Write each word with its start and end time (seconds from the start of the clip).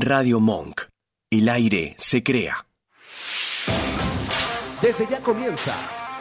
Radio 0.00 0.40
Monk. 0.40 0.80
El 1.30 1.48
aire 1.50 1.94
se 1.98 2.22
crea. 2.22 2.66
Desde 4.80 5.06
ya 5.06 5.20
comienza 5.20 5.74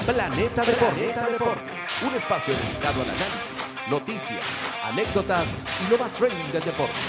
Planeta 0.05 0.61
Deporte. 0.63 1.31
Deporte. 1.31 1.71
Un 2.05 2.13
espacio 2.13 2.53
dedicado 2.53 3.01
al 3.01 3.09
análisis, 3.09 3.89
noticias, 3.89 4.45
anécdotas 4.83 5.45
y 5.87 5.91
lo 5.91 5.97
más 5.97 6.11
trending 6.11 6.51
del 6.51 6.63
deporte. 6.63 6.99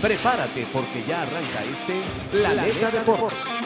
Prepárate 0.00 0.64
porque 0.72 1.02
ya 1.08 1.22
arranca 1.22 1.64
este 1.64 2.00
Planeta, 2.30 2.90
Deporte. 2.92 3.34
¿Qué 3.58 3.63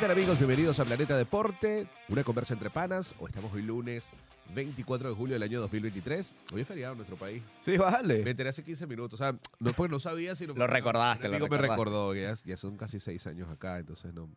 tal 0.00 0.10
amigos? 0.10 0.38
Bienvenidos 0.38 0.80
a 0.80 0.84
Planeta 0.84 1.16
Deporte, 1.16 1.86
una 2.08 2.24
conversa 2.24 2.54
entre 2.54 2.70
panas. 2.70 3.14
Hoy 3.18 3.26
estamos 3.28 3.52
hoy 3.52 3.62
lunes 3.62 4.10
24 4.54 5.10
de 5.10 5.14
julio 5.14 5.34
del 5.34 5.42
año 5.42 5.60
2023. 5.60 6.34
Hoy 6.54 6.62
es 6.62 6.66
feriado 6.66 6.92
en 6.92 6.98
nuestro 6.98 7.16
país. 7.16 7.42
Sí, 7.64 7.76
vale. 7.76 8.22
Me 8.24 8.30
enteré 8.30 8.48
hace 8.48 8.64
15 8.64 8.86
minutos. 8.86 9.20
O 9.20 9.22
sea, 9.22 9.36
no, 9.58 9.72
pues 9.74 9.90
no 9.90 10.00
sabía 10.00 10.34
si... 10.34 10.46
Lo 10.54 10.66
recordaste, 10.66 11.26
Un 11.26 11.32
lo 11.32 11.36
amigo 11.36 11.48
me 11.50 11.58
recordaste. 11.58 11.84
recordó, 11.84 12.14
ya 12.14 12.56
son 12.56 12.76
casi 12.76 12.98
6 12.98 13.26
años 13.26 13.48
acá, 13.50 13.78
entonces 13.78 14.14
no, 14.14 14.28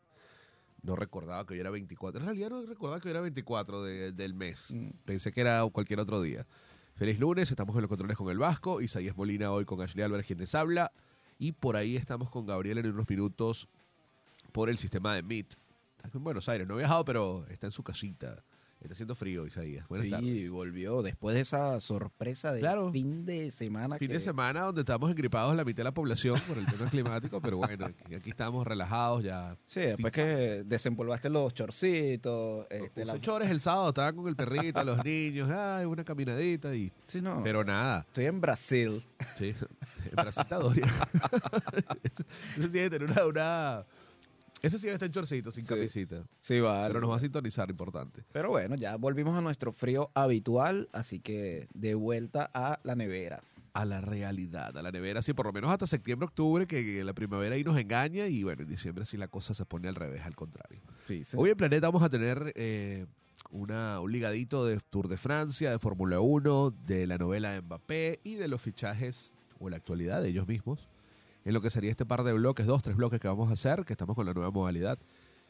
no 0.82 0.96
recordaba 0.96 1.46
que 1.46 1.54
hoy 1.54 1.60
era 1.62 1.70
24. 1.70 2.20
En 2.20 2.26
realidad 2.26 2.50
no 2.50 2.66
recordaba 2.66 3.00
que 3.00 3.08
hoy 3.08 3.12
era 3.12 3.22
24 3.22 3.84
de- 3.84 4.12
del 4.12 4.34
mes. 4.34 4.68
Mm. 4.72 4.90
Pensé 5.06 5.32
que 5.32 5.42
era 5.42 5.66
cualquier 5.72 6.00
otro 6.00 6.22
día. 6.22 6.46
Feliz 6.96 7.20
lunes, 7.20 7.50
estamos 7.50 7.76
en 7.76 7.82
los 7.82 7.90
controles 7.90 8.18
con 8.18 8.30
el 8.30 8.38
Vasco, 8.38 8.82
Isaías 8.82 9.16
Molina 9.16 9.52
hoy 9.52 9.66
con 9.66 9.82
Ashley 9.82 10.04
Álvarez, 10.04 10.28
quien 10.28 10.40
les 10.40 10.54
habla. 10.56 10.92
Y 11.40 11.54
por 11.54 11.76
ahí 11.78 11.96
estamos 11.96 12.30
con 12.30 12.46
Gabriel 12.46 12.78
en 12.80 12.88
unos 12.88 13.10
minutos 13.10 13.68
por 14.54 14.70
el 14.70 14.78
sistema 14.78 15.14
de 15.16 15.24
Meet. 15.24 15.56
Está 16.04 16.18
en 16.18 16.24
Buenos 16.24 16.48
Aires, 16.48 16.66
no 16.68 16.76
ha 16.76 16.78
viajado, 16.78 17.04
pero 17.04 17.46
está 17.50 17.68
en 17.68 17.72
su 17.74 17.84
casita. 17.84 18.42
Está 18.82 18.96
haciendo 18.96 19.16
frío, 19.16 19.48
Isaías. 19.48 19.88
Buenas 19.88 20.08
Sí, 20.08 20.12
tardes. 20.12 20.50
volvió 20.52 21.02
después 21.02 21.36
de 21.36 21.40
esa 21.42 21.80
sorpresa 21.80 22.52
de 22.52 22.60
Claro. 22.60 22.92
fin 22.92 23.26
de 23.26 23.50
semana. 23.50 23.98
Fin 23.98 24.10
que- 24.10 24.16
de 24.16 24.20
semana 24.20 24.60
donde 24.64 24.82
estamos 24.82 25.10
engripados 25.10 25.56
la 25.56 25.64
mitad 25.64 25.78
de 25.78 25.84
la 25.86 25.94
población 25.94 26.38
por 26.46 26.58
el 26.58 26.66
tema 26.66 26.90
climático, 26.90 27.40
pero 27.40 27.56
bueno, 27.60 27.86
aquí, 27.86 28.14
aquí 28.14 28.30
estamos 28.30 28.68
relajados 28.68 29.24
ya. 29.24 29.56
Sí, 29.68 29.80
después 29.80 30.12
que 30.12 30.64
desempolvaste 30.66 31.30
los 31.30 31.54
chorcitos. 31.54 32.68
Este, 32.70 32.90
Puse 32.90 33.06
la- 33.06 33.22
chores 33.22 33.50
el 33.50 33.62
sábado, 33.62 33.88
estaba 33.88 34.12
con 34.12 34.28
el 34.28 34.36
perrito, 34.36 34.84
los 34.84 35.02
niños, 35.06 35.50
ay, 35.50 35.86
una 35.86 36.04
caminadita 36.04 36.76
y... 36.76 36.92
Sí, 37.08 37.22
no. 37.22 37.42
Pero 37.42 37.64
nada, 37.64 38.02
Estoy 38.02 38.26
en 38.26 38.42
Brasil. 38.42 39.02
sí, 39.38 39.56
en 40.10 40.16
Brasil 40.16 40.42
está 40.44 40.58
Doria. 40.58 40.92
Debe 42.58 42.90
tener 42.90 43.10
una, 43.10 43.26
una- 43.26 43.86
Ese 44.64 44.78
sí 44.80 44.86
debe 44.86 44.94
estar 44.96 45.08
en 45.08 45.12
chorcito, 45.12 45.52
sin 45.52 45.66
Sí. 45.66 45.74
camisita. 45.76 46.24
Sí, 46.40 46.60
vale. 46.62 46.88
Pero 46.88 47.02
nos 47.02 47.12
va 47.12 47.18
a 47.18 47.20
sintonizar, 47.20 47.70
importante. 47.70 48.24
Pero 48.32 48.50
bueno, 48.50 48.76
ya 48.76 48.96
volvimos 48.96 49.38
a 49.38 49.42
nuestro 49.42 49.74
frío 49.74 50.10
habitual, 50.16 50.88
así 50.94 51.20
que 51.20 51.68
de 51.74 51.94
vuelta 51.96 52.50
a 52.54 52.80
la 52.84 52.96
nevera. 52.96 53.44
A 53.74 53.86
la 53.86 54.02
realidad, 54.02 54.78
a 54.78 54.82
la 54.84 54.92
nevera, 54.92 55.22
sí, 55.22 55.34
por 55.34 55.48
lo 55.48 55.52
menos 55.52 55.70
hasta 55.72 55.86
septiembre, 55.88 56.28
octubre, 56.28 56.66
que, 56.68 56.86
que 56.86 57.04
la 57.04 57.14
primavera 57.14 57.56
ahí 57.56 57.64
nos 57.64 57.78
engaña 57.78 58.28
y 58.28 58.44
bueno, 58.44 58.62
en 58.62 58.70
diciembre 58.70 59.04
sí 59.06 59.18
la 59.18 59.28
cosa 59.28 59.54
se 59.56 59.66
pone 59.66 59.88
al 59.90 59.96
revés, 59.96 60.22
al 60.22 60.36
contrario. 60.36 60.80
Sí, 61.08 61.24
sí. 61.24 61.36
Hoy 61.38 61.50
en 61.50 61.58
Planeta 61.58 61.88
vamos 61.88 62.04
a 62.04 62.10
tener 62.10 62.54
eh, 62.56 63.08
una, 63.50 64.00
un 64.00 64.12
ligadito 64.12 64.64
de 64.66 64.80
Tour 64.80 65.08
de 65.08 65.18
Francia, 65.18 65.72
de 65.72 65.80
Fórmula 65.80 66.20
1, 66.22 66.70
de 66.86 67.08
la 67.08 67.18
novela 67.18 67.52
de 67.52 67.62
Mbappé 67.64 68.20
y 68.24 68.36
de 68.36 68.48
los 68.48 68.62
fichajes 68.62 69.34
o 69.60 69.70
la 69.70 69.78
actualidad 69.78 70.22
de 70.22 70.30
ellos 70.30 70.48
mismos 70.48 70.88
en 71.46 71.54
lo 71.54 71.62
que 71.62 71.70
sería 71.70 71.92
este 71.92 72.06
par 72.06 72.24
de 72.24 72.34
bloques, 72.34 72.66
dos, 72.66 72.82
tres 72.82 72.96
bloques 72.96 73.20
que 73.20 73.28
vamos 73.28 73.50
a 73.50 73.54
hacer, 73.54 73.86
que 73.86 73.94
estamos 73.94 74.16
con 74.16 74.26
la 74.26 74.34
nueva 74.34 74.52
modalidad. 74.52 74.98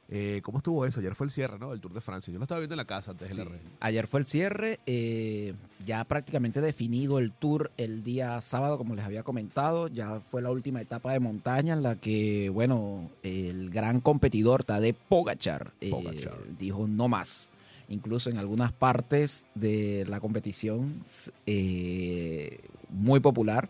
Eh, 0.09 0.41
¿Cómo 0.43 0.57
estuvo 0.57 0.85
eso? 0.85 0.99
Ayer 0.99 1.15
fue 1.15 1.25
el 1.27 1.31
cierre, 1.31 1.57
¿no? 1.57 1.71
Del 1.71 1.79
Tour 1.79 1.93
de 1.93 2.01
Francia. 2.01 2.31
Yo 2.31 2.37
lo 2.37 2.43
estaba 2.43 2.59
viendo 2.59 2.73
en 2.73 2.77
la 2.77 2.85
casa 2.85 3.11
antes 3.11 3.29
de 3.29 3.35
la 3.35 3.43
Sí. 3.45 3.49
red. 3.49 3.59
Ayer 3.79 4.05
fue 4.07 4.19
el 4.19 4.25
cierre, 4.25 4.79
eh, 4.85 5.53
ya 5.85 6.03
prácticamente 6.03 6.59
definido 6.59 7.19
el 7.19 7.31
tour 7.31 7.71
el 7.77 8.03
día 8.03 8.39
sábado, 8.41 8.77
como 8.77 8.95
les 8.95 9.05
había 9.05 9.23
comentado, 9.23 9.87
ya 9.87 10.19
fue 10.19 10.41
la 10.41 10.51
última 10.51 10.81
etapa 10.81 11.13
de 11.13 11.19
montaña 11.21 11.73
en 11.73 11.83
la 11.83 11.95
que, 11.95 12.49
bueno, 12.49 13.09
el 13.23 13.69
gran 13.69 14.01
competidor 14.01 14.65
Tadej 14.65 14.95
Pogachar, 15.07 15.71
eh, 15.79 16.29
dijo 16.59 16.85
no 16.85 17.07
más. 17.07 17.49
Incluso 17.87 18.29
en 18.29 18.37
algunas 18.37 18.73
partes 18.73 19.45
de 19.55 20.05
la 20.09 20.19
competición 20.19 21.01
eh, 21.45 22.59
muy 22.89 23.19
popular 23.19 23.69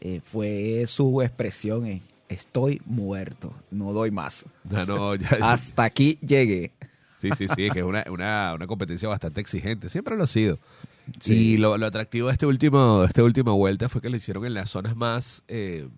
eh, 0.00 0.20
fue 0.24 0.84
su 0.86 1.22
expresión, 1.22 1.86
eh, 1.86 2.00
estoy 2.28 2.80
muerto, 2.86 3.52
no 3.70 3.92
doy 3.92 4.10
más. 4.10 4.44
No, 4.68 4.84
no, 4.86 5.14
ya- 5.16 5.38
Hasta 5.52 5.84
aquí 5.84 6.18
llegué. 6.20 6.72
Sí, 7.18 7.30
sí, 7.36 7.46
sí, 7.48 7.70
que 7.70 7.78
es 7.78 7.84
una, 7.84 8.04
una, 8.10 8.52
una 8.54 8.66
competencia 8.66 9.08
bastante 9.08 9.40
exigente. 9.40 9.88
Siempre 9.88 10.16
lo 10.16 10.24
ha 10.24 10.26
sido. 10.26 10.58
Sí. 11.18 11.34
Y 11.54 11.56
lo, 11.56 11.78
lo 11.78 11.86
atractivo 11.86 12.26
de 12.28 12.34
este 12.34 12.46
último, 12.46 13.00
de 13.00 13.06
esta 13.06 13.22
última 13.24 13.52
vuelta 13.52 13.88
fue 13.88 14.02
que 14.02 14.10
lo 14.10 14.16
hicieron 14.16 14.44
en 14.44 14.52
las 14.54 14.68
zonas 14.70 14.96
más, 14.96 15.42
eh, 15.48 15.88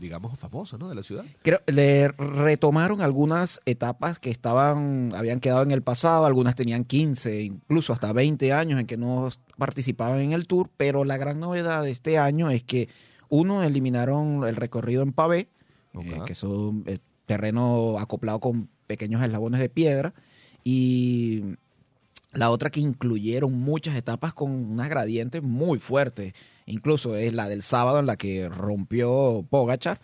digamos, 0.00 0.36
famosas, 0.38 0.80
¿no? 0.80 0.88
De 0.88 0.94
la 0.94 1.02
ciudad. 1.02 1.24
Creo, 1.42 1.60
le 1.66 2.08
retomaron 2.08 3.02
algunas 3.02 3.60
etapas 3.66 4.18
que 4.18 4.30
estaban, 4.30 5.12
habían 5.14 5.38
quedado 5.38 5.62
en 5.62 5.70
el 5.70 5.82
pasado, 5.82 6.24
algunas 6.24 6.56
tenían 6.56 6.84
15, 6.84 7.42
incluso 7.42 7.92
hasta 7.92 8.12
20 8.12 8.52
años 8.52 8.80
en 8.80 8.86
que 8.86 8.96
no 8.96 9.28
participaban 9.58 10.20
en 10.20 10.32
el 10.32 10.46
tour, 10.46 10.70
pero 10.76 11.04
la 11.04 11.18
gran 11.18 11.38
novedad 11.38 11.84
de 11.84 11.90
este 11.90 12.18
año 12.18 12.50
es 12.50 12.64
que 12.64 12.88
uno 13.28 13.62
eliminaron 13.62 14.44
el 14.44 14.56
recorrido 14.56 15.02
en 15.02 15.12
pavé, 15.12 15.48
eh, 15.94 16.20
que 16.26 16.34
son 16.34 16.82
eh, 16.86 16.98
terreno 17.26 17.98
acoplado 17.98 18.40
con 18.40 18.68
pequeños 18.86 19.22
eslabones 19.22 19.60
de 19.60 19.68
piedra, 19.68 20.14
y 20.64 21.56
la 22.32 22.50
otra 22.50 22.70
que 22.70 22.80
incluyeron 22.80 23.52
muchas 23.52 23.96
etapas 23.96 24.34
con 24.34 24.50
unas 24.50 24.88
gradientes 24.88 25.42
muy 25.42 25.78
fuertes. 25.78 26.32
Incluso 26.66 27.16
es 27.16 27.32
la 27.32 27.48
del 27.48 27.62
sábado 27.62 27.98
en 28.00 28.06
la 28.06 28.16
que 28.16 28.48
rompió 28.48 29.44
Pogachar. 29.48 30.00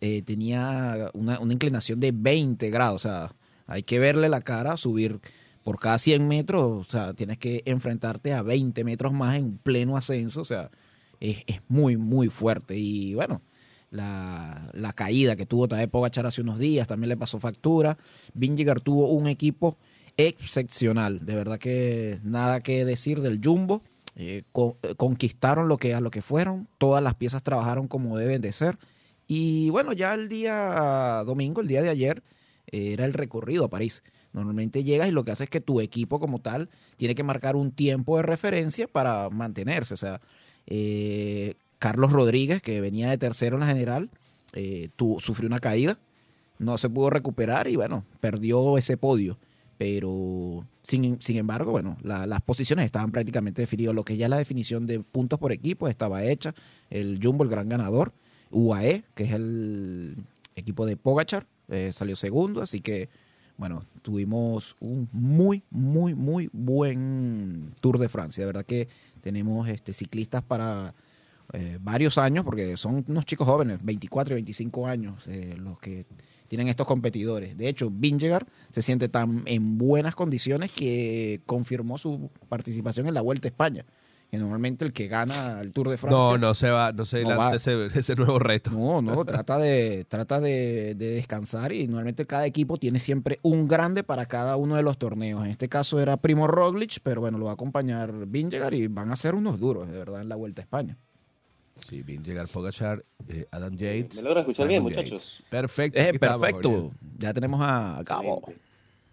eh, 0.00 0.22
tenía 0.22 1.10
una, 1.14 1.38
inclinación 1.42 2.00
de 2.00 2.12
20 2.12 2.70
grados. 2.70 3.04
O 3.04 3.08
sea, 3.08 3.34
hay 3.66 3.82
que 3.82 3.98
verle 3.98 4.28
la 4.28 4.40
cara, 4.40 4.76
subir 4.76 5.20
por 5.62 5.78
cada 5.78 5.98
100 5.98 6.26
metros. 6.26 6.88
O 6.88 6.90
sea, 6.90 7.14
tienes 7.14 7.38
que 7.38 7.62
enfrentarte 7.66 8.32
a 8.32 8.42
20 8.42 8.84
metros 8.84 9.12
más 9.12 9.36
en 9.36 9.58
pleno 9.58 9.96
ascenso. 9.96 10.40
O 10.40 10.44
sea, 10.44 10.70
es, 11.20 11.38
es 11.46 11.60
muy, 11.68 11.96
muy 11.96 12.28
fuerte. 12.28 12.76
Y 12.76 13.14
bueno, 13.14 13.42
la, 13.90 14.70
la 14.72 14.92
caída 14.92 15.36
que 15.36 15.46
tuvo 15.46 15.68
Tadej 15.68 15.90
Pogachar 15.90 16.26
hace 16.26 16.40
unos 16.40 16.58
días 16.58 16.86
también 16.86 17.08
le 17.08 17.16
pasó 17.16 17.38
factura. 17.38 17.98
Vingegaard 18.34 18.80
tuvo 18.80 19.08
un 19.08 19.26
equipo 19.26 19.76
excepcional. 20.16 21.24
De 21.24 21.34
verdad 21.34 21.58
que 21.58 22.18
nada 22.22 22.60
que 22.60 22.84
decir 22.84 23.20
del 23.20 23.40
Jumbo. 23.42 23.82
Eh, 24.16 24.42
co- 24.52 24.76
eh, 24.82 24.94
conquistaron 24.96 25.68
lo 25.68 25.76
que 25.78 25.94
a 25.94 26.00
lo 26.00 26.10
que 26.10 26.22
fueron. 26.22 26.68
Todas 26.78 27.02
las 27.02 27.14
piezas 27.14 27.42
trabajaron 27.42 27.88
como 27.88 28.16
deben 28.18 28.42
de 28.42 28.52
ser. 28.52 28.78
Y 29.26 29.70
bueno, 29.70 29.92
ya 29.92 30.14
el 30.14 30.28
día 30.28 31.22
domingo, 31.24 31.60
el 31.60 31.68
día 31.68 31.82
de 31.82 31.88
ayer, 31.88 32.22
eh, 32.66 32.92
era 32.92 33.04
el 33.04 33.12
recorrido 33.12 33.64
a 33.64 33.68
París. 33.70 34.02
Normalmente 34.32 34.84
llegas 34.84 35.08
y 35.08 35.12
lo 35.12 35.24
que 35.24 35.30
hace 35.32 35.44
es 35.44 35.50
que 35.50 35.60
tu 35.60 35.80
equipo 35.80 36.20
como 36.20 36.40
tal 36.40 36.68
tiene 36.96 37.14
que 37.14 37.22
marcar 37.22 37.56
un 37.56 37.72
tiempo 37.72 38.16
de 38.16 38.22
referencia 38.22 38.86
para 38.88 39.30
mantenerse. 39.30 39.94
O 39.94 39.96
sea, 39.96 40.20
eh, 40.66 41.54
Carlos 41.78 42.12
Rodríguez, 42.12 42.62
que 42.62 42.80
venía 42.80 43.08
de 43.10 43.18
tercero 43.18 43.56
en 43.56 43.60
la 43.60 43.66
general, 43.66 44.10
eh, 44.52 44.88
tu- 44.96 45.18
sufrió 45.20 45.46
una 45.48 45.58
caída, 45.60 45.98
no 46.58 46.76
se 46.78 46.90
pudo 46.90 47.10
recuperar 47.10 47.68
y 47.68 47.76
bueno, 47.76 48.04
perdió 48.20 48.76
ese 48.78 48.96
podio. 48.96 49.38
Pero 49.80 50.62
sin, 50.82 51.22
sin 51.22 51.38
embargo, 51.38 51.70
bueno, 51.70 51.96
la- 52.02 52.26
las 52.26 52.42
posiciones 52.42 52.84
estaban 52.84 53.10
prácticamente 53.12 53.62
definidas. 53.62 53.94
Lo 53.94 54.04
que 54.04 54.18
ya 54.18 54.28
la 54.28 54.36
definición 54.36 54.86
de 54.86 55.00
puntos 55.00 55.38
por 55.38 55.52
equipo 55.52 55.88
estaba 55.88 56.22
hecha. 56.22 56.54
El 56.90 57.18
Jumbo, 57.22 57.44
el 57.44 57.48
gran 57.48 57.66
ganador. 57.66 58.12
UAE, 58.50 59.04
que 59.14 59.24
es 59.24 59.32
el 59.32 60.16
equipo 60.54 60.84
de 60.84 60.98
Pogachar, 60.98 61.46
eh, 61.68 61.92
salió 61.94 62.14
segundo. 62.14 62.60
Así 62.60 62.82
que, 62.82 63.08
bueno, 63.56 63.82
tuvimos 64.02 64.76
un 64.80 65.08
muy, 65.12 65.62
muy, 65.70 66.12
muy 66.14 66.50
buen 66.52 67.72
Tour 67.80 67.96
de 67.98 68.10
Francia. 68.10 68.42
De 68.42 68.46
verdad 68.48 68.66
que 68.66 68.86
tenemos 69.22 69.66
este, 69.66 69.94
ciclistas 69.94 70.42
para 70.42 70.92
eh, 71.54 71.78
varios 71.80 72.18
años, 72.18 72.44
porque 72.44 72.76
son 72.76 73.02
unos 73.08 73.24
chicos 73.24 73.46
jóvenes, 73.48 73.82
24 73.82 74.34
y 74.34 74.36
25 74.42 74.86
años, 74.86 75.26
eh, 75.26 75.54
los 75.58 75.78
que 75.78 76.04
tienen 76.50 76.66
estos 76.66 76.84
competidores. 76.84 77.56
De 77.56 77.68
hecho, 77.68 77.90
Vingegaard 77.92 78.44
se 78.70 78.82
siente 78.82 79.08
tan 79.08 79.42
en 79.46 79.78
buenas 79.78 80.16
condiciones 80.16 80.72
que 80.72 81.42
confirmó 81.46 81.96
su 81.96 82.28
participación 82.48 83.06
en 83.06 83.14
la 83.14 83.20
Vuelta 83.20 83.46
a 83.46 83.50
España. 83.50 83.84
Que 84.32 84.36
normalmente 84.36 84.84
el 84.84 84.92
que 84.92 85.06
gana 85.06 85.60
el 85.60 85.72
Tour 85.72 85.90
de 85.90 85.96
Francia. 85.96 86.18
No, 86.18 86.38
no 86.38 86.54
se 86.54 86.68
va, 86.70 86.90
no 86.92 87.06
se 87.06 87.22
No 87.22 87.28
lanza 87.30 87.44
va. 87.44 87.54
ese, 87.54 87.86
ese 87.96 88.16
nuevo 88.16 88.40
reto. 88.40 88.72
No, 88.72 89.00
no, 89.00 89.24
trata 89.24 89.58
de, 89.58 90.04
trata 90.08 90.40
de, 90.40 90.96
de 90.96 91.10
descansar 91.14 91.72
y 91.72 91.86
normalmente 91.86 92.26
cada 92.26 92.46
equipo 92.46 92.78
tiene 92.78 92.98
siempre 92.98 93.38
un 93.42 93.68
grande 93.68 94.02
para 94.02 94.26
cada 94.26 94.56
uno 94.56 94.74
de 94.74 94.82
los 94.82 94.98
torneos. 94.98 95.44
En 95.44 95.52
este 95.52 95.68
caso 95.68 96.00
era 96.00 96.16
Primo 96.16 96.48
Roglic, 96.48 96.98
pero 97.04 97.20
bueno, 97.20 97.38
lo 97.38 97.44
va 97.44 97.52
a 97.52 97.54
acompañar 97.54 98.26
Vingegaard 98.26 98.74
y 98.74 98.88
van 98.88 99.12
a 99.12 99.16
ser 99.16 99.36
unos 99.36 99.60
duros, 99.60 99.86
de 99.88 99.96
verdad, 99.98 100.20
en 100.20 100.28
la 100.28 100.34
Vuelta 100.34 100.62
a 100.62 100.64
España. 100.64 100.98
Sí, 101.88 102.02
bien 102.02 102.22
llegar 102.22 102.46
Pogachar, 102.48 103.04
eh, 103.28 103.46
Adam 103.50 103.76
Yates. 103.76 104.16
¿Me 104.16 104.22
logra 104.22 104.40
escuchar 104.40 104.68
bien, 104.68 104.82
muchachos? 104.82 105.38
Yates. 105.38 105.50
Perfecto. 105.50 105.98
Eh, 105.98 106.18
perfecto. 106.18 106.90
Ya 107.18 107.32
tenemos 107.34 107.60
a 107.62 108.00
Cabo. 108.04 108.42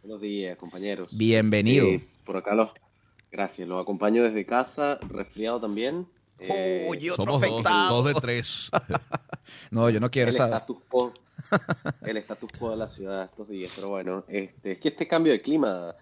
Buenos 0.03 0.21
días, 0.21 0.57
compañeros. 0.57 1.15
Bienvenido. 1.17 1.87
Eh, 1.87 2.03
por 2.25 2.37
acá 2.37 2.53
los... 2.55 2.69
Gracias, 3.31 3.67
los 3.67 3.81
acompaño 3.81 4.23
desde 4.23 4.45
casa, 4.45 4.99
resfriado 5.09 5.59
también. 5.59 6.07
Eh, 6.39 6.87
Oye, 6.89 7.11
otro 7.11 7.25
Somos 7.25 7.41
dos, 7.41 7.49
afectado. 7.51 7.95
dos 7.95 8.05
de 8.05 8.13
tres. 8.21 8.69
No, 9.71 9.89
yo 9.89 9.99
no 10.01 10.09
quiero 10.09 10.29
el 10.29 10.35
esa. 10.35 10.45
status 10.47 10.77
quo 10.89 11.13
el 12.01 12.17
status 12.17 12.51
quo 12.59 12.71
de 12.71 12.75
la 12.77 12.89
ciudad 12.89 13.23
estos 13.31 13.47
días 13.47 13.71
pero 13.73 13.87
bueno 13.87 14.25
este 14.27 14.73
es 14.73 14.77
que 14.79 14.89
este 14.89 15.07
cambio 15.07 15.31
de 15.31 15.39
clima 15.39 15.95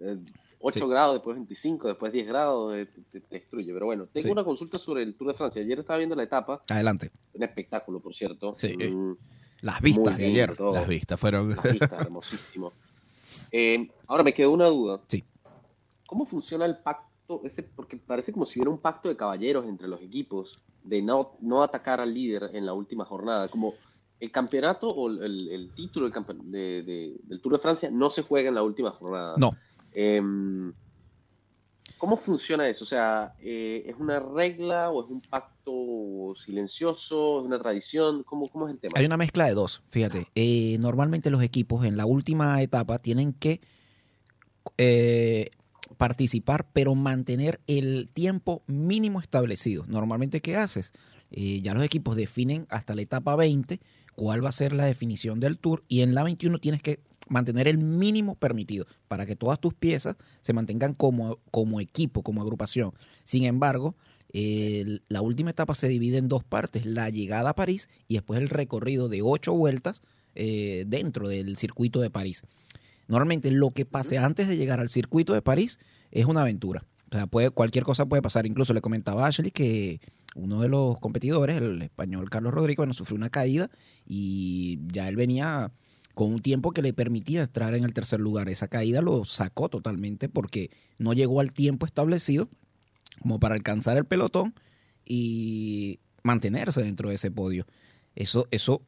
eh, 0.00 0.18
8 0.60 0.78
Sí. 0.78 0.86
grados 0.90 1.14
después 1.14 1.36
25 1.36 1.88
después 1.88 2.12
10 2.12 2.26
grados 2.26 2.74
eh, 2.76 2.86
te, 3.10 3.20
te 3.20 3.34
destruye 3.34 3.72
pero 3.72 3.86
bueno 3.86 4.06
tengo 4.12 4.26
Sí. 4.26 4.30
una 4.30 4.44
consulta 4.44 4.78
sobre 4.78 5.02
el 5.02 5.14
Tour 5.14 5.28
de 5.28 5.34
Francia 5.34 5.62
ayer 5.62 5.78
estaba 5.80 5.96
viendo 5.98 6.14
la 6.14 6.22
etapa 6.24 6.62
Adelante. 6.68 7.10
un 7.34 7.42
espectáculo 7.42 8.00
por 8.00 8.14
cierto 8.14 8.54
Sí. 8.58 8.76
Mm, 8.76 9.16
Las 9.62 9.80
vistas 9.82 10.16
de 10.16 10.26
ayer. 10.26 10.56
todo. 10.56 10.72
Las 10.74 10.88
vistas 10.88 11.18
fueron. 11.20 11.50
Las 11.50 11.62
vistas, 11.64 11.92
hermosísimo 11.92 12.72
Eh, 13.52 13.88
ahora 14.06 14.22
me 14.22 14.32
quedó 14.34 14.52
una 14.52 14.66
duda 14.66 15.00
Sí. 15.08 15.24
¿cómo 16.06 16.24
funciona 16.26 16.64
el 16.66 16.76
pacto 16.78 17.40
ese 17.44 17.62
porque 17.62 17.96
parece 17.96 18.32
como 18.32 18.44
si 18.44 18.58
hubiera 18.58 18.70
un 18.70 18.78
pacto 18.80 19.08
de 19.08 19.16
caballeros 19.16 19.64
entre 19.66 19.86
los 19.88 20.00
equipos 20.02 20.56
de 20.82 21.00
no, 21.02 21.32
no 21.40 21.62
atacar 21.62 22.00
al 22.00 22.12
líder 22.12 22.50
en 22.54 22.66
la 22.66 22.72
última 22.72 23.04
jornada 23.04 23.48
como 23.48 23.74
el 24.18 24.30
campeonato 24.30 24.88
o 24.88 25.08
el, 25.08 25.48
el- 25.48 25.70
título 25.74 26.08
del, 26.10 26.24
de- 26.50 26.82
de- 26.82 27.16
del 27.22 27.40
Tour 27.40 27.52
de 27.54 27.58
Francia 27.58 27.90
no 27.90 28.10
se 28.10 28.22
juega 28.22 28.48
en 28.48 28.54
la 28.54 28.62
última 28.62 28.90
jornada. 28.90 29.34
No. 29.38 29.52
Em, 29.92 30.72
¿Cómo 32.00 32.16
funciona 32.16 32.66
eso? 32.66 32.84
O 32.84 32.86
sea, 32.86 33.34
eh, 33.42 33.84
¿es 33.86 33.94
una 33.98 34.18
regla 34.20 34.88
o 34.88 35.04
es 35.04 35.10
un 35.10 35.20
pacto 35.20 36.32
silencioso? 36.34 37.40
¿Es 37.40 37.44
una 37.44 37.58
tradición? 37.58 38.22
¿Cómo, 38.22 38.46
es 38.66 38.72
el 38.72 38.80
tema? 38.80 38.94
Hay 38.96 39.04
una 39.04 39.18
mezcla 39.18 39.44
de 39.46 39.52
dos. 39.52 39.82
Fíjate, 39.90 40.26
eh, 40.34 40.78
normalmente 40.80 41.28
los 41.28 41.42
equipos 41.42 41.84
en 41.84 41.98
la 41.98 42.06
última 42.06 42.62
etapa 42.62 43.00
tienen 43.00 43.34
que 43.34 43.60
eh, 44.78 45.50
participar, 45.98 46.70
pero 46.72 46.94
mantener 46.94 47.60
el 47.66 48.08
tiempo 48.14 48.62
mínimo 48.66 49.20
establecido. 49.20 49.84
Normalmente, 49.86 50.40
¿qué 50.40 50.56
haces? 50.56 50.94
Ya 51.30 51.74
los 51.74 51.84
equipos 51.84 52.16
definen 52.16 52.66
hasta 52.70 52.94
la 52.94 53.02
etapa 53.02 53.36
20 53.36 53.78
cuál 54.16 54.42
va 54.42 54.48
a 54.48 54.52
ser 54.52 54.72
la 54.72 54.86
definición 54.86 55.38
del 55.38 55.58
tour 55.58 55.84
y 55.86 56.00
en 56.00 56.14
la 56.14 56.22
21 56.22 56.58
tienes 56.60 56.82
que 56.82 57.00
mantener 57.30 57.68
el 57.68 57.78
mínimo 57.78 58.34
permitido 58.34 58.86
para 59.08 59.24
que 59.24 59.36
todas 59.36 59.58
tus 59.58 59.72
piezas 59.72 60.16
se 60.42 60.52
mantengan 60.52 60.94
como, 60.94 61.38
como 61.50 61.80
equipo, 61.80 62.22
como 62.22 62.42
agrupación. 62.42 62.92
Sin 63.24 63.44
embargo, 63.44 63.94
el- 64.32 65.02
la 65.08 65.22
última 65.22 65.50
etapa 65.50 65.74
se 65.74 65.88
divide 65.88 66.18
en 66.18 66.28
dos 66.28 66.44
partes, 66.44 66.84
la 66.84 67.08
llegada 67.08 67.50
a 67.50 67.54
París 67.54 67.88
y 68.08 68.14
después 68.14 68.40
el 68.40 68.48
recorrido 68.48 69.08
de 69.08 69.22
ocho 69.22 69.54
vueltas 69.54 70.02
eh, 70.34 70.84
dentro 70.86 71.28
del 71.28 71.56
circuito 71.56 72.00
de 72.00 72.10
París. 72.10 72.42
Normalmente 73.08 73.50
lo 73.50 73.72
que 73.72 73.84
pase 73.84 74.18
antes 74.18 74.46
de 74.46 74.56
llegar 74.56 74.78
al 74.78 74.88
circuito 74.88 75.32
de 75.32 75.42
París 75.42 75.78
es 76.12 76.26
una 76.26 76.42
aventura. 76.42 76.84
O 77.12 77.16
sea, 77.16 77.26
puede, 77.26 77.50
cualquier 77.50 77.82
cosa 77.82 78.06
puede 78.06 78.22
pasar. 78.22 78.46
Incluso 78.46 78.72
le 78.72 78.80
comentaba 78.80 79.24
a 79.24 79.28
Ashley 79.28 79.50
que 79.50 80.00
uno 80.36 80.60
de 80.60 80.68
los 80.68 81.00
competidores, 81.00 81.56
el 81.60 81.82
español 81.82 82.30
Carlos 82.30 82.54
Rodríguez, 82.54 82.76
bueno, 82.76 82.92
sufrió 82.92 83.16
una 83.16 83.30
caída 83.30 83.68
y 84.06 84.78
ya 84.92 85.08
él 85.08 85.16
venía 85.16 85.72
con 86.20 86.34
un 86.34 86.42
tiempo 86.42 86.72
que 86.72 86.82
le 86.82 86.92
permitía 86.92 87.40
entrar 87.40 87.74
en 87.74 87.82
el 87.82 87.94
tercer 87.94 88.20
lugar. 88.20 88.50
Esa 88.50 88.68
caída 88.68 89.00
lo 89.00 89.24
sacó 89.24 89.70
totalmente 89.70 90.28
porque 90.28 90.68
no 90.98 91.14
llegó 91.14 91.40
al 91.40 91.54
tiempo 91.54 91.86
establecido 91.86 92.46
como 93.22 93.40
para 93.40 93.54
alcanzar 93.54 93.96
el 93.96 94.04
pelotón 94.04 94.52
y 95.02 95.98
mantenerse 96.22 96.82
dentro 96.82 97.08
de 97.08 97.14
ese 97.14 97.30
podio. 97.30 97.66
Eso, 98.14 98.46
eso 98.50 98.82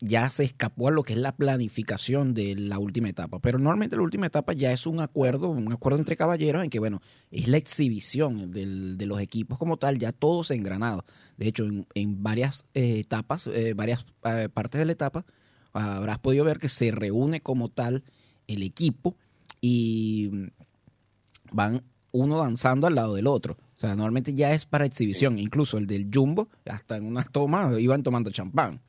ya 0.00 0.28
se 0.28 0.42
escapó 0.42 0.88
a 0.88 0.90
lo 0.90 1.04
que 1.04 1.12
es 1.12 1.20
la 1.20 1.36
planificación 1.36 2.34
de 2.34 2.56
la 2.56 2.80
última 2.80 3.08
etapa. 3.08 3.38
Pero 3.38 3.60
normalmente 3.60 3.94
la 3.94 4.02
última 4.02 4.26
etapa 4.26 4.52
ya 4.52 4.72
es 4.72 4.88
un 4.88 4.98
acuerdo, 4.98 5.50
un 5.50 5.72
acuerdo 5.72 6.00
entre 6.00 6.16
caballeros 6.16 6.64
en 6.64 6.70
que, 6.70 6.80
bueno, 6.80 7.00
es 7.30 7.46
la 7.46 7.58
exhibición 7.58 8.50
de 8.50 9.06
los 9.06 9.20
equipos 9.20 9.56
como 9.56 9.76
tal, 9.76 10.00
ya 10.00 10.10
todos 10.10 10.50
engranados. 10.50 11.04
De 11.36 11.46
hecho, 11.46 11.62
en, 11.62 11.86
en 11.94 12.24
varias 12.24 12.66
eh, 12.74 12.98
etapas, 12.98 13.46
eh, 13.46 13.72
varias 13.74 14.04
eh, 14.24 14.48
partes 14.52 14.80
de 14.80 14.86
la 14.86 14.92
etapa, 14.92 15.24
habrás 15.72 16.18
podido 16.18 16.44
ver 16.44 16.58
que 16.58 16.68
se 16.68 16.90
reúne 16.90 17.40
como 17.40 17.68
tal 17.68 18.02
el 18.46 18.62
equipo 18.62 19.14
y 19.60 20.30
van 21.52 21.82
uno 22.12 22.38
danzando 22.38 22.86
al 22.86 22.94
lado 22.96 23.14
del 23.14 23.26
otro. 23.26 23.56
O 23.76 23.80
sea, 23.80 23.90
normalmente 23.90 24.34
ya 24.34 24.52
es 24.52 24.64
para 24.64 24.84
exhibición. 24.84 25.38
Incluso 25.38 25.78
el 25.78 25.86
del 25.86 26.08
Jumbo, 26.12 26.48
hasta 26.66 26.96
en 26.96 27.06
unas 27.06 27.30
tomas 27.30 27.78
iban 27.80 28.02
tomando 28.02 28.30
champán. 28.30 28.80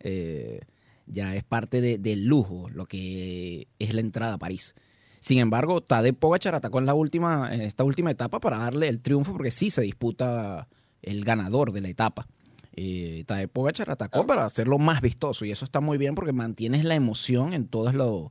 Eh, 0.00 0.60
ya 1.06 1.34
es 1.34 1.42
parte 1.44 1.80
de- 1.80 1.98
del 1.98 2.24
lujo, 2.26 2.68
lo 2.70 2.86
que 2.86 3.66
es 3.78 3.94
la 3.94 4.00
entrada 4.00 4.34
a 4.34 4.38
París. 4.38 4.74
Sin 5.20 5.38
embargo, 5.38 5.80
Tadej 5.80 6.14
Pogacar 6.14 6.54
atacó 6.54 6.78
en 6.78 6.86
la 6.86 6.94
última, 6.94 7.52
en 7.52 7.62
esta 7.62 7.82
última 7.82 8.10
etapa 8.10 8.38
para 8.40 8.58
darle 8.58 8.88
el 8.88 9.00
triunfo 9.00 9.32
porque 9.32 9.50
sí 9.50 9.70
se 9.70 9.82
disputa 9.82 10.68
el 11.02 11.24
ganador 11.24 11.72
de 11.72 11.80
la 11.80 11.88
etapa. 11.88 12.28
Eh, 12.74 13.24
Tadej 13.26 13.48
Pogacar 13.48 13.90
atacó 13.90 14.26
para 14.26 14.44
hacerlo 14.44 14.78
más 14.78 15.00
vistoso 15.00 15.44
y 15.44 15.50
eso 15.50 15.64
está 15.64 15.80
muy 15.80 15.98
bien 15.98 16.14
porque 16.14 16.32
mantienes 16.32 16.84
la 16.84 16.94
emoción 16.94 17.52
en 17.52 17.66
todos 17.66 17.94
los, 17.94 18.30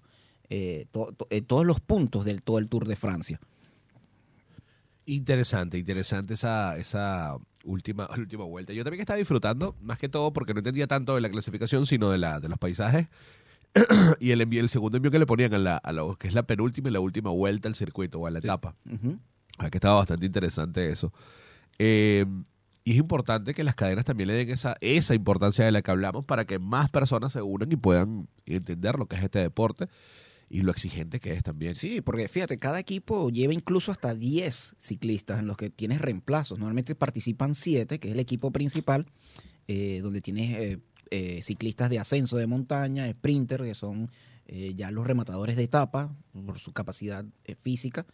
eh, 0.49 0.85
to- 0.91 1.11
to- 1.13 1.27
en 1.29 1.43
todos 1.45 1.65
los 1.65 1.79
puntos 1.81 2.23
del 2.25 2.41
todo 2.43 2.57
el 2.59 2.69
Tour 2.69 2.87
de 2.87 2.95
Francia. 2.95 3.39
Interesante, 5.05 5.77
interesante 5.77 6.33
esa, 6.33 6.77
esa 6.77 7.37
última, 7.63 8.09
última 8.17 8.43
vuelta. 8.43 8.73
Yo 8.73 8.83
también 8.83 9.01
estaba 9.01 9.17
disfrutando, 9.17 9.75
más 9.81 9.97
que 9.97 10.09
todo 10.09 10.33
porque 10.33 10.53
no 10.53 10.59
entendía 10.59 10.87
tanto 10.87 11.15
de 11.15 11.21
la 11.21 11.29
clasificación, 11.29 11.85
sino 11.85 12.09
de, 12.09 12.17
la, 12.17 12.39
de 12.39 12.49
los 12.49 12.57
paisajes. 12.57 13.07
y 14.19 14.31
el, 14.31 14.41
envío, 14.41 14.61
el 14.61 14.69
segundo 14.69 14.97
envío 14.97 15.11
que 15.11 15.19
le 15.19 15.25
ponían 15.25 15.53
a 15.53 15.57
la, 15.57 15.77
a 15.77 15.91
la- 15.93 16.15
que 16.19 16.27
es 16.27 16.33
la 16.33 16.43
penúltima 16.43 16.89
y 16.89 16.91
la 16.91 16.99
última 16.99 17.29
vuelta 17.31 17.69
al 17.69 17.75
circuito 17.75 18.19
o 18.19 18.27
a 18.27 18.31
la 18.31 18.39
etapa. 18.39 18.75
Ah, 19.59 19.69
que 19.69 19.77
estaba 19.77 19.95
bastante 19.95 20.25
interesante 20.25 20.89
eso. 20.91 21.11
Eh, 21.79 22.25
y 22.87 22.91
es 22.91 22.97
importante 22.99 23.53
que 23.53 23.65
las 23.65 23.75
cadenas 23.75 24.05
también 24.05 24.29
le 24.29 24.33
den 24.33 24.49
esa, 24.49 24.77
esa 24.79 25.13
importancia 25.13 25.65
de 25.65 25.73
la 25.73 25.81
que 25.81 25.91
hablamos 25.91 26.23
para 26.23 26.45
que 26.45 26.57
más 26.57 26.89
personas 26.89 27.33
se 27.33 27.41
unan 27.41 27.69
y 27.69 27.75
puedan 27.75 28.29
entender 28.45 28.97
lo 28.97 29.07
que 29.07 29.17
es 29.17 29.23
este 29.23 29.39
deporte 29.39 29.89
y 30.49 30.61
lo 30.61 30.71
exigente 30.71 31.19
que 31.19 31.33
es 31.33 31.43
también. 31.43 31.75
Sí, 31.75 31.99
porque 31.99 32.29
fíjate, 32.29 32.55
cada 32.55 32.79
equipo 32.79 33.29
lleva 33.29 33.53
incluso 33.53 33.91
hasta 33.91 34.15
10 34.15 34.77
ciclistas 34.79 35.39
en 35.39 35.47
los 35.47 35.57
que 35.57 35.69
tienes 35.69 35.99
reemplazos. 35.99 36.59
Normalmente 36.59 36.95
participan 36.95 37.55
7, 37.55 37.99
que 37.99 38.07
es 38.07 38.13
el 38.13 38.21
equipo 38.21 38.51
principal, 38.51 39.05
eh, 39.67 39.99
donde 40.01 40.21
tienes 40.21 40.57
eh, 40.57 40.79
eh, 41.11 41.41
ciclistas 41.43 41.89
de 41.89 41.99
ascenso 41.99 42.37
de 42.37 42.47
montaña, 42.47 43.11
sprinter, 43.11 43.63
que 43.63 43.75
son 43.75 44.09
eh, 44.45 44.75
ya 44.77 44.91
los 44.91 45.05
rematadores 45.05 45.57
de 45.57 45.63
etapa 45.63 46.15
por 46.31 46.57
su 46.57 46.71
capacidad 46.71 47.25
física. 47.61 48.06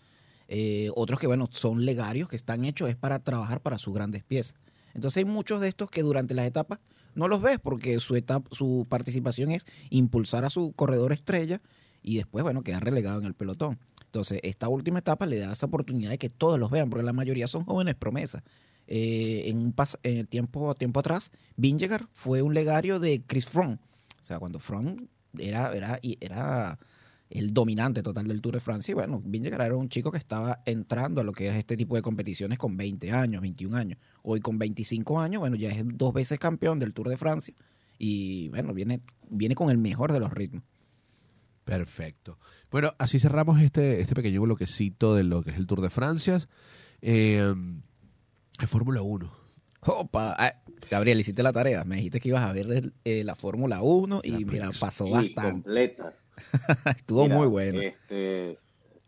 Otros 0.95 1.19
que, 1.19 1.25
bueno, 1.25 1.47
son 1.51 1.85
legarios, 1.85 2.27
que 2.27 2.35
están 2.35 2.65
hechos 2.65 2.89
es 2.89 2.95
para 2.95 3.19
trabajar 3.19 3.61
para 3.61 3.77
sus 3.77 3.93
grandes 3.93 4.23
piezas. 4.23 4.62
Entonces 4.93 5.17
hay 5.17 5.25
muchos 5.25 5.61
de 5.61 5.67
estos 5.67 5.89
que 5.89 6.03
durante 6.03 6.33
las 6.33 6.45
etapas 6.45 6.79
no 7.15 7.27
los 7.27 7.41
ves 7.41 7.59
porque 7.59 7.99
su, 7.99 8.15
etapa, 8.15 8.47
su 8.51 8.85
participación 8.89 9.51
es 9.51 9.65
impulsar 9.89 10.45
a 10.45 10.49
su 10.49 10.73
corredor 10.73 11.11
estrella 11.11 11.61
y 12.01 12.17
después, 12.17 12.43
bueno, 12.43 12.63
quedar 12.63 12.83
relegado 12.83 13.19
en 13.19 13.25
el 13.25 13.33
pelotón. 13.33 13.79
Entonces, 14.05 14.39
esta 14.43 14.67
última 14.69 14.99
etapa 14.99 15.25
le 15.25 15.39
da 15.39 15.53
esa 15.53 15.65
oportunidad 15.65 16.11
de 16.11 16.17
que 16.17 16.29
todos 16.29 16.59
los 16.59 16.69
vean, 16.69 16.89
porque 16.89 17.05
la 17.05 17.13
mayoría 17.13 17.47
son 17.47 17.65
jóvenes 17.65 17.95
promesas. 17.95 18.43
Eh, 18.85 19.43
en 19.45 19.57
un 19.57 19.73
en 20.03 20.17
el 20.17 20.27
tiempo, 20.27 20.75
tiempo 20.75 20.99
atrás, 20.99 21.31
Vingegaard 21.55 22.05
fue 22.11 22.41
un 22.41 22.53
legario 22.53 22.99
de 22.99 23.23
Chris 23.25 23.45
Froome. 23.45 23.79
O 24.21 24.23
sea, 24.23 24.39
cuando 24.39 24.59
Froome 24.59 25.07
era, 25.37 25.73
era, 25.73 25.99
era 26.19 26.77
el 27.33 27.53
dominante 27.53 28.03
total 28.03 28.27
del 28.27 28.41
Tour 28.41 28.53
de 28.55 28.59
Francia, 28.61 28.91
y 28.91 28.95
bueno, 28.95 29.21
Vingegaard 29.25 29.61
era 29.65 29.75
un 29.75 29.89
chico 29.89 30.11
que 30.11 30.17
estaba 30.19 30.61
entrando 30.65 31.21
a 31.21 31.23
lo 31.23 31.31
que 31.33 31.47
es 31.47 31.55
este 31.55 31.75
tipo 31.75 31.95
de 31.95 32.01
competiciones 32.01 32.57
con 32.59 32.77
20 32.77 33.11
años, 33.11 33.41
21 33.41 33.75
años. 33.75 33.99
Hoy 34.21 34.39
con 34.39 34.59
25 34.59 35.19
años, 35.19 35.39
bueno, 35.39 35.55
ya 35.55 35.69
es 35.69 35.83
dos 35.85 36.13
veces 36.13 36.37
campeón 36.39 36.79
del 36.79 36.93
Tour 36.93 37.09
de 37.09 37.17
Francia 37.17 37.53
y 37.97 38.49
bueno, 38.49 38.73
viene, 38.73 39.01
viene 39.29 39.55
con 39.55 39.69
el 39.71 39.77
mejor 39.77 40.11
de 40.13 40.19
los 40.19 40.31
ritmos. 40.31 40.63
Perfecto. 41.65 42.37
Bueno, 42.71 42.91
así 42.97 43.19
cerramos 43.19 43.61
este, 43.61 44.01
este 44.01 44.15
pequeño 44.15 44.41
bloquecito 44.41 45.15
de 45.15 45.23
lo 45.23 45.43
que 45.43 45.51
es 45.51 45.57
el 45.57 45.65
Tour 45.67 45.81
de 45.81 45.89
Francia. 45.89 46.39
Eh, 47.01 47.53
es 48.61 48.69
Fórmula 48.69 49.01
1. 49.01 49.31
Opa, 49.85 50.35
ah, 50.37 50.53
Gabriel, 50.89 51.19
hiciste 51.19 51.41
la 51.43 51.51
tarea. 51.53 51.83
Me 51.85 51.97
dijiste 51.97 52.19
que 52.19 52.29
ibas 52.29 52.43
a 52.43 52.53
ver 52.53 52.69
el- 52.71 52.93
eh, 53.05 53.23
la 53.23 53.35
Fórmula 53.35 53.81
1 53.81 54.21
y 54.23 54.31
La 54.31 54.39
mira, 54.39 54.71
pasó 54.79 55.05
Sí, 55.05 55.11
bastante. 55.11 55.51
completa. 55.51 56.13
Estuvo 56.97 57.23
Mira, 57.23 57.37
muy 57.37 57.47
bueno. 57.47 57.81
Este, 57.81 58.59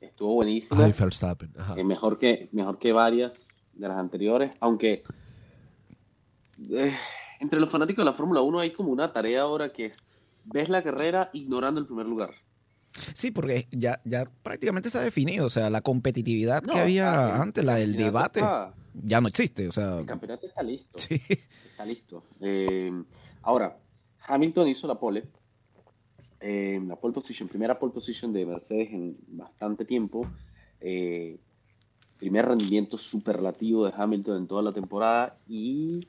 estuvo 0.02 0.34
buenísima. 0.36 0.84
Ay, 0.86 0.94
Verstappen. 0.98 1.52
Ajá. 1.58 1.76
Eh, 1.78 1.84
mejor 1.84 2.18
que 2.20 2.50
mejor 2.52 2.78
que 2.80 2.92
varias 2.94 3.34
de 3.74 3.88
las 3.88 3.98
anteriores, 3.98 4.52
aunque 4.60 5.04
eh, 6.72 6.96
entre 7.40 7.60
los 7.60 7.70
fanáticos 7.70 8.04
de 8.04 8.12
la 8.12 8.14
Fórmula 8.16 8.42
1 8.42 8.60
hay 8.60 8.72
como 8.74 8.92
una 8.92 9.12
tarea 9.12 9.42
ahora 9.42 9.72
que 9.72 9.86
es 9.88 9.98
ves 10.46 10.70
la 10.70 10.84
carrera 10.84 11.30
ignorando 11.34 11.80
el 11.80 11.88
primer 11.88 12.06
lugar. 12.06 12.32
Sí, 13.14 13.32
porque 13.32 13.68
ya, 13.72 14.00
ya 14.06 14.26
prácticamente 14.44 14.88
está 14.88 15.02
definido. 15.02 15.48
O 15.48 15.50
sea, 15.50 15.70
la 15.70 15.82
competitividad 15.82 16.64
No, 16.64 16.74
que 16.74 16.80
había 16.80 17.36
antes, 17.42 17.64
la 17.66 17.76
del 17.76 17.96
debate. 17.96 18.40
está- 18.40 18.74
ya 18.94 19.20
no 19.20 19.28
existe. 19.28 19.68
O 19.68 19.72
sea, 19.72 20.00
El 20.00 20.06
campeonato 20.06 20.48
está 20.48 20.64
listo. 20.64 20.98
sí. 20.98 21.20
Está 21.72 21.84
listo. 21.86 22.24
Eh, 22.40 22.90
ahora, 23.42 23.78
Hamilton 24.28 24.70
hizo 24.70 24.88
la 24.88 24.96
pole. 24.96 25.26
Eh, 26.40 26.82
la 26.86 26.96
pole 26.96 27.14
position, 27.14 27.48
primera 27.48 27.78
pole 27.80 27.94
position 27.94 28.34
de 28.34 28.46
Mercedes 28.46 28.92
en 28.92 29.18
bastante 29.28 29.86
tiempo. 29.86 30.28
eh, 30.82 31.38
primer 32.18 32.46
rendimiento 32.46 32.98
superlativo 32.98 33.86
de 33.86 33.94
Hamilton 33.96 34.38
en 34.38 34.48
toda 34.48 34.62
la 34.62 34.72
temporada. 34.72 35.38
Y 35.48 36.06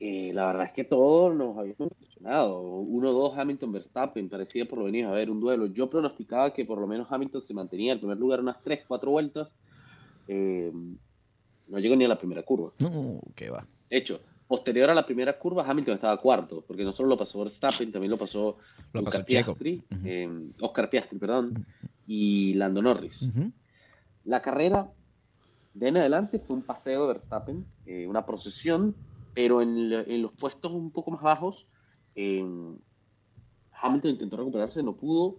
eh, 0.00 0.32
la 0.34 0.46
verdad 0.46 0.66
es 0.66 0.72
que 0.72 0.84
todos 0.84 1.34
nos 1.34 1.56
habíamos 1.56 1.88
emocionado. 2.00 2.60
1-2 2.82 3.38
Hamilton-Verstappen, 3.38 4.28
parecía 4.28 4.66
por 4.66 4.80
lo 4.80 4.86
menos 4.86 5.12
a 5.12 5.14
ver 5.14 5.30
un 5.30 5.40
duelo. 5.40 5.66
Yo 5.66 5.88
pronosticaba 5.88 6.52
que 6.52 6.64
por 6.64 6.80
lo 6.80 6.86
menos 6.86 7.10
Hamilton 7.10 7.42
se 7.42 7.54
mantenía 7.54 7.92
en 7.92 7.98
primer 8.00 8.18
lugar 8.18 8.40
unas 8.40 8.56
3-4 8.64 9.10
vueltas. 9.10 9.52
No 10.28 11.78
llegó 11.78 11.96
ni 11.96 12.04
a 12.04 12.08
la 12.08 12.18
primera 12.18 12.42
curva. 12.42 12.72
No, 12.80 13.20
qué 13.34 13.48
va. 13.48 13.66
De 13.88 13.96
hecho, 13.96 14.20
posterior 14.52 14.90
a 14.90 14.94
la 14.94 15.06
primera 15.06 15.38
curva, 15.38 15.64
Hamilton 15.66 15.94
estaba 15.94 16.20
cuarto, 16.20 16.62
porque 16.66 16.84
no 16.84 16.92
solo 16.92 17.08
lo 17.08 17.16
pasó 17.16 17.42
Verstappen, 17.42 17.90
también 17.90 18.10
lo 18.10 18.18
pasó 18.18 18.58
Lo 18.92 19.00
Luca 19.00 19.12
pasó 19.12 19.24
Checo. 19.24 19.54
Piastri, 19.54 19.82
eh, 20.04 20.28
Oscar 20.60 20.90
Piastri, 20.90 21.18
perdón, 21.18 21.64
y 22.06 22.52
Lando 22.52 22.82
Norris. 22.82 23.26
La 24.26 24.42
carrera 24.42 24.92
de 25.72 25.88
en 25.88 25.96
adelante 25.96 26.38
fue 26.38 26.56
un 26.56 26.62
paseo 26.64 27.00
de 27.00 27.14
Verstappen, 27.14 27.64
eh, 27.86 28.06
una 28.06 28.26
procesión, 28.26 28.94
pero 29.32 29.62
en 29.62 30.20
los 30.20 30.32
puestos 30.32 30.70
un 30.70 30.90
poco 30.90 31.12
más 31.12 31.22
bajos, 31.22 31.66
eh, 32.14 32.44
Hamilton 33.80 34.10
intentó 34.10 34.36
recuperarse, 34.36 34.82
no 34.82 34.96
pudo. 34.96 35.38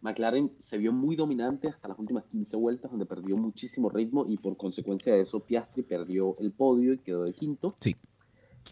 McLaren 0.00 0.50
se 0.60 0.78
vio 0.78 0.90
muy 0.90 1.16
dominante 1.16 1.68
hasta 1.68 1.88
las 1.88 1.98
últimas 1.98 2.24
15 2.24 2.56
vueltas, 2.56 2.90
donde 2.90 3.04
perdió 3.04 3.36
muchísimo 3.36 3.90
ritmo 3.90 4.24
y 4.26 4.38
por 4.38 4.56
consecuencia 4.56 5.12
de 5.12 5.20
eso 5.20 5.40
Piastri 5.40 5.82
perdió 5.82 6.34
el 6.38 6.50
podio 6.50 6.94
y 6.94 6.98
quedó 6.98 7.24
de 7.24 7.34
quinto. 7.34 7.76
Sí. 7.80 7.94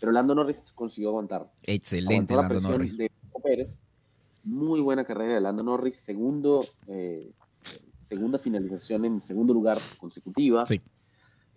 Pero 0.00 0.12
Lando 0.12 0.34
Norris 0.34 0.64
consiguió 0.74 1.10
aguantar. 1.10 1.50
Excelente, 1.62 2.32
Aguantó 2.34 2.42
la 2.42 2.48
presión 2.48 2.72
Norris. 2.72 2.96
de 2.96 3.10
Pérez. 3.42 3.82
Muy 4.44 4.80
buena 4.80 5.04
carrera 5.04 5.34
de 5.34 5.40
Lando 5.40 5.62
Norris. 5.62 5.96
Segundo, 5.98 6.66
eh, 6.86 7.30
segunda 8.08 8.38
finalización 8.38 9.04
en 9.04 9.20
segundo 9.20 9.54
lugar 9.54 9.78
consecutiva. 9.98 10.66
Sí. 10.66 10.80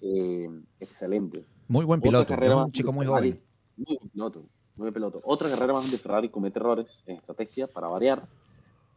Eh, 0.01 0.49
excelente. 0.79 1.45
Muy 1.67 1.85
buen 1.85 1.99
Otra 1.99 2.09
piloto. 2.09 2.33
Es 2.33 2.39
carrera 2.39 2.63
un 2.63 2.71
chico 2.71 2.91
muy 2.91 3.05
joven. 3.05 3.41
Muy 3.77 3.97
buen 3.97 4.09
piloto. 4.09 4.39
Muy 4.75 4.83
buen 4.85 4.93
piloto. 4.93 5.21
Otra 5.23 5.49
carrera 5.49 5.73
más 5.73 5.83
donde 5.83 5.97
Ferrari 5.97 6.29
comete 6.29 6.59
errores 6.59 7.01
en 7.07 7.17
estrategia 7.17 7.67
para 7.67 7.87
variar. 7.87 8.27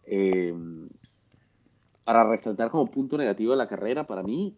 Eh, 0.05 0.55
para 2.05 2.29
resaltar 2.29 2.71
como 2.71 2.91
punto 2.91 3.17
negativo 3.19 3.53
de 3.53 3.59
la 3.59 3.69
carrera, 3.69 4.07
para 4.07 4.23
mí, 4.23 4.57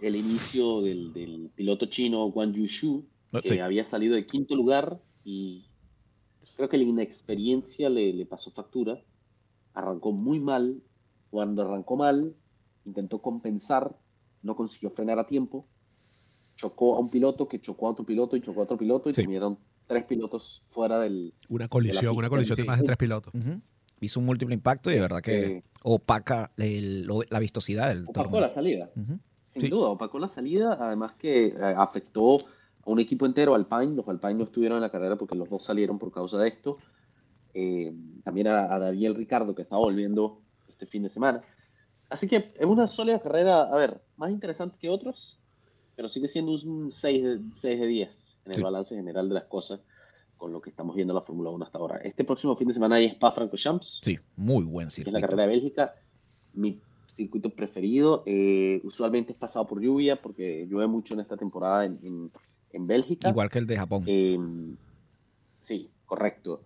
el 0.00 0.16
inicio 0.16 0.82
del, 0.82 1.12
del 1.12 1.50
piloto 1.54 1.86
chino 1.86 2.24
Guan 2.30 2.52
Yushu, 2.52 3.04
que 3.32 3.48
sí. 3.48 3.58
había 3.58 3.84
salido 3.84 4.14
de 4.14 4.26
quinto 4.26 4.54
lugar 4.56 5.00
y 5.24 5.66
creo 6.56 6.68
que 6.68 6.78
la 6.78 6.84
inexperiencia 6.84 7.88
le, 7.88 8.12
le 8.12 8.26
pasó 8.26 8.50
factura. 8.50 9.00
Arrancó 9.74 10.12
muy 10.12 10.40
mal. 10.40 10.80
Cuando 11.30 11.62
arrancó 11.62 11.96
mal, 11.96 12.34
intentó 12.84 13.20
compensar, 13.20 13.94
no 14.42 14.56
consiguió 14.56 14.90
frenar 14.90 15.18
a 15.18 15.26
tiempo. 15.26 15.66
Chocó 16.56 16.96
a 16.96 17.00
un 17.00 17.10
piloto 17.10 17.46
que 17.46 17.60
chocó 17.60 17.86
a 17.86 17.90
otro 17.90 18.04
piloto 18.04 18.36
y 18.36 18.40
chocó 18.40 18.60
a 18.60 18.64
otro 18.64 18.76
piloto 18.78 19.08
y 19.10 19.14
Sí. 19.14 19.20
terminaron 19.22 19.58
tres 19.86 20.04
pilotos 20.04 20.64
fuera 20.70 20.98
del. 20.98 21.32
Una 21.48 21.68
colisión, 21.68 22.16
una 22.16 22.28
colisión 22.28 22.56
de 22.56 22.64
más 22.64 22.78
de 22.78 22.84
tres 22.84 22.96
pilotos. 22.96 23.32
Hizo 24.00 24.20
un 24.20 24.26
múltiple 24.26 24.54
impacto 24.54 24.90
y 24.90 24.94
de 24.94 25.00
verdad 25.00 25.20
que 25.20 25.44
eh, 25.58 25.64
opaca 25.82 26.50
el- 26.56 27.02
lo- 27.06 27.22
la 27.28 27.38
vistosidad 27.40 27.88
del 27.88 28.04
opacó 28.08 28.40
la 28.40 28.48
salida. 28.48 28.90
Ujú. 28.96 29.18
Sin 29.52 29.62
Sí. 29.62 29.68
duda, 29.68 29.88
opacó 29.88 30.18
la 30.18 30.28
salida, 30.28 30.76
además 30.80 31.14
que 31.14 31.46
eh, 31.46 31.56
afectó 31.76 32.38
un 32.84 32.98
equipo 33.00 33.26
entero, 33.26 33.54
Alpine, 33.54 33.94
los 33.96 34.08
Alpine 34.08 34.34
no 34.34 34.44
estuvieron 34.44 34.76
en 34.78 34.82
la 34.82 34.90
carrera 34.90 35.16
porque 35.16 35.34
los 35.34 35.48
dos 35.50 35.64
salieron 35.64 35.98
por 35.98 36.10
causa 36.12 36.38
de 36.38 36.48
esto, 36.48 36.78
Eh, 37.54 37.92
también 38.22 38.46
a, 38.46 38.72
a 38.72 38.78
Daniel 38.78 39.14
Ricardo 39.14 39.54
que 39.54 39.62
está 39.62 39.76
volviendo 39.76 40.42
este 40.68 40.86
fin 40.86 41.02
de 41.02 41.08
semana. 41.08 41.40
Así 42.10 42.28
que 42.28 42.52
es 42.56 42.66
una 42.66 42.86
sólida 42.86 43.18
carrera, 43.20 43.62
a 43.62 43.74
ver, 43.76 44.00
más 44.16 44.30
interesante 44.30 44.76
que 44.78 44.88
otros, 44.90 45.40
pero 45.96 46.08
sigue 46.08 46.28
siendo 46.28 46.52
un 46.52 46.90
6 46.92 47.22
de, 47.24 47.40
6 47.50 47.80
de 47.80 47.86
10 47.86 48.38
en 48.44 48.52
el 48.52 48.56
Sí. 48.58 48.62
balance 48.62 48.94
general 48.94 49.28
de 49.28 49.34
las 49.34 49.44
cosas 49.44 49.80
con 50.36 50.52
lo 50.52 50.60
que 50.60 50.70
estamos 50.70 50.94
viendo 50.94 51.12
en 51.12 51.16
la 51.16 51.22
Fórmula 51.22 51.50
1 51.50 51.64
hasta 51.64 51.78
ahora. 51.78 51.96
Este 52.04 52.22
próximo 52.22 52.54
fin 52.54 52.68
de 52.68 52.74
semana 52.74 52.96
hay 52.96 53.06
Spa-Francorchamps, 53.06 54.00
Sí, 54.04 54.16
muy 54.36 54.62
buen 54.64 54.86
que 54.86 54.92
es 54.92 54.98
la 54.98 55.04
circuito. 55.04 55.20
carrera 55.20 55.42
de 55.42 55.48
Bélgica, 55.48 55.94
mi 56.52 56.80
circuito 57.08 57.50
preferido. 57.50 58.22
Eh, 58.26 58.80
usualmente 58.84 59.32
es 59.32 59.38
pasado 59.38 59.66
por 59.66 59.80
lluvia 59.80 60.20
porque 60.22 60.66
llueve 60.70 60.86
mucho 60.86 61.14
en 61.14 61.20
esta 61.20 61.36
temporada 61.36 61.84
en, 61.86 61.98
en- 62.02 62.30
en 62.72 62.86
Bélgica. 62.86 63.28
Igual 63.28 63.50
que 63.50 63.58
el 63.58 63.66
de 63.66 63.76
Japón. 63.76 64.04
Eh, 64.06 64.38
sí, 65.62 65.90
correcto. 66.06 66.62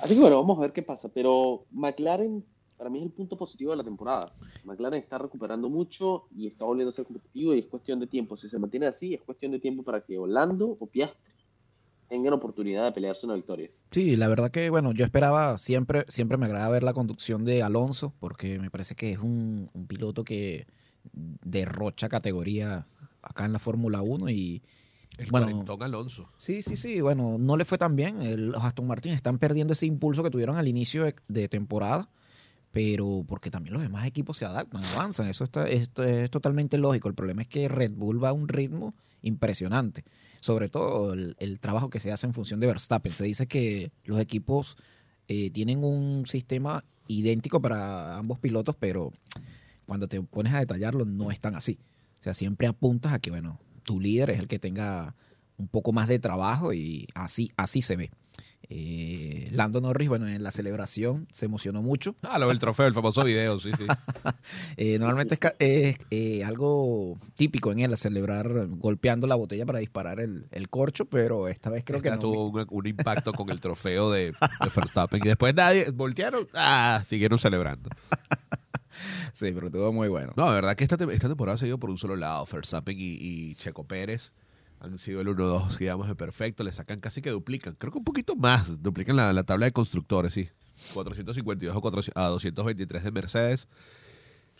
Así 0.00 0.14
que 0.14 0.20
bueno, 0.20 0.36
vamos 0.36 0.58
a 0.58 0.62
ver 0.62 0.72
qué 0.72 0.82
pasa. 0.82 1.08
Pero 1.08 1.64
McLaren, 1.70 2.44
para 2.76 2.90
mí 2.90 2.98
es 2.98 3.04
el 3.04 3.12
punto 3.12 3.36
positivo 3.36 3.70
de 3.70 3.78
la 3.78 3.84
temporada. 3.84 4.32
McLaren 4.64 5.00
está 5.00 5.18
recuperando 5.18 5.68
mucho 5.68 6.24
y 6.36 6.46
está 6.46 6.64
volviendo 6.64 6.90
a 6.90 6.92
ser 6.92 7.06
competitivo 7.06 7.54
y 7.54 7.60
es 7.60 7.66
cuestión 7.66 8.00
de 8.00 8.06
tiempo. 8.06 8.36
Si 8.36 8.48
se 8.48 8.58
mantiene 8.58 8.86
así, 8.86 9.14
es 9.14 9.22
cuestión 9.22 9.52
de 9.52 9.58
tiempo 9.58 9.82
para 9.82 10.00
que 10.02 10.18
Orlando 10.18 10.76
o 10.78 10.86
Piastri 10.86 11.18
tengan 12.08 12.34
oportunidad 12.34 12.84
de 12.84 12.92
pelearse 12.92 13.26
una 13.26 13.34
victoria. 13.34 13.68
Sí, 13.90 14.14
la 14.14 14.28
verdad 14.28 14.52
que, 14.52 14.70
bueno, 14.70 14.92
yo 14.92 15.04
esperaba, 15.04 15.58
siempre, 15.58 16.04
siempre 16.08 16.38
me 16.38 16.46
agrada 16.46 16.68
ver 16.68 16.84
la 16.84 16.94
conducción 16.94 17.44
de 17.44 17.64
Alonso, 17.64 18.12
porque 18.20 18.60
me 18.60 18.70
parece 18.70 18.94
que 18.94 19.10
es 19.10 19.18
un, 19.18 19.70
un 19.74 19.86
piloto 19.88 20.22
que 20.22 20.66
derrocha 21.12 22.08
categoría 22.08 22.86
acá 23.22 23.44
en 23.44 23.52
la 23.52 23.58
Fórmula 23.58 24.02
1 24.02 24.30
y 24.30 24.62
El 25.18 25.30
Bueno. 25.30 25.64
Alonso. 25.80 26.28
sí, 26.36 26.62
sí, 26.62 26.76
sí, 26.76 27.00
bueno, 27.00 27.36
no 27.38 27.56
le 27.56 27.64
fue 27.64 27.78
tan 27.78 27.96
bien. 27.96 28.20
El- 28.22 28.48
los 28.50 28.62
Aston 28.62 28.86
Martin 28.86 29.12
están 29.12 29.38
perdiendo 29.38 29.72
ese 29.72 29.86
impulso 29.86 30.22
que 30.22 30.30
tuvieron 30.30 30.56
al 30.56 30.68
inicio 30.68 31.04
de, 31.04 31.14
de 31.28 31.48
temporada, 31.48 32.08
pero 32.72 33.24
porque 33.26 33.50
también 33.50 33.72
los 33.72 33.82
demás 33.82 34.06
equipos 34.06 34.36
se 34.36 34.44
adaptan, 34.44 34.84
avanzan, 34.84 35.26
eso 35.28 35.44
está, 35.44 35.66
esto 35.68 36.04
es 36.04 36.30
totalmente 36.30 36.76
lógico. 36.76 37.08
El 37.08 37.14
problema 37.14 37.42
es 37.42 37.48
que 37.48 37.68
Red 37.68 37.92
Bull 37.92 38.22
va 38.22 38.28
a 38.30 38.32
un 38.34 38.48
ritmo 38.48 38.94
impresionante, 39.22 40.04
sobre 40.40 40.68
todo 40.68 41.14
el, 41.14 41.34
el 41.38 41.58
trabajo 41.60 41.88
que 41.90 41.98
se 42.00 42.12
hace 42.12 42.26
en 42.26 42.34
función 42.34 42.60
de 42.60 42.66
Verstappen. 42.66 43.12
Se 43.12 43.24
dice 43.24 43.46
que 43.46 43.90
los 44.04 44.20
equipos 44.20 44.76
eh, 45.28 45.50
tienen 45.50 45.82
un 45.82 46.26
sistema 46.26 46.84
idéntico 47.08 47.60
para 47.60 48.16
ambos 48.18 48.38
pilotos, 48.38 48.76
pero 48.78 49.12
cuando 49.86 50.06
te 50.08 50.20
pones 50.20 50.52
a 50.52 50.58
detallarlo 50.60 51.04
no 51.06 51.30
es 51.30 51.40
tan 51.40 51.54
así. 51.54 51.78
O 52.20 52.22
sea, 52.22 52.34
siempre 52.34 52.66
apuntas 52.66 53.12
a 53.12 53.18
que, 53.18 53.30
bueno, 53.30 53.58
tu 53.86 53.98
líder 54.00 54.28
es 54.28 54.38
el 54.38 54.48
que 54.48 54.58
tenga 54.58 55.14
un 55.56 55.68
poco 55.68 55.92
más 55.92 56.08
de 56.08 56.18
trabajo 56.18 56.74
y 56.74 57.08
así, 57.14 57.50
así 57.56 57.80
se 57.80 57.96
ve. 57.96 58.10
Eh, 58.68 59.48
Lando 59.52 59.80
Norris, 59.80 60.08
bueno, 60.08 60.26
en 60.26 60.42
la 60.42 60.50
celebración 60.50 61.28
se 61.30 61.46
emocionó 61.46 61.82
mucho. 61.82 62.16
Ah, 62.22 62.36
lo 62.38 62.48
del 62.48 62.58
trofeo, 62.58 62.86
el 62.86 62.94
famoso 62.94 63.22
video, 63.22 63.58
sí, 63.60 63.70
sí. 63.78 63.86
Eh, 64.76 64.98
normalmente 64.98 65.38
es, 65.60 65.96
eh, 66.10 66.44
algo 66.44 67.16
típico 67.36 67.70
en 67.70 67.78
él, 67.80 67.96
celebrar 67.96 68.66
golpeando 68.68 69.26
la 69.28 69.36
botella 69.36 69.64
para 69.66 69.78
disparar 69.78 70.18
el, 70.20 70.46
el 70.50 70.68
corcho, 70.68 71.04
pero 71.04 71.46
esta 71.48 71.70
vez 71.70 71.84
creo 71.84 72.02
que 72.02 72.08
Esta 72.08 72.16
no. 72.16 72.22
tuvo 72.22 72.46
un, 72.50 72.66
un 72.68 72.86
impacto 72.86 73.32
con 73.32 73.50
el 73.50 73.60
trofeo 73.60 74.10
de, 74.10 74.32
de 74.32 74.70
Verstappen. 74.74 75.20
Y 75.24 75.28
después 75.28 75.54
nadie, 75.54 75.90
voltearon, 75.90 76.48
ah, 76.52 77.04
siguieron 77.06 77.38
celebrando. 77.38 77.88
Sí, 79.32 79.52
pero 79.52 79.66
estuvo 79.66 79.92
muy 79.92 80.08
bueno. 80.08 80.32
No, 80.36 80.48
de 80.48 80.54
verdad 80.54 80.76
que 80.76 80.84
esta, 80.84 80.96
esta 81.12 81.28
temporada 81.28 81.58
se 81.58 81.66
ha 81.66 81.68
ido 81.68 81.78
por 81.78 81.90
un 81.90 81.98
solo 81.98 82.16
lado. 82.16 82.46
Verstappen 82.50 82.98
y, 82.98 83.16
y 83.20 83.54
Checo 83.56 83.84
Pérez 83.84 84.32
han 84.80 84.98
sido 84.98 85.20
el 85.20 85.28
1-2, 85.28 85.78
digamos, 85.78 86.08
de 86.08 86.14
perfecto. 86.14 86.62
Le 86.62 86.72
sacan 86.72 87.00
casi 87.00 87.22
que 87.22 87.30
duplican. 87.30 87.74
Creo 87.74 87.92
que 87.92 87.98
un 87.98 88.04
poquito 88.04 88.36
más. 88.36 88.82
Duplican 88.82 89.16
la, 89.16 89.32
la 89.32 89.44
tabla 89.44 89.66
de 89.66 89.72
constructores, 89.72 90.32
sí. 90.32 90.48
452 90.94 91.74
a, 91.76 91.80
400 91.80 92.22
a 92.22 92.28
223 92.28 93.04
de 93.04 93.10
Mercedes. 93.10 93.68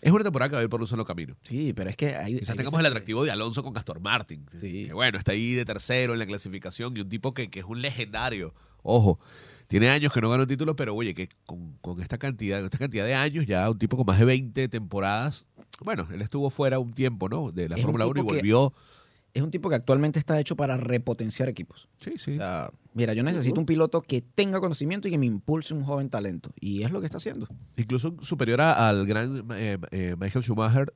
Es 0.01 0.13
una 0.13 0.25
temporada 0.25 0.51
que 0.51 0.55
va 0.57 0.61
a 0.61 0.65
ir 0.65 0.69
por 0.69 0.81
un 0.81 0.87
solo 0.87 1.05
camino. 1.05 1.37
Sí, 1.43 1.73
pero 1.73 1.91
es 1.91 1.97
que 1.97 2.15
hay. 2.15 2.39
Quizás 2.39 2.51
hay 2.51 2.57
tengamos 2.59 2.81
el 2.81 2.87
atractivo 2.87 3.25
de 3.25 3.31
Alonso 3.31 3.63
con 3.63 3.77
Aston 3.77 4.03
Martin. 4.03 4.47
Sí. 4.61 4.87
Que 4.87 4.93
bueno, 4.93 5.19
está 5.19 5.33
ahí 5.33 5.55
de 5.55 5.65
tercero 5.65 6.13
en 6.13 6.19
la 6.19 6.27
clasificación 6.27 6.97
y 6.97 7.01
un 7.01 7.09
tipo 7.09 7.33
que, 7.33 7.49
que 7.49 7.61
es 7.61 7.67
un 7.67 7.81
legendario. 7.81 8.55
Ojo, 8.83 9.19
tiene 9.69 9.89
años 9.91 10.13
que 10.13 10.21
no 10.21 10.31
gana 10.31 10.43
un 10.45 10.49
título, 10.49 10.77
pero 10.77 10.95
oye, 10.95 11.15
que 11.15 11.29
con, 11.47 11.73
con 11.81 12.01
esta 12.01 12.19
cantidad, 12.19 12.65
esta 12.65 12.79
cantidad 12.79 13.05
de 13.05 13.15
años, 13.15 13.47
ya 13.47 13.69
un 13.71 13.79
tipo 13.79 13.97
con 13.97 14.07
más 14.07 14.19
de 14.19 14.25
20 14.25 14.69
temporadas. 14.69 15.47
Bueno, 15.85 16.07
él 16.13 16.23
estuvo 16.23 16.51
fuera 16.51 16.79
un 16.79 16.93
tiempo, 16.93 17.29
¿no? 17.29 17.51
De 17.53 17.69
la 17.69 17.77
Fórmula 17.77 18.07
1 18.07 18.21
y 18.21 18.27
que- 18.27 18.33
volvió. 18.35 18.73
Es 19.35 19.43
un 19.43 19.51
tipo 19.51 19.69
que 19.69 19.75
actualmente 19.75 20.19
está 20.19 20.41
hecho 20.41 20.57
para 20.57 20.79
repotenciar 20.79 21.51
equipos. 21.51 21.89
Sí, 22.01 22.13
sí. 22.17 22.31
O 22.31 22.35
sea, 22.37 22.71
mira, 22.95 23.13
yo 23.13 23.23
necesito 23.23 23.61
un 23.61 23.67
piloto 23.67 24.01
que 24.01 24.23
tenga 24.23 24.61
conocimiento 24.61 25.09
y 25.09 25.11
que 25.11 25.19
me 25.19 25.27
impulse 25.27 25.75
un 25.75 25.83
joven 25.85 26.09
talento. 26.09 26.51
Y 26.59 26.85
es 26.85 26.91
lo 26.91 27.01
que 27.01 27.07
está 27.07 27.19
haciendo. 27.19 27.47
Incluso 27.77 28.17
superior 28.23 28.63
a- 28.63 28.89
al 28.89 29.05
gran 29.07 29.45
eh, 29.53 29.77
eh, 29.91 30.17
Michael 30.19 30.43
Schumacher 30.43 30.91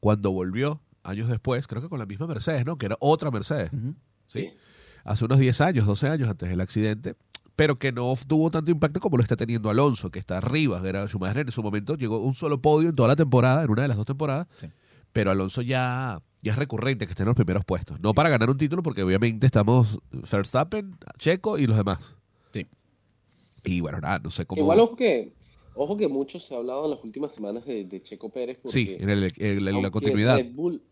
cuando 0.00 0.30
volvió 0.32 0.80
años 1.02 1.28
después, 1.28 1.66
creo 1.66 1.82
que 1.82 1.90
con 1.90 1.98
la 1.98 2.06
misma 2.06 2.26
Mercedes, 2.26 2.64
¿no? 2.64 2.78
Que 2.78 2.86
era 2.86 2.96
otra 2.98 3.30
Mercedes. 3.30 3.70
¿sí? 4.26 4.50
hace 5.04 5.24
unos 5.26 5.38
10 5.40 5.60
años, 5.60 5.84
12 5.84 6.06
años 6.08 6.30
antes 6.30 6.48
del 6.48 6.60
accidente, 6.62 7.16
pero 7.56 7.78
que 7.78 7.92
no 7.92 8.14
tuvo 8.26 8.50
tanto 8.50 8.70
impacto 8.70 9.00
como 9.00 9.16
lo 9.16 9.22
está 9.22 9.36
teniendo 9.36 9.68
Alonso, 9.70 10.10
que 10.10 10.18
está 10.18 10.38
arriba. 10.38 10.80
Era 10.86 11.06
Schumacher 11.06 11.46
en 11.46 11.52
su 11.52 11.62
momento 11.62 11.96
llegó 11.96 12.18
un 12.18 12.34
solo 12.34 12.60
podio 12.60 12.88
en 12.88 12.94
toda 12.96 13.08
la 13.08 13.16
temporada, 13.16 13.62
en 13.64 13.70
una 13.70 13.82
de 13.82 13.88
las 13.88 13.96
dos 13.96 14.06
temporadas, 14.06 14.46
Sí. 14.60 14.66
pero 15.12 15.30
Alonso 15.30 15.62
ya 15.62 16.20
y 16.44 16.48
es 16.48 16.56
recurrente 16.56 17.06
que 17.06 17.12
estén 17.12 17.24
en 17.24 17.28
los 17.28 17.36
primeros 17.36 17.64
puestos. 17.64 18.00
No 18.00 18.14
para 18.14 18.28
ganar 18.28 18.50
un 18.50 18.56
título, 18.56 18.82
porque 18.82 19.02
obviamente 19.04 19.46
estamos 19.46 19.98
Verstappen, 20.10 20.96
Checo 21.18 21.56
y 21.58 21.66
los 21.66 21.76
demás. 21.76 22.16
Sí. 22.52 22.66
Y 23.64 23.80
bueno, 23.80 24.00
nada, 24.00 24.18
no 24.18 24.30
sé 24.30 24.44
cómo. 24.44 24.60
Igual 24.60 24.80
ojo 24.80 24.96
que, 24.96 25.32
ojo 25.76 25.96
que 25.96 26.08
mucho 26.08 26.40
se 26.40 26.52
ha 26.54 26.58
hablado 26.58 26.86
en 26.86 26.90
las 26.92 27.04
últimas 27.04 27.32
semanas 27.32 27.64
de, 27.64 27.84
de 27.84 28.02
Checo 28.02 28.28
Pérez. 28.30 28.58
Porque, 28.60 28.72
sí, 28.72 28.96
en, 28.98 29.08
el- 29.10 29.24
en 29.24 29.32
la- 29.36 29.48
en 29.56 29.64
la 29.66 29.70
aunque 29.72 29.90
continuidad. 29.92 30.36
Red 30.38 30.52
Bull, 30.52 30.82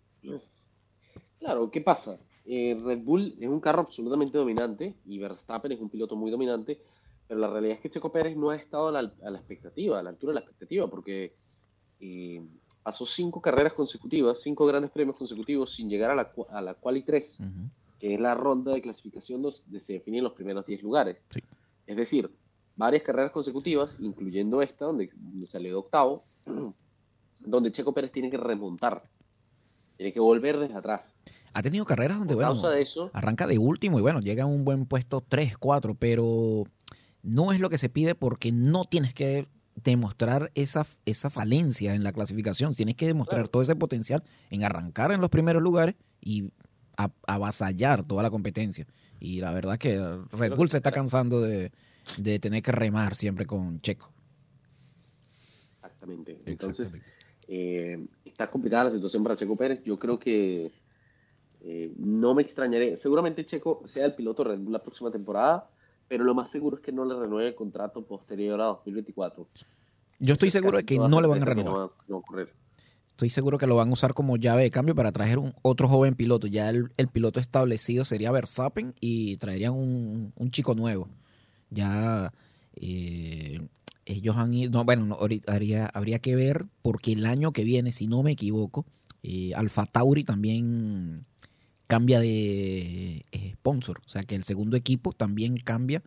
claro, 1.41 1.71
¿qué 1.71 1.81
pasa? 1.81 2.17
Eh, 2.47 2.79
Red 2.83 3.01
Bull 3.01 3.35
es 3.39 3.49
un 3.49 3.61
carro 3.61 3.83
absolutamente 3.83 4.39
dominante 4.39 4.95
y 5.07 5.19
Verstappen 5.19 5.73
es 5.73 5.81
un 5.81 5.91
piloto 5.91 6.17
muy 6.17 6.31
dominante, 6.31 6.81
pero 7.29 7.41
la 7.41 7.49
realidad 7.51 7.77
es 7.77 7.81
que 7.81 7.91
Checo 7.91 8.11
Pérez 8.11 8.37
no 8.37 8.51
ha 8.51 8.57
estado 8.57 8.89
a 8.89 8.93
la, 8.93 9.13
a 9.23 9.31
la 9.31 9.39
expectativa, 9.39 9.99
a 9.99 10.03
la 10.03 10.11
altura 10.11 10.33
de 10.33 10.35
la 10.35 10.41
expectativa, 10.41 10.89
porque 10.89 11.35
eh, 12.01 12.43
pasó 12.83 13.07
cinco 13.07 13.41
carreras 13.41 13.75
consecutivas, 13.75 14.41
cinco 14.41 14.67
grandes 14.67 14.91
premios 14.91 15.17
consecutivos 15.17 15.75
sin 15.75 15.89
llegar 15.89 16.11
a 16.11 16.15
la, 16.15 16.33
a 16.51 16.61
la 16.61 16.75
Quali 16.75 17.03
3, 17.03 17.41
Ujú. 17.41 17.49
que 18.01 18.15
es 18.15 18.21
la 18.21 18.35
ronda 18.35 18.73
de 18.73 18.83
clasificación 18.83 19.43
donde 19.43 19.81
se 19.81 19.93
definen 19.95 20.25
los 20.25 20.33
primeros 20.33 20.65
10 20.67 20.83
lugares. 20.83 21.19
Sí. 21.31 21.41
Es 21.87 21.97
decir, 21.97 22.31
varias 22.77 23.03
carreras 23.03 23.33
consecutivas, 23.33 23.99
incluyendo 24.01 24.63
esta, 24.63 24.87
donde, 24.87 25.11
donde 25.15 25.47
salió 25.47 25.71
de 25.71 25.77
octavo, 25.77 26.25
donde 27.41 27.73
Checo 27.73 27.93
Pérez 27.93 28.13
tiene 28.13 28.31
que 28.31 28.39
remontar, 28.39 29.05
tiene 29.97 30.13
que 30.13 30.21
volver 30.21 30.59
desde 30.59 30.75
atrás. 30.75 31.03
Ha 31.53 31.63
tenido 31.63 31.85
carreras 31.85 32.19
donde, 32.19 32.35
Por 32.35 32.45
bueno, 32.45 32.53
causa 32.61 32.71
de 32.71 32.83
eso, 32.83 33.11
arranca 33.13 33.47
de 33.47 33.59
último 33.59 33.99
y 33.99 34.03
bueno, 34.03 34.21
llega 34.21 34.45
a 34.45 34.47
un 34.47 34.65
buen 34.65 34.87
puesto 34.87 35.21
3, 35.27 35.59
4, 35.59 35.95
pero 35.95 36.65
no 37.23 37.53
es 37.53 37.61
lo 37.61 37.69
que 37.71 37.79
se 37.79 37.89
pide 37.89 38.15
porque 38.15 38.53
no 38.53 38.85
tienes 38.85 39.15
que 39.15 39.49
demostrar 39.83 40.51
esa, 40.55 40.87
esa 41.07 41.31
falencia 41.31 41.95
en 41.95 42.05
la 42.05 42.13
clasificación, 42.13 42.75
tienes 42.75 42.97
que 42.97 43.07
demostrar 43.07 43.41
Claro. 43.43 43.51
todo 43.51 43.63
ese 43.63 43.77
potencial 43.77 44.23
en 44.51 44.63
arrancar 44.65 45.11
en 45.13 45.21
los 45.21 45.31
primeros 45.31 45.63
lugares 45.63 45.95
y 46.21 46.51
a- 46.97 47.11
avasallar 47.27 48.05
toda 48.05 48.23
la 48.23 48.31
competencia. 48.31 48.87
Y 49.19 49.41
la 49.41 49.53
verdad 49.53 49.79
que 49.79 49.99
Red 50.33 50.55
Bull 50.55 50.69
se 50.71 50.77
está 50.79 50.93
cansando 50.93 51.41
de, 51.41 51.73
de 52.17 52.39
tener 52.39 52.63
que 52.63 52.73
remar 52.73 53.15
siempre 53.15 53.45
con 53.47 53.81
Checo. 53.81 54.13
exactamente. 55.77 56.41
Entonces, 56.47 56.87
Exactamente. 56.89 57.07
eh, 57.49 58.07
está 58.25 58.51
complicada 58.51 58.85
la 58.85 58.93
situación 58.93 59.23
para 59.23 59.37
Checo 59.37 59.57
Pérez. 59.57 59.83
Yo 59.85 59.99
creo 59.99 60.19
que 60.19 60.71
eh, 61.63 61.93
no 61.99 62.35
me 62.35 62.43
extrañaré. 62.43 62.97
Seguramente 62.97 63.45
Checo 63.47 63.83
sea 63.87 64.07
el 64.07 64.15
piloto 64.15 64.45
Red 64.45 64.59
Bull 64.59 64.73
la 64.73 64.83
próxima 64.83 65.11
temporada, 65.11 65.69
pero 66.09 66.25
lo 66.25 66.35
más 66.35 66.51
seguro 66.51 66.77
es 66.77 66.83
que 66.83 66.93
no 66.93 67.05
le 67.05 67.15
renueve 67.19 67.49
el 67.49 67.55
contrato 67.55 68.03
posterior 68.05 68.61
a 68.61 68.65
2024. 68.67 69.47
Yo 70.19 70.33
estoy 70.35 70.49
Es 70.49 70.53
seguro 70.55 70.79
de 70.79 70.85
que 70.85 70.99
no 70.99 71.21
le 71.21 71.27
van 71.29 71.43
a 71.43 71.45
renovar. 71.47 71.73
No 71.73 71.79
va, 71.79 71.93
no 72.09 72.15
va 72.15 72.17
a 72.17 72.19
ocurrir. 72.19 72.49
Estoy 73.11 73.31
seguro 73.31 73.59
que 73.59 73.67
lo 73.67 73.77
van 73.77 73.91
a 73.91 73.93
usar 73.93 74.15
como 74.15 74.37
llave 74.39 74.63
de 74.63 74.71
cambio 74.71 74.95
para 74.95 75.13
traer 75.13 75.39
un 75.39 75.53
otro 75.63 75.89
joven 75.89 76.15
piloto. 76.15 76.47
Ya 76.47 76.71
el, 76.71 76.91
el 76.97 77.09
piloto 77.09 77.39
establecido 77.39 78.05
sería 78.07 78.33
Verstappen 78.33 78.95
y 78.99 79.37
traerían 79.37 79.75
un, 79.75 80.33
un 80.37 80.51
chico 80.51 80.75
nuevo. 80.75 81.07
Ya 81.69 82.33
eh, 82.77 83.61
ellos 84.07 84.37
han 84.37 84.55
ido. 84.55 84.71
No, 84.71 84.85
bueno, 84.85 85.05
no, 85.05 85.15
ahorita 85.17 85.53
haría- 85.53 85.87
habría 85.87 86.19
que 86.19 86.35
ver 86.35 86.65
porque 86.83 87.13
el 87.13 87.27
año 87.27 87.53
que 87.53 87.65
viene, 87.65 87.93
si 87.93 88.07
no 88.07 88.23
me 88.23 88.33
equivoco, 88.33 88.87
eh, 89.23 89.53
Alfa 89.55 89.85
Tauri 89.87 90.25
también 90.25 91.27
cambia 91.91 92.21
de 92.21 93.25
eh, 93.33 93.51
sponsor. 93.55 94.01
O 94.07 94.09
sea 94.09 94.23
que 94.23 94.37
el 94.37 94.45
segundo 94.45 94.77
equipo 94.77 95.13
también 95.13 95.57
cambia. 95.59 96.03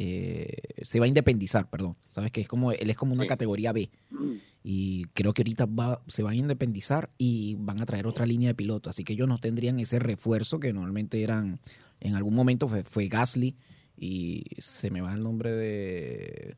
eh, 0.00 0.52
se 0.82 1.00
va 1.00 1.06
a 1.06 1.08
independizar, 1.08 1.68
perdón. 1.70 1.96
Sabes 2.12 2.30
que 2.30 2.40
es 2.42 2.46
como 2.48 2.70
él 2.72 2.88
es 2.90 2.96
como 2.96 3.14
una 3.14 3.22
Sí. 3.24 3.28
categoría 3.28 3.72
B 3.72 3.90
y 4.62 5.04
creo 5.14 5.32
que 5.32 5.42
ahorita 5.42 5.66
va, 5.66 6.02
se 6.06 6.22
van 6.22 6.34
a 6.34 6.36
independizar 6.36 7.10
y 7.18 7.56
van 7.58 7.80
a 7.80 7.86
traer 7.86 8.06
otra 8.06 8.24
línea 8.26 8.48
de 8.50 8.54
pilotos, 8.54 8.90
así 8.90 9.02
que 9.02 9.14
ellos 9.14 9.26
no 9.26 9.38
tendrían 9.38 9.80
ese 9.80 9.98
refuerzo 9.98 10.60
que 10.60 10.72
normalmente 10.72 11.22
eran, 11.22 11.58
en 12.00 12.14
algún 12.14 12.34
momento 12.34 12.68
fue, 12.68 12.84
fue 12.84 13.08
Gasly 13.08 13.56
y 13.96 14.44
se 14.58 14.90
me 14.90 15.00
va 15.00 15.14
el 15.14 15.22
nombre 15.22 15.50
de... 15.52 16.54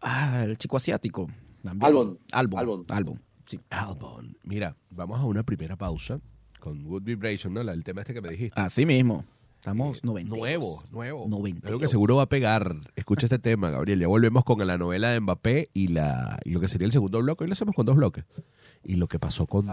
Ah, 0.00 0.42
el 0.44 0.56
chico 0.58 0.76
asiático. 0.78 1.28
también. 1.62 1.86
Albon. 1.86 2.18
Albon. 2.32 2.58
Albon. 2.58 2.84
Albon, 2.88 3.22
sí. 3.46 3.60
Albon. 3.70 4.36
Mira, 4.44 4.74
vamos 4.90 5.20
a 5.20 5.24
una 5.24 5.42
primera 5.44 5.76
pausa 5.76 6.20
con 6.60 6.84
Good 6.84 7.02
Vibration, 7.02 7.52
¿no? 7.54 7.62
La- 7.62 7.72
El 7.72 7.82
tema 7.84 8.02
este 8.02 8.14
que 8.14 8.20
me 8.20 8.28
dijiste. 8.30 8.60
Así 8.60 8.86
mismo. 8.86 9.24
Estamos 9.56 10.02
noventeros. 10.04 10.38
Nuevo, 10.38 10.84
nuevo. 10.90 11.28
Noventeros. 11.28 11.68
Algo 11.68 11.80
que 11.80 11.88
seguro 11.88 12.16
va 12.16 12.22
a 12.22 12.28
pegar. 12.28 12.76
Escucha 12.96 13.26
este 13.26 13.38
tema, 13.38 13.68
Gabriel. 13.70 14.00
Ya 14.00 14.06
volvemos 14.08 14.42
con 14.44 14.66
la 14.66 14.78
novela 14.78 15.10
de 15.10 15.20
Mbappé 15.20 15.68
y, 15.74 15.88
la, 15.88 16.38
y 16.44 16.50
lo 16.50 16.60
que 16.60 16.68
sería 16.68 16.86
el 16.86 16.92
segundo 16.92 17.18
bloque. 17.20 17.44
Hoy 17.44 17.48
lo 17.48 17.52
hacemos 17.52 17.74
con 17.74 17.84
dos 17.84 17.96
bloques. 17.96 18.24
Y 18.84 18.94
lo 18.94 19.06
que 19.06 19.18
pasó 19.18 19.46
con, 19.46 19.68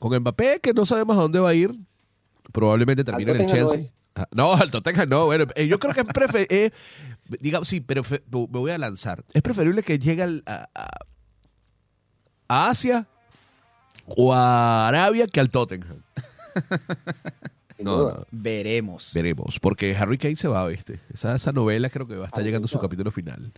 con 0.00 0.18
Mbappé, 0.18 0.58
que 0.60 0.72
no 0.72 0.84
sabemos 0.84 1.16
a 1.16 1.20
dónde 1.22 1.38
va 1.38 1.50
a 1.50 1.54
ir. 1.54 1.78
Probablemente 2.52 3.04
termine 3.04 3.30
en 3.30 3.40
el 3.42 3.46
Chelsea. 3.46 3.92
Ah, 4.16 4.26
No, 4.32 4.54
al 4.54 4.72
Tottenham 4.72 5.08
no. 5.08 5.26
Bueno, 5.26 5.44
eh, 5.54 5.68
yo 5.68 5.78
creo 5.78 5.94
que 5.94 6.00
es 6.00 6.06
preferible. 6.06 6.72
digamos, 7.40 7.68
sí, 7.68 7.80
pero 7.80 8.02
me 8.10 8.46
voy 8.58 8.72
a 8.72 8.78
lanzar. 8.78 9.24
Es 9.32 9.42
preferible 9.42 9.84
que 9.84 10.00
llegue 10.00 10.22
al- 10.24 10.42
a, 10.46 10.68
a- 10.74 10.98
a 12.48 12.70
Asia 12.70 13.06
o 14.16 14.34
a 14.34 14.88
Arabia 14.88 15.26
que 15.26 15.40
al 15.40 15.50
Tottenham. 15.50 16.02
Sin 17.76 17.84
No, 17.84 17.96
duda. 17.96 18.14
no. 18.18 18.26
Veremos. 18.30 19.12
Veremos, 19.14 19.58
porque 19.60 19.96
Harry 19.96 20.18
Kane 20.18 20.36
se 20.36 20.48
va, 20.48 20.66
¿viste? 20.66 21.00
Esa, 21.12 21.34
esa 21.36 21.52
novela 21.52 21.88
creo 21.90 22.06
que 22.06 22.16
va 22.16 22.24
a 22.24 22.26
estar 22.26 22.40
Harry 22.40 22.48
llegando 22.48 22.66
a 22.66 22.68
su 22.68 22.78
capítulo 22.78 23.10
final. 23.10 23.52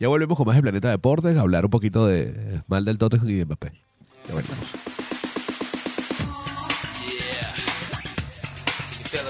Ya 0.00 0.08
volvemos 0.08 0.36
con 0.36 0.46
más 0.46 0.56
de 0.56 0.62
Planeta 0.62 0.90
Deportes, 0.90 1.36
a 1.36 1.40
hablar 1.40 1.64
un 1.64 1.70
poquito 1.70 2.06
de 2.06 2.32
eh, 2.36 2.62
mal 2.68 2.84
del 2.84 2.98
Tottenham 2.98 3.28
y 3.30 3.34
de 3.34 3.44
Mbappé. 3.44 3.72
Ya 4.28 4.34
venimos. 4.34 4.56
You 9.12 9.22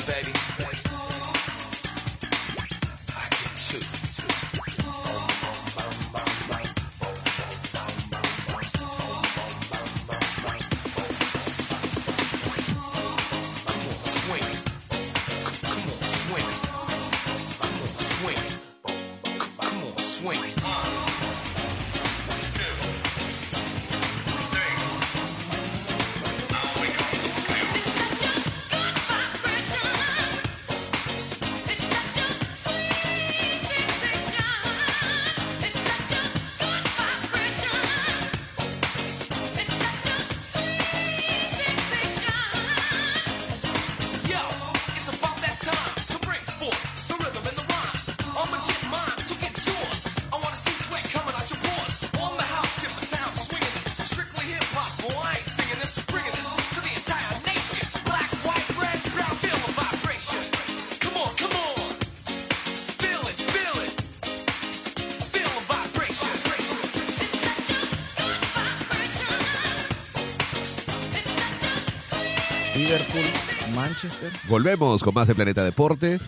Volvemos 74.48 75.02
con 75.02 75.14
más 75.14 75.28
de 75.28 75.34
Planeta 75.34 75.64
Deporte. 75.64 76.18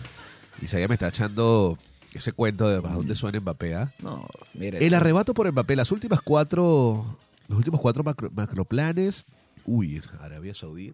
Ya 0.61 0.87
me 0.87 0.95
está 0.95 1.07
echando 1.07 1.77
ese 2.13 2.31
cuento 2.33 2.67
de 2.67 2.77
a 2.77 2.81
dónde 2.93 3.15
suena 3.15 3.39
Mbappé. 3.39 3.75
¿ah? 3.75 3.91
No, 3.99 4.27
mire. 4.53 4.85
El 4.85 4.93
arrebato 4.93 5.33
por 5.33 5.49
Mbappé, 5.51 5.75
las 5.75 5.91
últimas 5.91 6.21
cuatro, 6.21 7.17
los 7.47 7.57
últimos 7.57 7.79
cuatro 7.79 8.03
macro- 8.03 8.29
macroplanes. 8.33 9.25
Uy, 9.65 10.01
Arabia 10.21 10.53
Saudí. 10.55 10.93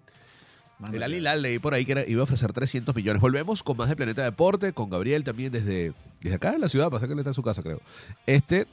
El 0.92 1.02
Al 1.04 1.14
Hilal 1.14 1.42
leí 1.42 1.58
por 1.58 1.74
ahí 1.74 1.86
que 1.86 1.94
era- 1.94 2.06
iba 2.08 2.20
a 2.20 2.26
ofrecer 2.26 2.52
300 2.52 2.94
millones. 2.94 3.22
Volvemos 3.22 3.64
con 3.64 3.78
más 3.78 3.88
de 3.90 3.96
Planeta 3.96 4.24
Deporte, 4.24 4.74
con 4.74 4.90
Gabriel 4.90 5.24
también 5.24 5.52
desde, 5.52 5.94
desde 6.22 6.36
acá 6.36 6.54
en 6.54 6.62
la 6.62 6.68
ciudad, 6.70 6.90
pasa 6.92 7.08
que 7.08 7.14
él 7.14 7.20
está 7.20 7.30
en 7.32 7.36
su 7.36 7.44
casa, 7.44 7.64
creo. 7.64 7.80
Este, 8.28 8.68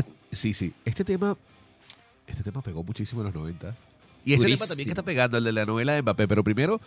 este- 0.00 0.12
sí, 0.32 0.52
sí, 0.52 0.74
este 0.84 1.02
tema, 1.02 1.34
este 2.26 2.42
tema 2.42 2.60
pegó 2.60 2.84
muchísimo 2.84 3.22
en 3.22 3.26
los 3.28 3.34
90. 3.34 3.74
Y 4.24 4.34
este 4.34 4.46
tema 4.46 4.66
también 4.66 4.86
que 4.86 4.92
está 4.92 5.02
pegando, 5.02 5.38
el 5.38 5.44
de 5.44 5.52
la 5.52 5.66
novela 5.66 5.92
de 5.94 6.02
Mbappé. 6.02 6.28
Pero 6.28 6.44
primero, 6.44 6.80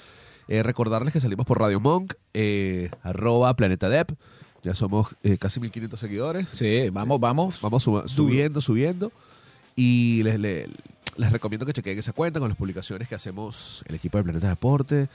eh, 0.48 0.64
recordarles 0.64 1.12
que 1.14 1.20
salimos 1.20 1.46
por 1.46 1.60
Radio 1.60 1.80
Monk, 1.80 2.14
eh, 2.34 2.90
arroba 3.04 3.54
Planeta 3.56 3.90
Dep. 3.90 4.12
Ya 4.64 4.74
somos 4.74 5.10
eh, 5.24 5.38
casi 5.38 5.60
1500 5.60 6.00
seguidores. 6.00 6.48
Sí, 6.54 6.90
vamos, 6.90 7.20
vamos. 7.20 7.60
Vamos 7.62 7.84
suba- 7.84 8.08
subiendo, 8.08 8.62
subiendo. 8.62 9.12
Y 9.76 10.24
les, 10.24 10.40
le- 10.40 10.68
les 11.18 11.32
recomiendo 11.32 11.66
que 11.66 11.74
chequeen 11.74 12.00
esa 12.00 12.14
cuenta 12.14 12.40
con 12.40 12.50
las 12.50 12.58
publicaciones 12.58 13.08
que 13.08 13.16
hacemos 13.16 13.84
el 13.88 13.96
equipo 13.96 14.18
de 14.18 14.24
Planeta 14.24 14.50
Deporte, 14.50 15.08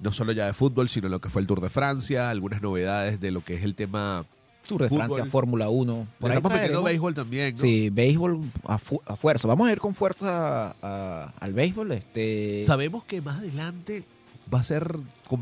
no 0.00 0.12
solo 0.12 0.32
ya 0.32 0.46
de 0.46 0.52
fútbol, 0.52 0.88
sino 0.88 1.08
lo 1.08 1.20
que 1.20 1.28
fue 1.30 1.40
el 1.40 1.46
Tour 1.48 1.60
de 1.60 1.70
Francia, 1.70 2.28
algunas 2.30 2.60
novedades 2.62 3.18
de 3.20 3.30
lo 3.30 3.40
que 3.42 3.54
es 3.54 3.62
el 3.64 3.74
tema 3.74 4.24
Tour 4.68 4.82
de 4.82 4.88
Fútbol. 4.88 5.06
Francia, 5.06 5.24
Fórmula 5.26 5.68
1. 5.70 6.06
Por 6.20 6.30
ahí 6.30 6.40
metiendo 6.42 6.82
béisbol 6.84 7.14
también, 7.14 7.54
¿no? 7.54 7.60
Sí, 7.60 7.90
béisbol 7.90 8.40
a, 8.66 8.78
fu- 8.78 9.02
a 9.06 9.16
fuerza. 9.16 9.48
Vamos 9.48 9.68
a 9.68 9.72
ir 9.72 9.80
con 9.80 9.94
fuerza 9.94 10.74
a- 10.80 11.32
al 11.40 11.52
béisbol. 11.54 11.90
Este, 11.92 12.62
Sabemos 12.66 13.02
que 13.04 13.20
más 13.20 13.38
adelante 13.38 14.04
va 14.52 14.60
a 14.60 14.62
ser 14.62 14.96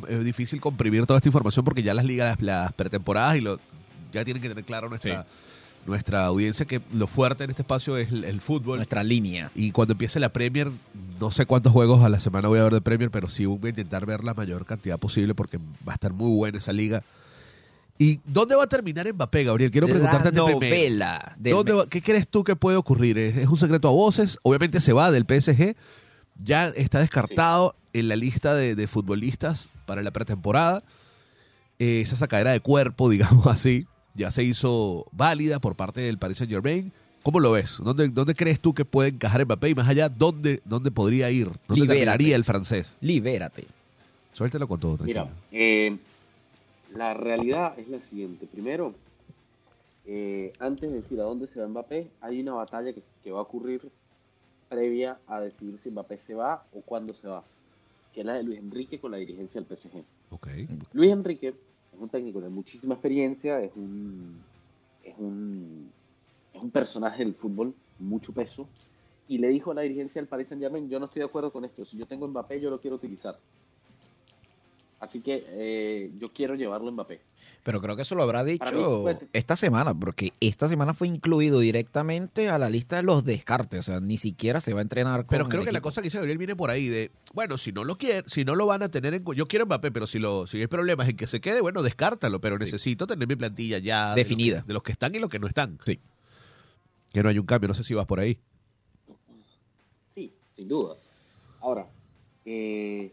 eh, 0.09 0.19
difícil 0.25 0.61
comprimir 0.61 1.05
toda 1.07 1.19
esta 1.19 1.29
información 1.29 1.65
porque 1.65 1.83
ya 1.83 1.93
las 1.93 2.05
ligas, 2.05 2.41
las, 2.41 2.73
pretemporadas 2.73 3.37
y 3.37 3.41
lo 3.41 3.61
ya 4.13 4.25
tienen 4.25 4.43
que 4.43 4.49
tener 4.49 4.65
claro 4.65 4.89
nuestra, 4.89 5.27
nuestra 5.87 6.25
audiencia 6.27 6.65
que 6.67 6.81
lo 6.95 7.07
fuerte 7.07 7.45
en 7.45 7.51
este 7.51 7.63
espacio 7.63 7.97
es 7.99 8.11
el, 8.11 8.25
el 8.25 8.41
fútbol. 8.41 8.77
nuestra 8.79 9.05
línea. 9.05 9.51
Y 9.55 9.73
cuando 9.73 9.93
empiece 9.93 10.19
la 10.21 10.31
Premier, 10.31 10.71
no 11.21 11.31
sé 11.31 11.47
cuántos 11.47 11.73
juegos 11.73 12.03
a 12.03 12.09
la 12.09 12.19
semana 12.19 12.49
voy 12.49 12.59
a 12.59 12.65
ver 12.65 12.75
de 12.75 12.81
Premier, 12.81 13.11
pero 13.11 13.29
sí 13.29 13.45
voy 13.45 13.59
a 13.65 13.69
intentar 13.69 14.07
ver 14.07 14.25
la 14.25 14.35
mayor 14.35 14.65
cantidad 14.67 14.99
posible 14.99 15.35
porque 15.35 15.59
va 15.87 15.93
a 15.93 15.95
estar 15.95 16.13
muy 16.13 16.31
buena 16.35 16.59
esa 16.59 16.73
liga. 16.73 17.03
¿Y 17.99 18.21
dónde 18.25 18.55
va 18.55 18.65
a 18.65 18.69
terminar 18.69 19.11
Mbappé, 19.13 19.45
Gabriel? 19.45 19.71
Quiero 19.71 19.87
preguntarte 19.87 20.31
la 20.31 20.37
novela 20.37 21.37
¿Dónde 21.39 21.73
va-. 21.73 21.87
¿Qué 21.89 22.03
crees 22.03 22.29
tú 22.29 22.45
que 22.45 22.55
puede 22.57 22.77
ocurrir? 22.77 23.17
¿Es, 23.19 23.37
es 23.37 23.47
un 23.49 23.57
secreto 23.57 23.89
a 23.89 23.93
voces? 23.93 24.39
Obviamente 24.43 24.81
se 24.81 24.93
va 24.93 25.11
del 25.11 25.25
PSG. 25.25 25.75
Ya 26.45 26.69
está 26.69 27.01
descartado 27.01 27.75
en 27.95 28.09
la 28.09 28.17
lista 28.17 28.55
de, 28.55 28.75
de 28.75 28.87
futbolistas 28.87 29.71
para 29.87 30.03
la 30.03 30.11
pretemporada. 30.11 30.83
Eh, 31.79 32.01
esa 32.03 32.17
sacadera 32.17 32.53
de 32.53 32.61
cuerpo, 32.61 33.09
digamos 33.11 33.47
así, 33.47 33.87
ya 34.15 34.31
se 34.31 34.43
hizo 34.43 35.07
válida 35.13 35.59
por 35.59 35.75
parte 35.77 36.01
del 36.03 36.19
Paris 36.19 36.39
Saint 36.39 36.53
Germain. 36.53 36.93
¿Cómo 37.23 37.41
lo 37.41 37.53
ves? 37.53 37.79
¿Dónde, 37.83 38.09
dónde 38.09 38.35
crees 38.35 38.61
tú 38.61 38.73
que 38.73 38.85
puede 38.85 39.09
encajar 39.09 39.45
Mbappé? 39.45 39.71
Y 39.71 39.75
más 39.75 39.89
allá, 39.89 40.09
¿dónde, 40.09 40.61
dónde 40.65 40.91
podría 40.93 41.29
ir? 41.31 41.47
¿Dónde 41.47 41.83
Libérate. 41.83 41.95
terminaría 41.95 42.37
el 42.37 42.45
francés? 42.45 42.97
Libérate. 43.01 43.67
Suéltelo 44.33 44.69
con 44.69 44.79
todo, 44.79 44.97
tranquilo. 44.99 45.25
Mira, 45.51 45.65
eh, 45.65 45.97
la 46.95 47.15
realidad 47.15 47.79
es 47.79 47.89
la 47.89 48.01
siguiente. 48.01 48.47
Primero, 48.47 48.95
eh, 50.07 50.53
antes 50.59 50.91
de 50.91 50.97
decir 50.97 51.21
a 51.21 51.25
dónde 51.25 51.49
se 51.49 51.61
va 51.61 51.69
Mbappé, 51.69 52.11
hay 52.21 52.41
una 52.41 52.55
batalla 52.55 52.93
que, 52.93 53.03
que 53.23 53.33
va 53.33 53.41
a 53.41 53.43
ocurrir 53.43 53.91
previa 54.69 55.19
a 55.27 55.41
decidir 55.41 55.79
si 55.79 55.91
Mbappé 55.91 56.19
se 56.19 56.35
va 56.35 56.65
o 56.73 56.81
cuándo 56.81 57.15
se 57.15 57.29
va, 57.29 57.45
que 58.13 58.21
es 58.21 58.27
la 58.27 58.35
de 58.35 58.43
Luis 58.43 58.59
Enrique 58.59 58.99
con 59.01 59.11
la 59.11 59.17
dirigencia 59.17 59.61
del 59.61 59.77
PSG. 59.77 60.05
Ok. 60.31 60.49
Luis 60.93 61.11
Enrique 61.11 61.49
es 61.49 62.01
un 62.01 62.09
técnico 62.09 62.41
de 62.41 62.49
muchísima 62.49 62.95
experiencia, 62.95 63.61
es 63.61 63.73
un, 63.77 64.41
es 65.03 65.15
un, 65.19 65.91
es 66.53 66.63
un 66.63 66.71
personaje 66.71 67.25
del 67.25 67.35
fútbol, 67.35 67.75
mucho 67.99 68.33
peso, 68.33 68.69
y 69.29 69.39
le 69.39 69.49
dijo 69.49 69.71
a 69.71 69.75
la 69.75 69.83
dirigencia 69.83 70.21
del 70.21 70.29
Paris 70.29 70.49
Saint 70.49 70.63
Germain, 70.63 70.89
yo 70.89 71.01
no 71.01 71.07
estoy 71.07 71.21
de 71.21 71.27
acuerdo 71.27 71.53
con 71.53 71.65
esto, 71.65 71.85
si 71.85 71.97
yo 71.97 72.07
tengo 72.07 72.29
Mbappé 72.29 72.61
yo 72.61 72.71
lo 72.71 72.81
quiero 72.81 72.97
utilizar. 72.97 73.39
Así 74.99 75.21
que 75.21 75.45
eh, 75.49 76.11
yo 76.19 76.33
quiero 76.33 76.55
llevarlo 76.55 76.89
a 76.89 76.91
Mbappé. 76.93 77.21
Pero 77.63 77.83
creo 77.83 77.97
que 77.97 78.03
eso 78.03 78.15
lo 78.15 78.23
habrá 78.23 78.43
mí 78.45 78.53
dicho 78.53 79.05
esta 79.35 79.55
semana, 79.55 79.93
porque 79.93 80.33
esta 80.41 80.69
semana 80.69 80.95
fue 80.95 81.07
incluido 81.07 81.61
directamente 81.61 82.49
a 82.49 82.59
la 82.59 82.71
lista 82.71 82.97
de 82.97 83.03
los 83.03 83.23
descartes. 83.25 83.81
O 83.81 83.83
sea, 83.83 84.01
ni 84.01 84.17
siquiera 84.17 84.61
se 84.63 84.73
va 84.73 84.79
a 84.79 84.83
entrenar 84.83 85.27
con 85.27 85.37
Pero 85.37 85.49
creo 85.49 85.61
el 85.61 85.67
que 85.67 85.73
la 85.73 85.83
cosa 85.83 86.01
que 86.01 86.07
dice 86.07 86.17
Gabriel 86.17 86.39
viene 86.39 86.57
por 86.57 86.71
ahí 86.71 86.89
de, 86.89 87.11
bueno, 87.35 87.59
si 87.59 87.73
no 87.73 87.85
lo 87.85 87.99
quiere, 87.99 88.27
si 88.29 88.45
no 88.47 88.55
lo 88.55 88.65
van 88.65 88.83
a 88.83 88.89
tener 88.91 89.13
en 89.13 89.25
yo 89.35 89.47
quiero 89.47 89.67
Mbappé, 89.67 89.91
pero 89.91 90.07
si 90.07 90.19
lo 90.19 90.47
si 90.47 90.61
hay 90.61 90.67
problemas 90.67 91.09
en 91.11 91.17
que 91.17 91.27
se 91.27 91.41
quede, 91.43 91.61
bueno, 91.61 91.83
descártalo, 91.83 92.41
pero 92.41 92.57
necesito 92.59 93.07
tener 93.07 93.29
mi 93.29 93.37
plantilla 93.37 93.79
ya 93.79 94.03
de 94.15 94.23
los 94.23 94.29
Definida. 94.29 94.61
que- 94.63 94.69
de 94.69 94.73
los 94.75 94.83
que 94.83 94.93
están 94.93 95.15
y 95.15 95.19
los 95.19 95.29
que 95.29 95.39
no 95.39 95.47
están. 95.47 95.79
Sí. 95.85 96.01
Que 97.13 97.23
no 97.23 97.29
hay 97.29 97.39
un 97.39 97.47
cambio, 97.47 97.69
no 97.69 97.75
sé 97.75 97.83
si 97.85 97.93
vas 97.93 98.07
por 98.07 98.19
ahí. 98.21 98.39
Sí, 100.07 100.33
sin 100.53 100.69
duda. 100.69 100.95
Ahora, 101.61 101.87
eh, 102.47 103.13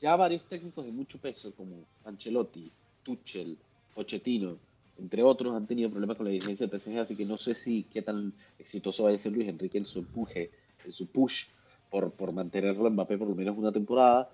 ya 0.00 0.16
varios 0.16 0.46
técnicos 0.46 0.84
de 0.84 0.92
mucho 0.92 1.18
peso, 1.18 1.52
como 1.54 1.84
Ancelotti, 2.04 2.70
Tuchel, 3.02 3.56
Pochettino, 3.94 4.58
entre 4.98 5.22
otros, 5.22 5.54
han 5.54 5.66
tenido 5.66 5.90
problemas 5.90 6.16
con 6.16 6.26
la 6.26 6.32
dirigencia 6.32 6.66
del 6.66 6.80
PSG, 6.80 6.98
así 6.98 7.16
que 7.16 7.26
no 7.26 7.36
sé 7.36 7.54
si 7.54 7.84
qué 7.84 8.02
tan 8.02 8.32
exitoso 8.58 9.04
va 9.04 9.10
a 9.10 9.18
ser 9.18 9.32
Luis 9.32 9.48
Enrique 9.48 9.78
en 9.78 9.86
su 9.86 9.98
empuje, 10.00 10.50
en 10.84 10.92
su 10.92 11.06
push 11.08 11.48
por, 11.90 12.12
por 12.12 12.32
mantenerlo 12.32 12.86
en 12.86 12.94
Mbappé 12.94 13.18
por 13.18 13.28
lo 13.28 13.34
menos 13.34 13.56
una 13.58 13.72
temporada. 13.72 14.30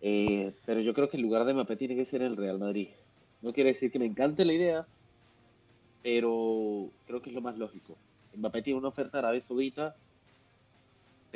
Eh, 0.00 0.52
pero 0.64 0.80
yo 0.80 0.92
creo 0.92 1.08
que 1.08 1.16
el 1.16 1.22
lugar 1.22 1.44
de 1.44 1.54
Mbappé 1.54 1.76
tiene 1.76 1.94
que 1.94 2.04
ser 2.04 2.22
el 2.22 2.36
Real 2.36 2.58
Madrid. 2.58 2.88
No 3.42 3.52
quiere 3.52 3.72
decir 3.72 3.92
que 3.92 3.98
me 3.98 4.06
encante 4.06 4.44
la 4.44 4.52
idea, 4.52 4.86
pero 6.02 6.90
creo 7.06 7.22
que 7.22 7.30
es 7.30 7.34
lo 7.34 7.42
más 7.42 7.56
lógico. 7.56 7.96
Mbappé 8.34 8.62
tiene 8.62 8.78
una 8.78 8.88
oferta 8.88 9.18
de 9.18 9.18
Arabia 9.20 9.40
Saudita, 9.40 9.96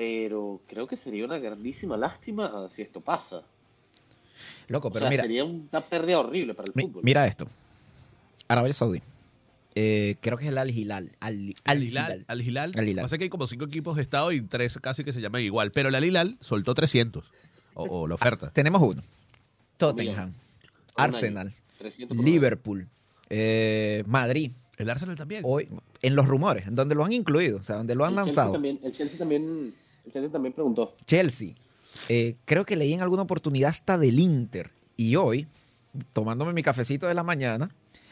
pero 0.00 0.62
creo 0.66 0.86
que 0.86 0.96
sería 0.96 1.26
una 1.26 1.38
grandísima 1.38 1.94
lástima 1.94 2.70
si 2.74 2.80
esto 2.80 3.02
pasa. 3.02 3.42
Loco, 4.68 4.88
O 4.88 4.90
pero 4.90 5.04
sea, 5.04 5.10
mira, 5.10 5.22
sería 5.24 5.44
una 5.44 5.82
pérdida 5.82 6.18
horrible 6.18 6.54
para 6.54 6.68
el 6.68 6.72
mi- 6.74 6.84
fútbol. 6.84 7.02
mira 7.04 7.26
esto. 7.26 7.46
Arabia 8.48 8.72
Saudí. 8.72 9.02
Eh, 9.74 10.16
creo 10.22 10.38
que 10.38 10.44
es 10.44 10.50
el 10.52 10.56
Al 10.56 10.70
Hilal. 10.70 11.12
Al, 11.20 11.54
Al 11.64 11.76
Al 11.76 11.82
Hilal. 11.82 12.24
Al 12.28 12.40
Hilal. 12.40 12.72
Al 12.78 12.88
Hilal. 12.88 13.02
Pasa 13.04 13.18
que 13.18 13.24
hay 13.24 13.30
como 13.30 13.46
cinco 13.46 13.66
equipos 13.66 13.96
de 13.96 14.00
estado 14.02 14.32
y 14.32 14.40
tres 14.40 14.78
casi 14.80 15.04
que 15.04 15.12
se 15.12 15.20
llaman 15.20 15.42
igual, 15.42 15.70
pero 15.70 15.90
el 15.90 15.94
Al 15.94 16.04
Hilal 16.06 16.38
soltó 16.40 16.72
300 16.74 17.22
o, 17.74 17.82
o 17.84 18.08
la 18.08 18.14
oferta. 18.14 18.50
Tenemos 18.52 18.80
uno. 18.80 19.02
Tottenham. 19.76 20.32
Arsenal. 20.96 21.48
año. 21.48 21.56
300 21.76 22.16
por 22.16 22.22
un 22.22 22.24
año. 22.26 22.32
Liverpool. 22.34 22.88
eh, 23.28 24.02
Madrid. 24.06 24.50
El 24.78 24.88
Arsenal 24.88 25.14
también. 25.16 25.42
Hoy, 25.44 25.68
en 26.00 26.16
los 26.16 26.26
rumores, 26.26 26.66
en 26.66 26.74
donde 26.74 26.94
lo 26.94 27.04
han 27.04 27.12
incluido, 27.12 27.58
o 27.58 27.62
sea, 27.62 27.76
donde 27.76 27.94
lo 27.94 28.06
han 28.06 28.12
El 28.12 28.16
Chelsea 28.24 28.32
lanzado. 28.34 28.52
también- 28.52 28.80
el 28.82 28.92
Chelsea 28.94 29.18
también, 29.18 29.74
el 30.06 30.12
Chelsea 30.12 30.30
también 30.30 30.52
preguntó. 30.52 30.94
Chelsea. 31.06 31.54
Eh, 32.08 32.36
creo 32.44 32.64
que 32.64 32.76
leí 32.76 32.92
en 32.92 33.00
alguna 33.02 33.22
oportunidad 33.22 33.70
hasta 33.70 33.98
del 33.98 34.18
Inter. 34.20 34.70
Y 34.96 35.16
hoy, 35.16 35.46
tomándome 36.12 36.52
mi 36.52 36.62
cafecito 36.62 37.06
de 37.06 37.14
la 37.14 37.22
mañana, 37.22 37.70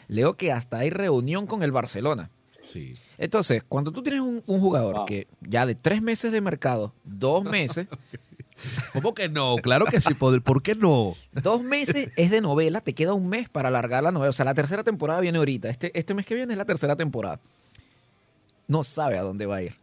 leo 0.08 0.36
que 0.36 0.52
hasta 0.52 0.78
hay 0.78 0.90
reunión 0.90 1.46
con 1.46 1.62
el 1.62 1.72
Barcelona. 1.72 2.30
Sí. 2.66 2.94
Entonces, 3.16 3.62
cuando 3.68 3.92
tú 3.92 4.02
tienes 4.02 4.20
un, 4.20 4.42
un 4.46 4.60
jugador 4.60 4.94
Wow. 4.96 5.06
que 5.06 5.26
ya 5.40 5.64
de 5.64 5.74
tres 5.74 6.02
meses 6.02 6.32
de 6.32 6.40
mercado, 6.40 6.92
dos 7.04 7.44
meses, 7.50 7.86
¿Cómo 8.92 9.14
que 9.14 9.28
no? 9.28 9.54
Claro 9.62 9.86
que 9.86 10.00
sí, 10.00 10.14
¿por 10.14 10.62
qué 10.62 10.74
no? 10.74 11.14
dos 11.44 11.62
meses 11.62 12.08
es 12.16 12.30
de 12.32 12.40
novela, 12.40 12.80
te 12.80 12.92
queda 12.92 13.12
un 13.14 13.28
mes 13.28 13.48
para 13.48 13.68
alargar 13.68 14.02
la 14.02 14.10
novela. 14.10 14.30
O 14.30 14.32
sea, 14.32 14.44
la 14.44 14.54
tercera 14.54 14.82
temporada 14.82 15.20
viene 15.20 15.38
ahorita. 15.38 15.68
Este, 15.68 15.96
este 15.96 16.12
mes 16.12 16.26
que 16.26 16.34
viene 16.34 16.54
es 16.54 16.58
la 16.58 16.64
tercera 16.64 16.96
temporada. 16.96 17.38
No 18.66 18.82
sabe 18.82 19.16
a 19.16 19.22
dónde 19.22 19.46
va 19.46 19.56
a 19.56 19.62
ir. 19.62 19.76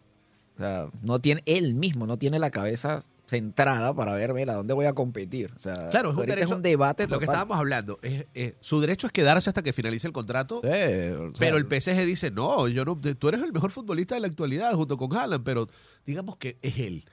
O 0.55 0.57
sea, 0.57 0.87
no 1.03 1.19
tiene, 1.19 1.43
él 1.45 1.73
mismo 1.73 2.07
no 2.07 2.17
tiene 2.17 2.39
la 2.39 2.49
cabeza 2.49 2.99
centrada 3.25 3.93
para 3.93 4.13
ver, 4.13 4.31
ver 4.31 4.49
a 4.49 4.53
dónde 4.53 4.73
voy 4.73 4.85
a 4.85 4.93
competir. 4.93 5.51
O 5.55 5.59
sea, 5.59 5.89
Claro, 5.89 6.09
es 6.09 6.13
un 6.15 6.19
ahorita 6.21 6.35
derecho- 6.35 6.51
es 6.53 6.55
un 6.55 6.61
debate 6.61 7.03
Lo 7.03 7.19
que 7.19 7.25
total. 7.25 7.33
estábamos 7.35 7.57
hablando, 7.57 7.99
es, 8.01 8.25
es- 8.33 8.53
su 8.61 8.79
derecho 8.79 9.07
es 9.07 9.13
quedarse 9.13 9.49
hasta 9.49 9.63
que 9.63 9.73
finalice 9.73 10.07
el 10.07 10.13
contrato, 10.13 10.61
Sí, 10.63 10.69
o 10.69 10.71
sea, 10.71 11.31
pero 11.39 11.57
el 11.57 11.65
PSG 11.65 12.05
dice, 12.05 12.31
no, 12.31 12.67
yo 12.69 12.85
no, 12.85 12.97
tú 12.97 13.27
eres 13.27 13.41
el 13.43 13.51
mejor 13.51 13.71
futbolista 13.71 14.15
de 14.15 14.21
la 14.21 14.27
actualidad 14.27 14.73
junto 14.75 14.97
con 14.97 15.13
Haaland, 15.15 15.43
pero 15.43 15.67
digamos 16.05 16.37
que 16.37 16.57
es 16.61 16.79
él. 16.79 17.03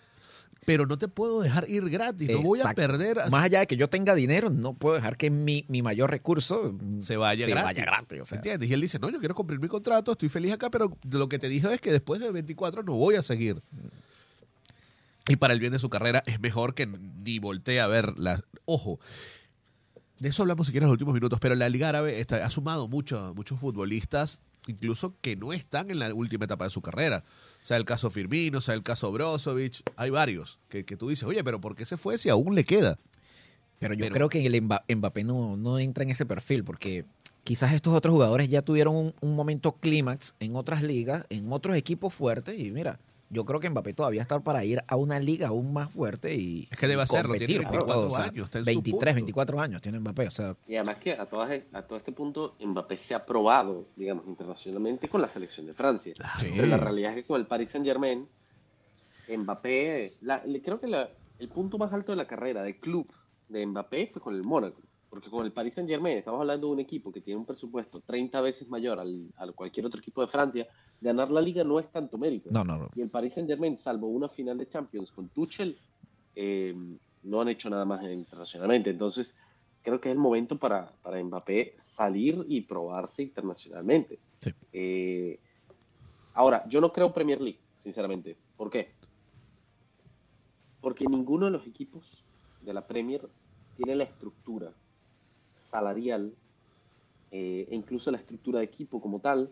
Pero 0.64 0.86
no 0.86 0.96
te 0.96 1.08
puedo 1.08 1.40
dejar 1.42 1.68
ir 1.68 1.88
gratis, 1.90 2.30
no 2.30 2.40
voy 2.40 2.60
a 2.60 2.62
Exacto. 2.62 2.82
perder. 2.82 3.18
así- 3.18 3.30
Más 3.32 3.44
allá 3.44 3.60
de 3.60 3.66
que 3.66 3.76
yo 3.76 3.88
tenga 3.88 4.14
dinero, 4.14 4.48
no 4.48 4.74
puedo 4.74 4.94
dejar 4.94 5.16
que 5.16 5.28
mi, 5.28 5.64
mi 5.68 5.82
mayor 5.82 6.08
recurso 6.10 6.78
se 7.00 7.16
vaya 7.16 7.46
se 7.46 7.50
gratis. 7.50 7.66
vaya 7.66 7.82
gratis, 7.84 8.20
o 8.20 8.24
sea. 8.24 8.36
¿Entiendes? 8.36 8.70
Y 8.70 8.72
él 8.74 8.80
dice, 8.80 8.98
no, 9.00 9.10
yo 9.10 9.18
quiero 9.18 9.34
cumplir 9.34 9.58
mi 9.58 9.66
contrato, 9.66 10.12
estoy 10.12 10.28
feliz 10.28 10.52
acá, 10.52 10.70
pero 10.70 10.96
lo 11.10 11.28
que 11.28 11.40
te 11.40 11.48
dije 11.48 11.74
es 11.74 11.80
que 11.80 11.90
después 11.90 12.20
de 12.20 12.30
24 12.30 12.84
no 12.84 12.92
voy 12.94 13.16
a 13.16 13.22
seguir. 13.22 13.60
Y 15.28 15.36
para 15.36 15.52
el 15.54 15.60
bien 15.60 15.72
de 15.72 15.78
su 15.78 15.88
carrera 15.90 16.22
es 16.26 16.40
mejor 16.40 16.74
que 16.74 16.86
ni 16.86 17.38
voltee 17.38 17.80
a 17.80 17.86
ver 17.86 18.18
la... 18.18 18.42
Ojo, 18.64 18.98
de 20.18 20.28
eso 20.28 20.42
hablamos 20.42 20.66
si 20.66 20.72
quieres 20.72 20.84
en 20.84 20.88
los 20.88 20.94
últimos 20.94 21.14
minutos, 21.14 21.38
pero 21.40 21.54
la 21.56 21.68
Liga 21.68 21.88
Árabe 21.88 22.20
está- 22.20 22.44
ha 22.44 22.50
sumado 22.50 22.86
mucho, 22.88 23.32
muchos 23.34 23.58
futbolistas, 23.58 24.40
incluso 24.66 25.14
que 25.20 25.36
no 25.36 25.52
están 25.52 25.90
en 25.90 25.98
la 25.98 26.14
última 26.14 26.44
etapa 26.44 26.64
de 26.64 26.70
su 26.70 26.80
carrera. 26.82 27.24
Sea 27.60 27.76
el 27.76 27.84
caso 27.84 28.10
Firmino, 28.10 28.60
sea 28.60 28.74
el 28.74 28.82
caso 28.82 29.10
Brozovic, 29.12 29.82
hay 29.96 30.10
varios 30.10 30.58
que, 30.68 30.84
que 30.84 30.96
tú 30.96 31.08
dices, 31.08 31.24
oye, 31.24 31.42
pero 31.44 31.60
¿por 31.60 31.74
qué 31.74 31.84
se 31.84 31.96
fue 31.96 32.18
si 32.18 32.28
aún 32.28 32.54
le 32.54 32.64
queda? 32.64 32.98
Pero 33.78 33.94
yo 33.94 34.00
Pero- 34.04 34.14
creo 34.14 34.28
que 34.28 34.46
el 34.46 34.62
Mba- 34.62 34.84
Mbappé 34.94 35.24
no, 35.24 35.56
no 35.56 35.78
entra 35.78 36.04
en 36.04 36.10
ese 36.10 36.24
perfil 36.26 36.62
porque 36.64 37.04
quizás 37.44 37.72
estos 37.72 37.92
otros 37.94 38.12
jugadores 38.12 38.48
ya 38.48 38.62
tuvieron 38.62 38.94
un, 38.94 39.14
un 39.20 39.34
momento 39.34 39.72
clímax 39.72 40.34
en 40.38 40.54
otras 40.54 40.82
ligas, 40.84 41.26
en 41.30 41.52
otros 41.52 41.76
equipos 41.76 42.14
fuertes 42.14 42.58
y 42.58 42.70
mira, 42.70 43.00
yo 43.32 43.44
creo 43.46 43.58
que 43.60 43.68
Mbappé 43.70 43.94
todavía 43.94 44.20
está 44.22 44.38
para 44.40 44.64
ir 44.64 44.82
a 44.86 44.96
una 44.96 45.18
liga 45.18 45.48
aún 45.48 45.72
más 45.72 45.90
fuerte 45.90 46.34
y 46.34 46.68
Es 46.70 46.78
que 46.78 46.86
debe 46.86 47.02
hacerlo, 47.02 47.32
tiene 47.34 47.46
competir 47.46 47.62
por 47.62 47.70
24 47.72 47.94
todo, 47.94 48.06
o 48.08 48.10
sea, 48.10 48.24
años, 48.24 48.44
está 48.44 48.58
en 48.58 48.64
su 48.64 48.70
23, 48.70 48.92
punto. 48.92 49.14
24 49.14 49.60
años 49.60 49.82
tiene 49.82 49.98
Mbappé, 50.00 50.26
o 50.26 50.30
sea, 50.30 50.56
Y 50.68 50.76
además 50.76 50.96
que 50.98 51.12
a, 51.14 51.26
todas, 51.26 51.62
a 51.72 51.82
todo 51.82 51.98
este 51.98 52.12
punto 52.12 52.54
Mbappé 52.64 52.96
se 52.98 53.14
ha 53.14 53.24
probado, 53.24 53.86
digamos, 53.96 54.26
internacionalmente 54.26 55.08
con 55.08 55.22
la 55.22 55.28
selección 55.28 55.66
de 55.66 55.74
Francia. 55.74 56.12
Pero 56.40 56.66
la 56.66 56.76
realidad 56.76 57.10
es 57.12 57.16
que 57.16 57.24
con 57.24 57.40
el 57.40 57.46
Paris 57.46 57.70
Saint 57.70 57.86
Germain, 57.86 58.28
Mbappé, 59.28 60.12
la- 60.22 60.44
le- 60.44 60.60
creo 60.62 60.78
que 60.80 60.86
la- 60.86 61.08
el 61.38 61.48
punto 61.48 61.78
más 61.78 61.92
alto 61.92 62.12
de 62.12 62.16
la 62.16 62.26
carrera 62.26 62.62
de 62.62 62.78
club 62.78 63.10
de 63.48 63.64
Mbappé 63.66 64.08
fue 64.12 64.22
con 64.22 64.34
el 64.34 64.42
Mónaco. 64.42 64.80
Porque 65.12 65.28
con 65.28 65.44
el 65.44 65.52
Paris 65.52 65.74
Saint 65.74 65.90
Germain 65.90 66.16
estamos 66.16 66.40
hablando 66.40 66.68
de 66.68 66.72
un 66.72 66.80
equipo 66.80 67.12
que 67.12 67.20
tiene 67.20 67.38
un 67.38 67.44
presupuesto 67.44 68.00
30 68.00 68.40
veces 68.40 68.66
mayor 68.70 68.98
al, 68.98 69.28
a 69.36 69.46
cualquier 69.52 69.84
otro 69.84 70.00
equipo 70.00 70.22
de 70.22 70.26
Francia, 70.26 70.66
ganar 71.02 71.30
la 71.30 71.42
liga 71.42 71.62
no 71.64 71.78
es 71.78 71.86
tanto 71.90 72.16
mérito. 72.16 72.48
No, 72.50 72.64
no, 72.64 72.78
no. 72.78 72.90
Y 72.96 73.02
el 73.02 73.10
Paris 73.10 73.34
Saint 73.34 73.46
Germain, 73.46 73.78
salvo 73.78 74.06
una 74.06 74.30
final 74.30 74.56
de 74.56 74.66
Champions 74.70 75.12
con 75.12 75.28
Tuchel, 75.28 75.76
eh, 76.34 76.74
no 77.24 77.42
han 77.42 77.48
hecho 77.50 77.68
nada 77.68 77.84
más 77.84 78.02
internacionalmente. 78.04 78.88
Entonces, 78.88 79.34
creo 79.82 80.00
que 80.00 80.08
es 80.08 80.14
el 80.14 80.18
momento 80.18 80.56
para, 80.56 80.90
para 81.02 81.22
Mbappé 81.22 81.74
salir 81.78 82.46
y 82.48 82.62
probarse 82.62 83.22
internacionalmente. 83.22 84.18
Sí. 84.38 84.50
Eh, 84.72 85.38
ahora, 86.32 86.66
yo 86.70 86.80
no 86.80 86.90
creo 86.90 87.12
Premier 87.12 87.42
League, 87.42 87.60
sinceramente. 87.76 88.34
¿Por 88.56 88.70
qué? 88.70 88.92
Porque 90.80 91.04
ninguno 91.04 91.44
de 91.44 91.52
los 91.52 91.66
equipos 91.66 92.24
de 92.62 92.72
la 92.72 92.86
Premier 92.86 93.28
tiene 93.76 93.94
la 93.94 94.04
estructura 94.04 94.72
salarial 95.72 96.32
eh, 97.30 97.66
e 97.70 97.74
incluso 97.74 98.10
la 98.10 98.18
estructura 98.18 98.58
de 98.58 98.66
equipo 98.66 99.00
como 99.00 99.18
tal 99.20 99.50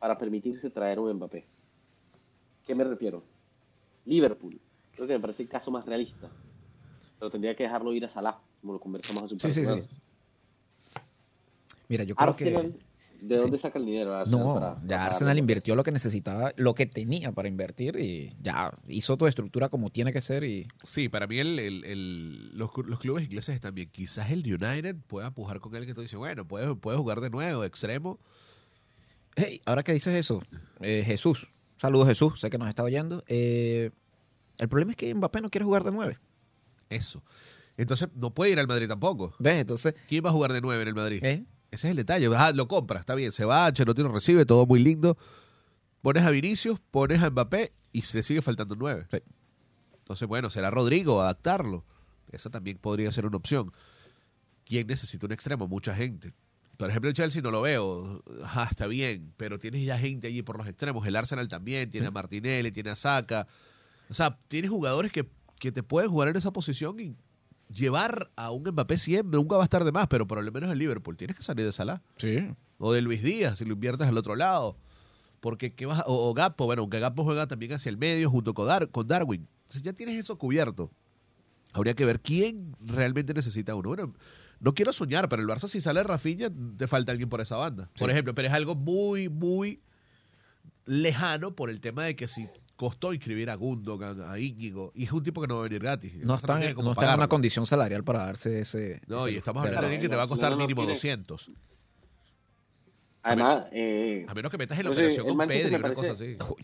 para 0.00 0.18
permitirse 0.18 0.68
traer 0.70 0.98
un 0.98 1.14
Mbappé. 1.14 1.46
¿Qué 2.66 2.74
me 2.74 2.82
refiero? 2.82 3.22
Liverpool, 4.04 4.60
creo 4.92 5.06
que 5.06 5.12
me 5.14 5.20
parece 5.20 5.44
el 5.44 5.48
caso 5.48 5.70
más 5.70 5.86
realista, 5.86 6.28
pero 7.18 7.30
tendría 7.30 7.54
que 7.54 7.62
dejarlo 7.62 7.92
ir 7.94 8.04
a 8.04 8.08
Salah, 8.08 8.40
como 8.60 8.72
lo 8.72 8.80
conversamos 8.80 9.22
hace 9.22 9.34
un 9.34 9.40
Sí, 9.40 9.46
par 9.46 9.50
de 9.50 9.54
sí, 9.54 9.60
sí. 9.60 9.66
semanas. 9.66 10.02
Mira, 11.88 12.04
yo 12.04 12.16
creo 12.16 12.28
Arsenal, 12.30 12.72
que... 12.72 12.78
¿de 13.22 13.36
dónde 13.36 13.56
sí. 13.58 13.62
saca 13.62 13.78
el 13.78 13.86
dinero 13.86 14.14
Arsenal 14.14 14.40
No, 14.46 14.54
para- 14.54 14.74
ya 14.82 14.86
para 14.88 15.04
Arsenal 15.06 15.28
darle? 15.28 15.40
invirtió 15.40 15.74
lo 15.76 15.82
que 15.82 15.92
necesitaba, 15.92 16.52
lo 16.56 16.74
que 16.74 16.86
tenía 16.86 17.32
para 17.32 17.48
invertir 17.48 17.96
y 17.98 18.30
ya 18.42 18.72
hizo 18.88 19.16
toda 19.16 19.28
estructura 19.28 19.68
como 19.68 19.90
tiene 19.90 20.12
que 20.12 20.20
ser 20.20 20.44
y 20.44 20.66
Sí, 20.82 21.08
para 21.08 21.26
mí 21.26 21.38
el, 21.38 21.58
el- 21.58 21.84
el- 21.84 22.58
los, 22.58 22.70
los 22.84 22.98
clubes 22.98 23.24
ingleses 23.24 23.54
están 23.54 23.74
bien. 23.74 23.88
Quizás 23.90 24.30
el 24.30 24.40
United 24.40 24.96
pueda 25.06 25.30
pujar 25.30 25.60
con 25.60 25.74
él 25.76 25.86
que 25.86 25.94
tú 25.94 26.00
dices, 26.02 26.18
bueno, 26.18 26.46
puede, 26.46 26.74
puede 26.74 26.98
jugar 26.98 27.20
de 27.20 27.30
nuevo, 27.30 27.64
extremo. 27.64 28.18
Hey, 29.36 29.62
ahora 29.64 29.82
que 29.82 29.92
dices 29.92 30.14
eso, 30.14 30.42
eh, 30.80 31.02
Jesús, 31.06 31.48
saludos 31.78 32.08
Jesús, 32.08 32.38
sé 32.40 32.50
que 32.50 32.58
nos 32.58 32.68
está 32.68 32.82
oyendo. 32.82 33.24
Eh, 33.28 33.90
el 34.58 34.68
problema 34.68 34.92
es 34.92 34.96
que 34.96 35.14
Mbappé 35.14 35.40
no 35.40 35.48
quiere 35.50 35.64
jugar 35.64 35.84
de 35.84 35.92
nueve. 35.92 36.18
Eso. 36.90 37.22
Entonces 37.78 38.08
no 38.14 38.30
puede 38.34 38.52
ir 38.52 38.58
al 38.58 38.66
Madrid 38.68 38.86
tampoco. 38.86 39.34
¿Ves? 39.38 39.54
Entonces, 39.62 39.94
¿Quién 40.06 40.22
va 40.24 40.28
a 40.28 40.32
jugar 40.32 40.52
de 40.52 40.60
nueve 40.60 40.82
en 40.82 40.88
el 40.88 40.94
Madrid? 40.94 41.24
¿eh? 41.24 41.44
Ese 41.72 41.88
es 41.88 41.90
el 41.92 41.96
detalle. 41.96 42.28
Ah, 42.36 42.52
lo 42.52 42.68
compra, 42.68 43.00
está 43.00 43.14
bien. 43.14 43.32
Se 43.32 43.46
va, 43.46 43.66
Ancelotti 43.66 44.02
lo 44.02 44.12
recibe, 44.12 44.44
todo 44.44 44.66
muy 44.66 44.78
lindo. 44.78 45.16
Pones 46.02 46.22
a 46.22 46.30
Vinicius, 46.30 46.78
pones 46.90 47.22
a 47.22 47.30
Mbappé 47.30 47.72
y 47.92 48.02
se 48.02 48.22
sigue 48.22 48.42
faltando 48.42 48.76
nueve. 48.76 49.06
Sí. 49.10 49.18
Entonces, 49.96 50.28
bueno, 50.28 50.50
será 50.50 50.70
Rodrigo 50.70 51.22
adaptarlo. 51.22 51.84
Esa 52.30 52.50
también 52.50 52.76
podría 52.76 53.10
ser 53.10 53.24
una 53.24 53.38
opción. 53.38 53.72
¿Quién 54.66 54.86
necesita 54.86 55.24
un 55.24 55.32
extremo? 55.32 55.66
Mucha 55.66 55.94
gente. 55.94 56.34
Por 56.76 56.90
ejemplo, 56.90 57.08
el 57.08 57.16
Chelsea 57.16 57.40
no 57.40 57.50
lo 57.50 57.62
veo. 57.62 58.22
Ah, 58.44 58.68
está 58.70 58.86
bien, 58.86 59.32
pero 59.38 59.58
tienes 59.58 59.82
ya 59.82 59.98
gente 59.98 60.28
allí 60.28 60.42
por 60.42 60.58
los 60.58 60.66
extremos. 60.66 61.06
El 61.06 61.16
Arsenal 61.16 61.48
también, 61.48 61.88
tiene 61.88 62.08
a 62.08 62.10
Martinelli, 62.10 62.70
tiene 62.70 62.90
a 62.90 62.96
Saka. 62.96 63.46
O 64.10 64.14
sea, 64.14 64.38
tienes 64.48 64.70
jugadores 64.70 65.10
que, 65.10 65.26
que 65.58 65.72
te 65.72 65.82
pueden 65.82 66.10
jugar 66.10 66.28
en 66.28 66.36
esa 66.36 66.52
posición 66.52 67.00
y 67.00 67.16
llevar 67.74 68.30
a 68.36 68.50
un 68.50 68.62
Mbappé 68.62 68.98
siempre, 68.98 69.38
nunca 69.38 69.56
va 69.56 69.62
a 69.62 69.64
estar 69.64 69.84
de 69.84 69.92
más, 69.92 70.06
pero 70.08 70.26
por 70.26 70.42
lo 70.42 70.52
menos 70.52 70.70
el 70.70 70.78
Liverpool 70.78 71.16
tienes 71.16 71.36
que 71.36 71.42
salir 71.42 71.64
de 71.64 71.72
Salah. 71.72 72.02
Sí. 72.16 72.46
O 72.78 72.92
de 72.92 73.00
Luis 73.02 73.22
Díaz, 73.22 73.58
si 73.58 73.64
lo 73.64 73.74
inviertes 73.74 74.06
al 74.08 74.16
otro 74.18 74.36
lado. 74.36 74.76
Porque, 75.40 75.74
¿qué 75.74 75.86
vas 75.86 76.02
o, 76.06 76.30
o 76.30 76.34
Gapo, 76.34 76.66
bueno, 76.66 76.82
aunque 76.82 77.00
Gapo 77.00 77.24
juega 77.24 77.46
también 77.46 77.72
hacia 77.72 77.90
el 77.90 77.96
medio 77.96 78.30
junto 78.30 78.54
con, 78.54 78.66
Dar- 78.66 78.90
con 78.90 79.06
Darwin. 79.06 79.48
Entonces 79.62 79.82
ya 79.82 79.92
tienes 79.92 80.16
eso 80.18 80.36
cubierto. 80.38 80.90
Habría 81.72 81.94
que 81.94 82.04
ver 82.04 82.20
quién 82.20 82.76
realmente 82.80 83.32
necesita 83.34 83.74
uno. 83.74 83.88
Bueno, 83.88 84.14
no 84.60 84.74
quiero 84.74 84.92
soñar, 84.92 85.28
pero 85.28 85.42
el 85.42 85.48
Barça 85.48 85.66
si 85.68 85.80
sale 85.80 86.02
Rafinha, 86.02 86.48
te 86.76 86.86
falta 86.86 87.10
alguien 87.12 87.28
por 87.28 87.40
esa 87.40 87.56
banda. 87.56 87.88
Por 87.98 88.10
ejemplo, 88.10 88.34
pero 88.34 88.46
es 88.48 88.54
algo 88.54 88.74
muy, 88.74 89.28
muy 89.28 89.80
lejano 90.84 91.54
por 91.54 91.70
el 91.70 91.80
tema 91.80 92.04
de 92.04 92.16
que 92.16 92.28
si 92.28 92.46
costó 92.82 93.12
inscribir 93.12 93.48
a 93.48 93.54
Gundogan, 93.54 94.20
a 94.22 94.36
Íñigo, 94.40 94.90
y 94.96 95.04
es 95.04 95.12
un 95.12 95.22
tipo 95.22 95.40
que 95.40 95.46
no 95.46 95.54
va 95.54 95.60
a 95.60 95.64
venir 95.68 95.80
gratis. 95.80 96.14
No 96.24 96.34
está, 96.34 96.58
no 96.58 96.90
está 96.90 97.10
en 97.12 97.14
una 97.20 97.28
condición 97.28 97.64
salarial 97.64 98.02
para 98.02 98.24
darse 98.24 98.58
ese... 98.58 99.00
No, 99.06 99.26
ese- 99.26 99.34
y 99.34 99.38
estamos 99.38 99.60
hablando 99.62 99.82
de 99.82 99.86
alguien 99.86 100.02
que 100.02 100.08
te 100.08 100.16
va 100.16 100.24
a 100.24 100.26
costar 100.26 100.50
No, 100.50 100.56
no, 100.56 100.62
no 100.62 100.66
mínimo 100.66 100.80
tiene- 100.82 100.94
200. 100.94 101.48
Además, 103.22 103.66
eh, 103.70 104.26
A 104.28 104.34
menos 104.34 104.50
que 104.50 104.58
metas 104.58 104.76
en 104.78 104.84
la 104.84 104.90
No 104.90 104.96
sé, 104.96 105.02
operación 105.02 105.26
con 105.36 105.46
Pedri, 105.46 105.70
me 105.70 105.76
una 105.78 105.94
cosa 105.94 106.08
parece- 106.14 106.36
así. 106.40 106.54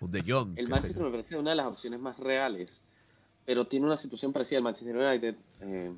Un 0.00 0.10
De 0.12 0.22
Jong. 0.22 0.52
el 0.58 0.68
Manchester 0.68 1.02
me 1.02 1.10
parece 1.10 1.36
una 1.36 1.50
de 1.50 1.56
las 1.56 1.66
opciones 1.66 1.98
más 1.98 2.16
reales, 2.20 2.82
pero 3.44 3.66
tiene 3.66 3.86
una 3.86 4.00
situación 4.00 4.32
parecida 4.32 4.58
al 4.58 4.62
Manchester 4.64 4.96
United, 4.96 5.34
eh, 5.62 5.92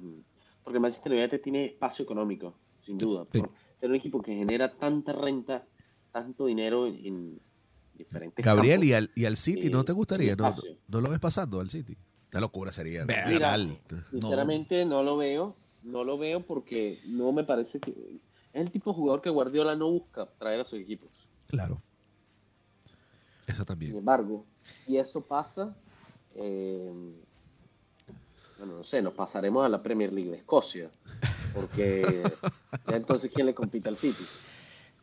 porque 0.64 0.76
el 0.78 0.80
Manchester 0.80 1.12
United 1.12 1.40
tiene 1.42 1.66
espacio 1.66 2.02
económico, 2.02 2.54
sin 2.80 2.96
duda, 2.96 3.26
Sí. 3.30 3.40
por 3.40 3.50
ser 3.78 3.90
un 3.90 3.96
equipo 3.96 4.22
que 4.22 4.34
genera 4.34 4.72
tanta 4.72 5.12
renta, 5.12 5.66
tanto 6.12 6.46
dinero 6.46 6.86
en, 6.86 7.04
en 7.04 7.40
diferentes 7.98 8.44
Gabriel, 8.44 8.76
campos. 8.80 8.88
¿y 8.88 8.92
al, 8.94 9.10
y 9.14 9.24
al 9.24 9.36
City 9.36 9.68
no 9.68 9.84
te 9.84 9.92
gustaría? 9.92 10.36
¿No, 10.36 10.54
no 10.88 11.00
lo 11.00 11.10
ves 11.10 11.20
pasando 11.20 11.60
al 11.60 11.70
City? 11.70 11.96
Una 12.32 12.40
locura 12.40 12.72
sería. 12.72 13.04
Mira. 13.04 13.56
Sinceramente 14.10 14.84
no 14.84 15.02
lo 15.02 15.16
veo, 15.16 15.56
no 15.82 16.04
lo 16.04 16.18
veo 16.18 16.40
porque 16.40 16.98
no 17.06 17.32
me 17.32 17.44
parece 17.44 17.80
que 17.80 17.90
es 18.52 18.60
el 18.60 18.70
tipo 18.70 18.90
de 18.90 18.96
jugador 18.96 19.22
que 19.22 19.30
Guardiola 19.30 19.74
no 19.76 19.90
busca 19.90 20.26
traer 20.38 20.60
a 20.60 20.64
sus 20.64 20.78
equipos. 20.78 21.08
Claro. 21.46 21.80
Eso 23.46 23.56
Sin 23.58 23.64
también. 23.64 23.96
embargo, 23.96 24.44
si 24.84 24.98
eso 24.98 25.22
pasa, 25.22 25.74
eh, 26.34 26.92
bueno, 28.58 28.76
no 28.76 28.84
sé, 28.84 29.00
nos 29.00 29.14
pasaremos 29.14 29.64
a 29.64 29.68
la 29.70 29.82
Premier 29.82 30.12
League 30.12 30.30
de 30.30 30.36
Escocia, 30.36 30.90
porque 31.54 32.02
ya 32.86 32.96
entonces 32.96 33.30
quién 33.32 33.46
le 33.46 33.54
compite 33.54 33.88
al 33.88 33.96
City. 33.96 34.24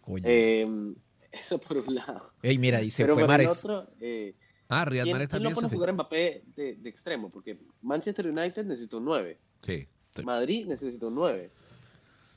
Coño. 0.02 0.24
Eh, 0.28 0.94
eso 1.36 1.58
por 1.60 1.78
un 1.78 1.96
lado. 1.96 2.32
Ey, 2.42 2.58
mira, 2.58 2.82
y 2.82 2.90
se 2.92 3.04
Pero 3.04 3.14
fue 3.16 3.24
el 3.24 3.28
Mares. 3.28 3.50
otro, 3.64 3.88
eh, 4.00 4.36
Ah, 4.68 4.84
Riyad 4.86 5.04
¿quién, 5.04 5.14
Mahrez 5.16 5.30
quién 5.30 5.44
lo 5.44 5.50
también. 5.50 5.56
pone 5.56 5.66
a 5.68 5.70
se 5.70 5.76
jugar 5.76 5.90
a 5.90 5.94
Mbappé 5.94 6.44
de, 6.56 6.76
de 6.78 6.90
extremo? 6.90 7.30
Porque 7.30 7.60
Manchester 7.84 8.28
United 8.28 8.66
necesita 8.66 8.98
un 8.98 9.06
9, 9.06 9.40
Sí. 9.62 9.88
Madrid 10.24 10.66
necesita 10.66 11.06
un 11.06 11.16
9. 11.16 11.52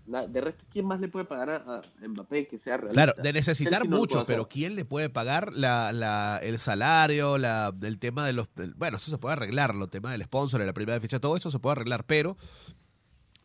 Na- 0.06 0.26
De 0.26 0.40
resto, 0.40 0.64
¿quién 0.70 0.84
más 0.86 1.00
le 1.00 1.08
puede 1.08 1.24
pagar 1.26 1.48
a, 1.50 1.56
a 1.78 1.82
Mbappé 2.08 2.46
que 2.46 2.58
sea 2.58 2.76
realista? 2.76 2.94
Claro, 3.12 3.22
de 3.22 3.32
necesitar 3.32 3.72
Chelsea 3.80 3.90
no 3.90 3.96
mucho, 3.98 4.24
pero 4.26 4.46
¿quién 4.48 4.74
le 4.74 4.84
puede 4.84 5.08
pagar 5.10 5.52
la, 5.54 5.92
la, 5.92 6.38
el 6.42 6.58
salario, 6.58 7.38
la, 7.38 7.74
el 7.82 7.98
tema 7.98 8.26
de 8.26 8.32
los... 8.34 8.48
bueno, 8.76 8.96
eso 8.98 9.10
se 9.10 9.18
puede 9.18 9.34
arreglar, 9.34 9.74
el 9.74 9.88
tema 9.88 10.12
del 10.12 10.22
sponsor, 10.24 10.60
de 10.60 10.66
la 10.66 10.72
primera 10.74 11.00
ficha, 11.00 11.20
todo 11.20 11.36
eso 11.36 11.50
se 11.50 11.58
puede 11.58 11.72
arreglar, 11.72 12.04
pero 12.04 12.36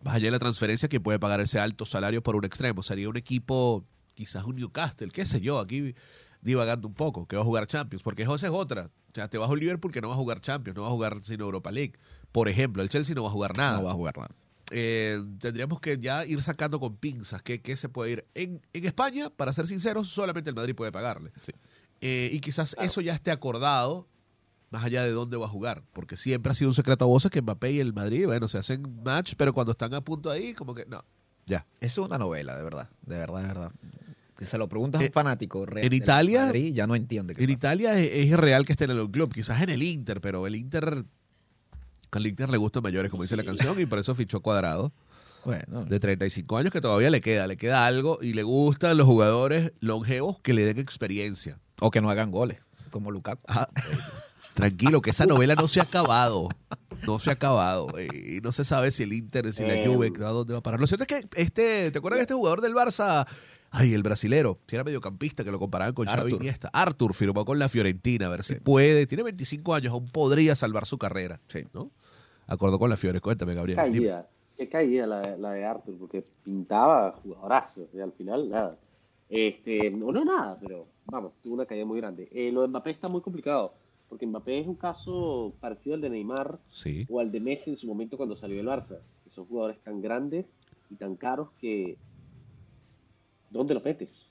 más 0.03 0.15
allá 0.15 0.25
de 0.25 0.31
la 0.31 0.39
transferencia, 0.39 0.89
¿quién 0.89 1.01
puede 1.03 1.19
pagar 1.19 1.39
ese 1.39 1.59
alto 1.59 1.85
salario 1.85 2.21
por 2.21 2.35
un 2.35 2.43
extremo? 2.43 2.83
Sería 2.83 3.07
un 3.09 3.15
equipo, 3.17 3.85
quizás 4.13 4.43
un 4.45 4.56
Newcastle, 4.56 5.10
qué 5.12 5.26
sé 5.26 5.41
yo, 5.41 5.60
aquí 5.60 5.95
divagando 6.41 6.88
un 6.88 6.93
poco, 6.93 7.26
que 7.28 7.36
va 7.36 7.41
a 7.41 7.45
jugar 7.45 7.67
Champions, 7.67 8.04
porque 8.04 8.26
José 8.26 8.47
es 8.47 8.54
otra. 8.54 8.86
O 8.86 9.15
sea, 9.15 9.28
te 9.30 9.38
vas 9.38 9.49
a 9.49 9.54
un 9.54 9.60
Liverpool 9.60 9.91
que 9.91 10.02
no 10.02 10.10
va 10.10 10.15
a 10.15 10.17
jugar 10.17 10.41
Champions, 10.41 10.76
no 10.76 10.82
va 10.84 10.89
a 10.89 10.91
jugar 10.91 11.21
sino 11.21 11.45
Europa 11.45 11.71
League. 11.71 11.93
Por 12.32 12.49
ejemplo, 12.49 12.82
el 12.84 12.89
Chelsea 12.89 13.15
no 13.15 13.23
va 13.23 13.30
a 13.30 13.32
jugar 13.32 13.56
nada. 13.56 13.78
No 13.78 13.84
va 13.86 13.91
a 13.91 13.95
jugar 13.95 14.17
nada. 14.17 14.36
eh, 14.71 15.21
tendríamos 15.39 15.80
que 15.80 15.97
ya 15.99 16.26
ir 16.26 16.41
sacando 16.41 16.80
con 16.80 16.95
pinzas 16.97 17.41
qué, 17.43 17.62
qué 17.62 17.76
se 17.78 17.89
puede 17.89 18.12
ir. 18.12 18.26
En, 18.34 18.62
en 18.73 18.86
España, 18.86 19.30
para 19.30 19.54
ser 19.54 19.67
sinceros, 19.67 20.10
solamente 20.10 20.49
el 20.49 20.56
Madrid 20.56 20.73
puede 20.76 20.91
pagarle. 20.91 21.32
Eh, 22.02 22.30
y 22.34 22.39
quizás 22.39 22.73
Claro. 22.73 22.89
eso 22.89 23.02
ya 23.02 23.13
esté 23.13 23.32
acordado, 23.32 24.08
más 24.71 24.84
allá 24.84 25.04
de 25.04 25.12
dónde 25.12 25.38
va 25.38 25.45
a 25.45 25.49
jugar, 25.49 25.84
porque 25.93 26.17
siempre 26.17 26.52
ha 26.52 26.56
sido 26.56 26.69
un 26.71 26.76
secreto 26.76 27.06
a 27.06 27.08
voces 27.08 27.30
que 27.32 27.41
Mbappé 27.41 27.71
y 27.73 27.80
el 27.80 27.93
Madrid, 27.93 28.26
bueno, 28.26 28.47
se 28.47 28.58
hacen 28.58 29.02
match, 29.04 29.36
pero 29.38 29.54
cuando 29.54 29.71
están 29.73 29.93
a 29.93 30.02
punto 30.02 30.30
ahí, 30.32 30.54
como 30.54 30.73
que 30.73 30.86
no, 30.88 31.04
ya. 31.45 31.65
Es 31.79 31.97
una 31.97 32.17
novela, 32.17 32.56
de 32.58 32.63
verdad. 32.63 32.89
De 33.01 33.17
verdad, 33.17 33.41
de 33.41 33.47
verdad. 33.47 33.71
Si 34.39 34.45
se 34.45 34.58
lo 34.58 34.67
preguntas 34.67 34.99
a 34.99 35.03
Eh, 35.03 35.08
un 35.08 35.13
fanático 35.13 35.65
real 35.65 35.86
en 35.86 35.93
Italia- 35.93 36.45
Madrid, 36.45 36.73
ya 36.73 36.88
no 36.88 36.95
entiende 36.95 37.36
qué 37.36 37.43
En 37.43 37.47
pasa. 37.49 37.58
Italia 37.58 37.99
es, 37.99 38.10
es 38.12 38.25
irreal 38.27 38.65
que 38.65 38.73
esté 38.73 38.86
en 38.86 38.91
el 38.91 39.10
club, 39.12 39.32
quizás 39.34 39.62
en 39.62 39.69
el 39.69 39.84
Inter, 39.84 40.19
pero 40.21 40.45
el 40.47 40.56
Inter, 40.56 41.06
al 42.12 42.27
Inter 42.27 42.49
le 42.49 42.58
gustan 42.58 42.84
mayores, 42.84 43.10
como 43.12 43.23
dice 43.23 43.36
la 43.38 43.43
canción, 43.43 43.79
y 43.79 43.86
por 43.86 43.99
eso 43.99 44.15
fichó 44.15 44.41
cuadrado. 44.41 44.91
Bueno, 45.45 45.84
de 45.86 45.99
35 45.99 46.58
años 46.58 46.71
que 46.71 46.79
todavía 46.82 47.10
le 47.10 47.19
queda, 47.21 47.47
le 47.47 47.58
queda 47.58 47.86
algo 47.86 48.19
y 48.21 48.34
le 48.34 48.43
gustan 48.43 48.95
los 48.97 49.06
jugadores 49.06 49.73
longevos 49.82 50.39
que 50.39 50.53
le 50.53 50.63
den 50.65 50.79
experiencia. 50.79 51.60
o 51.82 51.91
que 51.91 51.99
no 52.01 52.10
hagan 52.10 52.32
goles, 52.32 52.60
como 52.91 53.12
Lukaku. 53.12 53.41
Ah, 53.47 53.67
tranquilo, 54.53 55.01
que 55.01 55.10
esa 55.10 55.25
novela 55.25 55.56
no 55.56 55.67
se 55.67 55.79
ha 55.79 55.84
acabado. 55.84 56.47
No 57.05 57.19
se 57.19 57.29
ha 57.29 57.33
acabado. 57.33 57.87
eh, 57.97 58.07
Y 58.37 58.41
no 58.41 58.51
se 58.51 58.63
sabe 58.63 58.91
si 58.91 59.03
el 59.03 59.13
Inter, 59.13 59.51
si 59.53 59.63
la 59.63 59.75
Eh, 59.75 59.85
Juve, 59.87 60.11
a 60.23 60.29
dónde 60.29 60.53
va 60.53 60.59
a 60.59 60.63
parar. 60.63 60.79
Lo 60.79 60.87
cierto 60.87 61.03
es 61.03 61.07
que 61.07 61.27
este, 61.41 61.91
¿te 61.91 61.97
acuerdas 61.97 62.17
de 62.19 62.21
este 62.23 62.33
jugador 62.33 62.61
del 62.61 62.73
Barça? 62.73 63.27
Ay, 63.71 63.93
el 63.93 64.03
brasilero, 64.03 64.59
que 64.67 64.75
era 64.75 64.83
mediocampista, 64.83 65.43
que 65.43 65.51
lo 65.51 65.57
comparaban 65.57 65.95
con 65.95 66.05
Xavi 66.05 66.21
Arthur. 66.21 66.41
Iniesta. 66.41 66.69
Arthur 66.71 67.13
firmó 67.15 67.43
con 67.43 67.57
la 67.57 67.69
Fiorentina, 67.69 68.27
a 68.27 68.29
ver 68.29 68.43
si 68.43 68.55
puede. 68.55 69.07
Tiene 69.07 69.23
25 69.23 69.73
años, 69.73 69.91
aún 69.93 70.09
podría 70.09 70.53
salvar 70.55 70.85
su 70.85 70.97
carrera. 70.99 71.39
Sí. 71.47 71.63
¿no? 71.73 71.89
Acordó 72.45 72.77
con 72.77 72.89
la 72.89 72.97
Fiore. 72.97 73.19
Cuéntame, 73.19 73.55
Gabriel. 73.55 73.79
Dime. 73.91 73.97
caída, 74.07 74.27
qué 74.57 74.69
caída 74.69 75.07
la, 75.07 75.19
de- 75.21 75.37
la 75.39 75.51
de 75.53 75.65
Arthur, 75.65 75.97
porque 75.97 76.23
pintaba 76.43 77.13
jugadorazo 77.23 77.87
y 77.93 77.99
al 77.99 78.11
final 78.11 78.49
nada. 78.49 78.77
Este, 79.27 79.89
no, 79.89 80.11
no 80.11 80.23
nada, 80.23 80.57
pero 80.61 80.85
vamos, 81.05 81.33
tuvo 81.41 81.55
una 81.55 81.65
caída 81.65 81.85
muy 81.85 81.99
grande. 81.99 82.29
Eh, 82.31 82.51
lo 82.51 82.61
de 82.61 82.67
Mbappé 82.67 82.91
está 82.91 83.09
muy 83.09 83.21
complicado, 83.21 83.73
porque 84.13 84.28
Mbappé 84.28 84.60
es 84.60 84.67
un 84.67 84.76
caso 84.76 85.56
parecido 85.60 85.95
al 85.95 86.02
de 86.02 86.12
Neymar 86.12 86.60
Sí. 86.69 87.08
o 87.10 87.19
al 87.19 87.32
de 87.32 87.39
Messi 87.39 87.71
en 87.71 87.78
su 87.78 87.88
momento 87.88 88.15
cuando 88.15 88.36
salió 88.36 88.58
del 88.58 88.67
Barça, 88.67 88.99
que 89.23 89.32
son 89.32 89.47
jugadores 89.47 89.80
tan 89.80 90.04
grandes 90.04 90.54
y 90.91 90.95
tan 90.97 91.15
caros 91.15 91.49
que 91.60 91.97
¿dónde 93.49 93.73
lo 93.73 93.82
metes? 93.82 94.30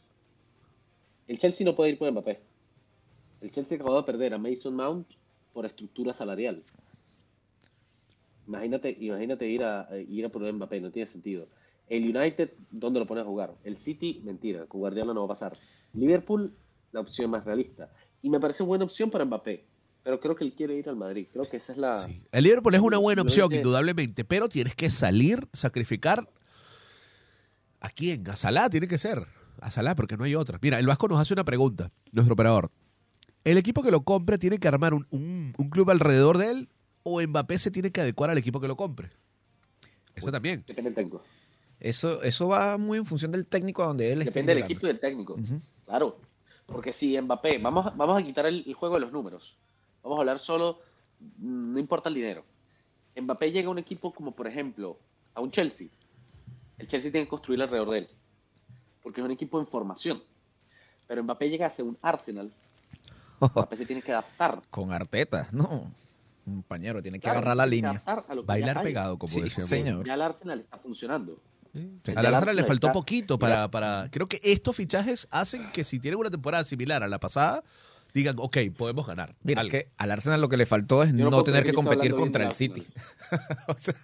El 1.27 1.37
Chelsea 1.41 1.65
no 1.65 1.75
puede 1.75 1.91
ir 1.91 1.99
por 1.99 2.09
Mbappé. 2.13 2.39
El 3.41 3.51
Chelsea 3.51 3.75
acabó 3.77 3.97
de 3.97 4.05
perder 4.05 4.35
a 4.35 4.39
Mason 4.39 4.77
Mount 4.77 5.09
por 5.53 5.67
estructura 5.67 6.15
salarial. 6.15 6.63
Imagínate, 8.47 8.97
imagínate 9.01 9.49
ir 9.49 9.65
a 9.65 9.89
ir 9.99 10.25
a 10.27 10.29
por 10.29 10.43
Mbappé, 10.53 10.81
no 10.81 10.93
tiene 10.93 11.11
sentido. 11.11 11.49
El 11.89 12.17
United, 12.17 12.53
¿dónde 12.71 13.01
lo 13.01 13.07
pones 13.09 13.25
a 13.25 13.27
jugar? 13.27 13.53
El 13.65 13.79
City, 13.79 14.21
mentira, 14.23 14.65
con 14.67 14.81
Guardiola 14.81 15.13
no 15.13 15.27
va 15.27 15.35
a 15.35 15.37
pasar. 15.37 15.53
Liverpool, 15.93 16.53
la 16.93 17.01
opción 17.01 17.33
más 17.33 17.45
realista. 17.45 17.93
Y 18.23 18.31
me 18.31 18.39
parece 18.39 18.63
buena 18.63 18.85
opción 18.85 19.11
para 19.11 19.25
Mbappé. 19.25 19.72
Pero 20.05 20.19
creo 20.21 20.35
que 20.35 20.45
él 20.45 20.53
quiere 20.55 20.75
ir 20.77 20.89
al 20.89 20.97
Madrid. 20.97 21.29
Creo 21.33 21.49
que 21.49 21.59
esa 21.59 21.73
es 21.73 21.79
la. 21.79 21.95
Sí. 22.07 22.23
El 22.33 22.45
Liverpool 22.45 22.75
es 22.75 22.81
una 22.81 22.99
buena 22.99 23.23
opción, 23.23 23.49
que- 23.49 23.57
indudablemente, 23.57 24.25
pero 24.25 24.49
tienes 24.49 24.75
que 24.75 24.91
salir, 24.91 25.47
sacrificar. 25.53 26.29
¿A 27.81 27.89
quién? 27.91 28.29
A 28.29 28.37
Salah 28.37 28.69
tiene 28.71 28.87
que 28.89 28.99
ser. 28.99 29.27
A 29.61 29.71
Salah, 29.71 29.95
porque 29.95 30.17
no 30.17 30.25
hay 30.25 30.35
otra. 30.35 30.59
Mira, 30.61 30.79
el 30.79 30.87
Vasco 30.87 31.09
nos 31.09 31.19
hace 31.21 31.35
una 31.35 31.45
pregunta, 31.45 31.91
nuestro 32.11 32.35
operador. 32.35 32.71
¿El 33.45 33.59
equipo 33.59 33.83
que 33.83 33.91
lo 33.91 34.03
compre 34.03 34.39
tiene 34.39 34.59
que 34.59 34.69
armar 34.69 34.95
un, 34.95 35.07
un- 35.11 35.55
un 35.57 35.71
club 35.71 35.91
alrededor 35.91 36.39
de 36.39 36.51
él 36.51 36.69
o 37.03 37.21
Mbappé 37.21 37.59
se 37.59 37.71
tiene 37.71 37.91
que 37.91 38.01
adecuar 38.01 38.31
al 38.31 38.39
equipo 38.39 38.61
que 38.61 38.69
lo 38.69 38.77
compre? 38.77 39.11
Eso 40.15 40.31
también. 40.31 40.63
Depende 40.67 40.91
del 40.91 40.95
técnico. 40.95 41.23
Eso, 41.81 42.23
eso 42.23 42.47
va 42.49 42.79
muy 42.79 42.99
en 42.99 43.05
función 43.07 43.33
del 43.33 43.47
técnico 43.47 43.83
a 43.83 43.87
donde 43.87 44.13
él 44.13 44.21
esté 44.23 44.31
Depende 44.33 44.55
del 44.55 44.65
equipo 44.65 44.87
y 44.87 44.89
del 44.91 45.01
técnico. 45.01 45.37
Claro. 45.87 46.21
Porque 46.67 46.93
si 46.93 47.21
Mbappé, 47.21 47.59
vamos, 47.59 47.87
a- 47.87 47.91
vamos 47.91 48.23
a 48.23 48.25
quitar 48.25 48.47
el, 48.47 48.63
el 48.67 48.75
juego 48.75 48.95
de 48.95 49.01
los 49.01 49.13
números. 49.13 49.57
Vamos 50.03 50.19
a 50.19 50.21
hablar 50.21 50.39
solo, 50.39 50.81
no 51.39 51.79
importa 51.79 52.09
el 52.09 52.15
dinero. 52.17 52.45
Mbappé 53.21 53.53
llega 53.53 53.69
a 53.69 53.71
un 53.71 53.79
equipo 53.79 54.13
como, 54.13 54.33
por 54.33 54.47
ejemplo, 54.47 54.99
a 55.35 55.41
un 55.41 55.51
Chelsea. 55.51 55.89
El 56.79 56.89
Chelsea 56.89 57.11
tiene 57.13 57.27
que 57.27 57.31
construir 57.31 57.61
alrededor 57.63 57.91
de 57.91 57.99
él. 57.99 58.09
Porque 59.03 59.21
es 59.21 59.25
un 59.25 59.31
equipo 59.31 59.61
en 59.61 59.67
formación. 59.67 60.23
Pero 61.07 61.23
Mbappé 61.23 61.51
llega 61.51 61.67
a 61.67 61.83
un 61.83 61.99
Arsenal. 62.03 62.53
Mbappé 63.41 63.77
se 63.77 63.87
tiene 63.87 64.03
que 64.03 64.13
adaptar. 64.13 64.63
Con 64.71 64.93
Arteta, 64.93 65.49
no. 65.53 65.93
Un 66.45 66.55
compañero, 66.57 67.01
tiene 67.01 67.19
que 67.19 67.23
Claro, 67.23 67.39
agarrar 67.39 67.57
la 67.57 67.67
línea. 67.67 68.03
Bailar 68.45 68.83
pegado, 68.83 69.17
como 69.19 69.33
Sí, 69.33 69.43
decíamos. 69.43 69.69
señor. 69.69 70.07
Ya 70.07 70.15
el 70.15 70.23
Arsenal 70.23 70.59
está 70.61 70.79
funcionando. 70.79 71.39
Sí. 71.73 72.01
Al 72.17 72.27
Arsenal 72.27 72.57
le 72.57 72.65
faltó 72.65 72.89
está- 72.89 72.93
poquito 72.93 73.39
para, 73.39 73.71
para... 73.71 74.09
Creo 74.11 74.27
que 74.27 74.41
estos 74.43 74.75
fichajes 74.75 75.29
hacen 75.31 75.71
que 75.73 75.85
si 75.85 76.01
tienen 76.01 76.19
una 76.19 76.31
temporada 76.31 76.65
similar 76.65 77.03
a 77.03 77.09
la 77.09 77.21
pasada, 77.21 77.63
digan, 78.15 78.37
ok, 78.39 78.59
podemos 78.77 79.07
ganar. 79.07 79.35
Mira, 79.43 79.61
algo. 79.63 79.71
que 79.71 79.89
al 79.97 80.11
Arsenal 80.11 80.41
lo 80.41 80.49
que 80.49 80.57
le 80.57 80.67
faltó 80.67 81.03
es 81.03 81.13
no 81.15 81.43
tener 81.45 81.65
que 81.65 81.73
competir 81.73 82.13
contra 82.15 82.47
el 82.49 82.55
City. 82.55 82.87
O 83.69 83.75
sea, 83.75 83.95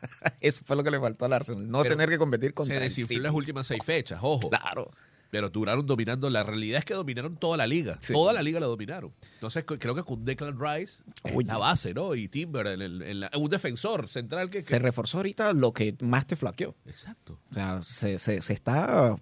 eso 0.40 0.62
fue 0.64 0.76
lo 0.76 0.82
que 0.84 0.90
le 0.90 0.98
faltó 1.00 1.26
al 1.26 1.32
Arsenal, 1.34 1.70
no 1.70 1.82
Pero 1.82 1.94
tener 1.94 2.08
que 2.08 2.18
competir 2.18 2.54
contra 2.54 2.76
se 2.76 2.82
el 2.82 2.88
desinfló 2.88 3.12
en 3.14 3.18
City. 3.18 3.22
las 3.24 3.32
últimas 3.34 3.66
seis 3.66 3.82
fechas, 3.84 4.18
ojo. 4.22 4.48
Claro. 4.48 4.90
Pero 5.30 5.50
duraron 5.50 5.84
dominando. 5.84 6.30
La 6.30 6.42
realidad 6.42 6.78
es 6.78 6.86
que 6.86 6.94
dominaron 6.94 7.36
toda 7.36 7.58
la 7.58 7.66
liga. 7.66 7.98
Sí. 8.00 8.14
Toda 8.14 8.32
la 8.32 8.40
liga 8.42 8.58
la 8.60 8.66
dominaron. 8.66 9.12
Entonces 9.34 9.62
creo 9.66 9.94
que 9.94 10.02
con 10.02 10.24
Declan 10.24 10.58
Rice, 10.58 11.02
la 11.44 11.58
base, 11.58 11.92
¿no? 11.92 12.14
Y 12.14 12.28
Timber, 12.28 12.66
en 12.68 12.80
el- 12.80 13.02
en 13.02 13.20
la- 13.20 13.30
un 13.36 13.50
defensor 13.50 14.08
central 14.08 14.48
que... 14.48 14.60
que- 14.60 14.64
Se 14.64 14.78
reforzó 14.78 15.18
ahorita 15.18 15.52
lo 15.52 15.74
que 15.74 15.94
más 16.00 16.26
te 16.26 16.34
flaqueó. 16.36 16.74
Exacto. 16.86 17.38
O 17.50 17.54
sea, 17.54 17.82
se, 17.82 18.16
se, 18.16 18.40
se 18.40 18.52
está 18.54 19.16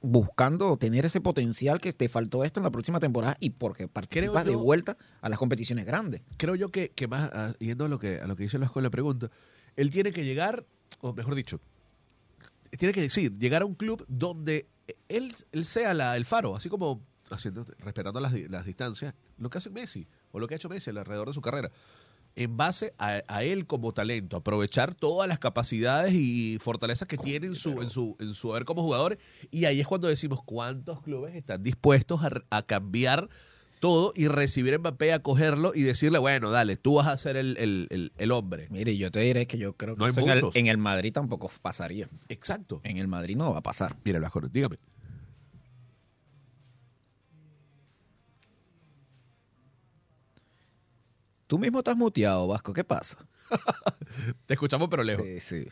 buscando 0.00 0.76
tener 0.76 1.04
ese 1.06 1.20
potencial 1.20 1.80
que 1.80 1.92
te 1.92 2.08
faltó 2.08 2.44
esto 2.44 2.60
en 2.60 2.64
la 2.64 2.70
próxima 2.70 3.00
temporada 3.00 3.36
y 3.40 3.50
porque 3.50 3.88
participas 3.88 4.44
de 4.44 4.52
yo- 4.52 4.58
vuelta 4.60 4.96
a 5.20 5.28
las 5.28 5.38
competiciones 5.38 5.84
grandes. 5.86 6.22
Creo 6.36 6.54
yo 6.54 6.68
que, 6.68 6.90
que 6.90 7.08
más, 7.08 7.30
ah, 7.32 7.52
yendo 7.58 7.84
a 7.86 7.88
lo 7.88 7.98
que, 7.98 8.20
a 8.20 8.26
lo 8.26 8.36
que 8.36 8.44
dice 8.44 8.58
la 8.58 8.66
escuela 8.66 8.90
pregunta, 8.90 9.30
él 9.76 9.90
tiene 9.90 10.12
que 10.12 10.24
llegar, 10.24 10.64
o 11.00 11.12
mejor 11.12 11.34
dicho, 11.34 11.60
tiene 12.78 12.92
que 12.94 13.00
decir, 13.00 13.36
llegar 13.38 13.62
a 13.62 13.66
un 13.66 13.74
club 13.74 14.04
donde 14.08 14.66
él, 15.08 15.34
él 15.52 15.64
sea 15.64 15.94
la- 15.94 16.16
el 16.16 16.24
faro, 16.24 16.54
así 16.54 16.68
como 16.68 17.00
haciendo, 17.30 17.66
respetando 17.78 18.20
las, 18.20 18.32
las 18.48 18.64
distancias, 18.64 19.14
lo 19.36 19.50
que 19.50 19.58
hace 19.58 19.68
Messi, 19.70 20.06
o 20.32 20.38
lo 20.38 20.46
que 20.46 20.54
ha 20.54 20.56
hecho 20.56 20.68
Messi 20.68 20.90
alrededor 20.90 21.28
de 21.28 21.34
su 21.34 21.40
carrera. 21.40 21.70
En 22.38 22.56
base 22.56 22.94
a, 22.98 23.22
a 23.26 23.42
él 23.42 23.66
como 23.66 23.92
talento, 23.92 24.36
aprovechar 24.36 24.94
todas 24.94 25.28
las 25.28 25.38
capacidades 25.40 26.14
y 26.14 26.58
fortalezas 26.60 27.08
que 27.08 27.16
tiene 27.18 27.48
en 27.48 27.54
su, 27.56 27.82
en, 27.82 27.90
su, 27.90 28.16
en 28.20 28.32
su 28.32 28.52
haber 28.52 28.64
como 28.64 28.82
jugador. 28.82 29.18
Y 29.50 29.64
ahí 29.64 29.80
es 29.80 29.86
cuando 29.86 30.06
decimos 30.08 30.40
cuántos 30.44 31.02
clubes 31.02 31.34
están 31.34 31.62
dispuestos 31.62 32.22
a, 32.22 32.30
a 32.50 32.62
cambiar 32.62 33.28
todo 33.80 34.12
y 34.16 34.26
recibir 34.28 34.74
a 34.74 34.78
Mbappé, 34.78 35.12
acogerlo 35.12 35.72
y 35.74 35.82
decirle, 35.82 36.18
bueno, 36.18 36.50
dale, 36.50 36.76
tú 36.76 36.94
vas 36.94 37.06
a 37.06 37.16
ser 37.18 37.36
el, 37.36 37.56
el- 37.58 37.86
el- 37.90 38.12
el 38.18 38.32
hombre. 38.32 38.66
Mire, 38.70 38.96
yo 38.96 39.10
te 39.10 39.20
diré 39.20 39.46
que 39.46 39.56
yo 39.58 39.72
creo 39.74 39.94
que 39.94 40.00
No 40.00 40.06
eso 40.08 40.20
en, 40.20 40.26
en 40.54 40.66
el 40.68 40.78
Madrid 40.78 41.12
tampoco 41.12 41.50
pasaría. 41.62 42.08
Exacto. 42.28 42.80
En 42.84 42.96
el 42.96 43.06
Madrid 43.08 43.36
no 43.36 43.52
va 43.52 43.58
a 43.58 43.62
pasar. 43.62 43.96
Mira, 44.04 44.20
dígame. 44.52 44.78
Tú 51.48 51.58
mismo 51.58 51.78
estás 51.78 51.96
muteado, 51.96 52.46
Vasco. 52.46 52.72
¿Qué 52.72 52.84
pasa? 52.84 53.16
Te 54.46 54.54
escuchamos, 54.54 54.88
pero 54.88 55.02
lejos. 55.02 55.26
Sí, 55.26 55.40
sí. 55.40 55.66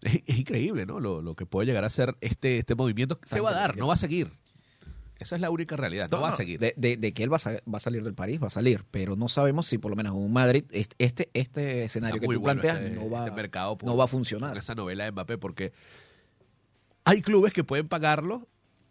Es, 0.00 0.20
es 0.26 0.38
increíble, 0.38 0.86
¿no? 0.86 0.98
Lo, 1.00 1.20
lo 1.20 1.34
que 1.34 1.44
puede 1.44 1.66
llegar 1.66 1.84
a 1.84 1.90
ser 1.90 2.16
este, 2.22 2.58
este 2.58 2.74
movimiento. 2.74 3.18
Se 3.26 3.40
va 3.40 3.50
a 3.50 3.54
dar, 3.54 3.76
no 3.76 3.86
va 3.88 3.94
a 3.94 3.98
seguir. 3.98 4.30
Esa 5.18 5.34
es 5.34 5.42
la 5.42 5.50
única 5.50 5.76
realidad. 5.76 6.08
No, 6.10 6.22
va 6.22 6.30
a 6.30 6.36
seguir. 6.36 6.58
De, 6.58 6.72
de- 6.78 6.96
de 6.96 7.12
que 7.12 7.22
él 7.22 7.30
va 7.30 7.36
a, 7.36 7.40
sa- 7.40 7.60
va 7.70 7.76
a 7.76 7.80
salir 7.80 8.02
del 8.02 8.14
París, 8.14 8.40
va 8.42 8.46
a 8.46 8.50
salir. 8.50 8.86
Pero 8.90 9.16
no 9.16 9.28
sabemos 9.28 9.66
si 9.66 9.76
por 9.76 9.90
lo 9.90 9.96
menos 9.96 10.14
un 10.14 10.32
Madrid, 10.32 10.64
este, 10.70 11.28
este, 11.34 11.84
escenario 11.84 12.14
Está 12.16 12.26
que 12.26 12.34
tú 12.34 12.40
bueno 12.40 12.60
planteas 12.62 12.80
este- 12.80 12.96
no, 13.04 13.10
va, 13.10 13.26
este 13.26 13.36
mercado 13.36 13.76
por- 13.76 13.86
no 13.86 13.96
va 13.98 14.04
a 14.04 14.08
funcionar. 14.08 14.56
esa 14.56 14.74
novela 14.74 15.04
de 15.04 15.12
Mbappé, 15.12 15.36
porque 15.36 15.72
hay 17.04 17.20
clubes 17.20 17.52
que 17.52 17.64
pueden 17.64 17.86
pagarlo, 17.88 18.48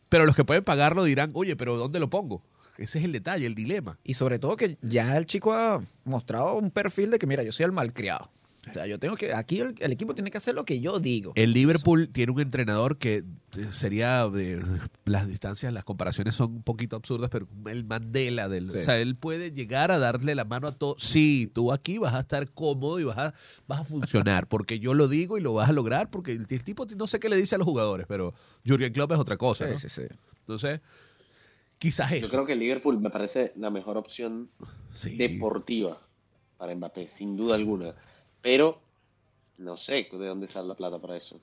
pero 0.10 0.26
los 0.28 0.36
que 0.36 0.44
pueden 0.46 0.64
pagarlo 0.64 1.04
dirán, 1.04 1.32
oye, 1.34 1.56
pero 1.56 1.78
¿dónde 1.78 2.00
lo 2.00 2.10
pongo? 2.12 2.44
Ese 2.80 3.00
es 3.00 3.06
el 3.06 3.12
detalle, 3.12 3.46
el 3.46 3.56
dilema. 3.56 3.98
Y 4.04 4.14
sobre 4.14 4.40
todo 4.40 4.56
que 4.58 4.78
ya 4.82 5.18
el 5.18 5.26
chico 5.26 5.54
ha 5.54 5.82
mostrado 6.06 6.56
un 6.56 6.72
perfil 6.72 7.12
de 7.12 7.20
que, 7.20 7.28
mira, 7.28 7.44
yo 7.44 7.52
soy 7.52 7.66
el 7.66 7.72
malcriado. 7.72 8.32
O 8.70 8.74
sea, 8.74 8.86
yo 8.86 9.00
tengo 9.00 9.16
que, 9.16 9.34
aquí 9.34 9.62
el, 9.62 9.74
el 9.80 9.92
equipo 9.94 10.14
tiene 10.14 10.30
que 10.30 10.38
hacer 10.38 10.54
lo 10.54 10.66
que 10.66 10.80
yo 10.82 11.00
digo. 11.00 11.32
El 11.36 11.54
Liverpool 11.54 12.10
tiene 12.10 12.34
un 12.34 12.42
entrenador 12.42 12.98
que 12.98 13.24
eh, 13.58 13.68
sería 13.72 14.28
de 14.28 14.62
las 15.06 15.28
distancias, 15.28 15.72
las 15.74 15.86
comparaciones 15.86 16.36
son 16.36 16.52
un 16.56 16.62
poquito 16.64 16.98
absurdas, 16.98 17.30
pero 17.32 17.48
el 17.68 17.86
Mandela 17.86 18.50
del, 18.50 18.70
Sí. 18.72 18.78
o 18.80 18.82
sea, 18.84 19.00
él 19.00 19.16
puede 19.16 19.54
llegar 19.54 19.92
a 19.92 19.98
darle 19.98 20.36
la 20.36 20.44
mano 20.44 20.68
a 20.68 20.72
todo. 20.74 20.96
Sí, 21.00 21.50
tú 21.54 21.72
aquí 21.72 21.98
vas 21.98 22.14
a 22.14 22.20
estar 22.20 22.52
cómodo 22.52 23.00
y 23.00 23.06
vas 23.06 23.18
a 23.18 23.34
vas 23.66 23.80
a 23.80 23.84
funcionar, 23.86 24.46
porque 24.48 24.80
yo 24.80 24.94
lo 24.94 25.08
digo 25.08 25.38
y 25.38 25.42
lo 25.42 25.54
vas 25.54 25.70
a 25.70 25.74
lograr, 25.74 26.10
porque 26.12 26.34
el, 26.34 26.46
el 26.50 26.64
tipo 26.64 26.86
no 26.98 27.08
sé 27.08 27.20
qué 27.20 27.30
le 27.30 27.38
dice 27.38 27.56
a 27.56 27.58
los 27.58 27.66
jugadores, 27.66 28.06
pero 28.08 28.34
Jurgen 28.68 28.92
Klopp 28.94 29.14
es 29.14 29.20
otra 29.20 29.38
cosa, 29.38 29.68
¿no? 29.68 29.78
Sí, 29.80 29.88
sí. 29.90 30.04
Entonces, 30.42 30.82
quizás 31.80 32.12
eso. 32.12 32.26
Yo 32.28 32.30
creo 32.30 32.46
que 32.46 32.56
Liverpool 32.56 33.00
me 33.00 33.10
parece 33.10 33.52
la 33.56 33.70
mejor 33.72 33.98
opción 33.98 34.50
Sí. 34.94 35.16
deportiva 35.18 35.98
para 36.58 36.76
Mbappé, 36.76 37.08
sin 37.08 37.36
duda 37.36 37.56
alguna. 37.56 37.96
Pero 38.42 38.80
no 39.58 39.76
sé 39.78 40.08
de 40.12 40.26
dónde 40.28 40.48
sale 40.48 40.68
la 40.68 40.76
plata 40.76 41.00
para 41.00 41.18
eso. 41.18 41.40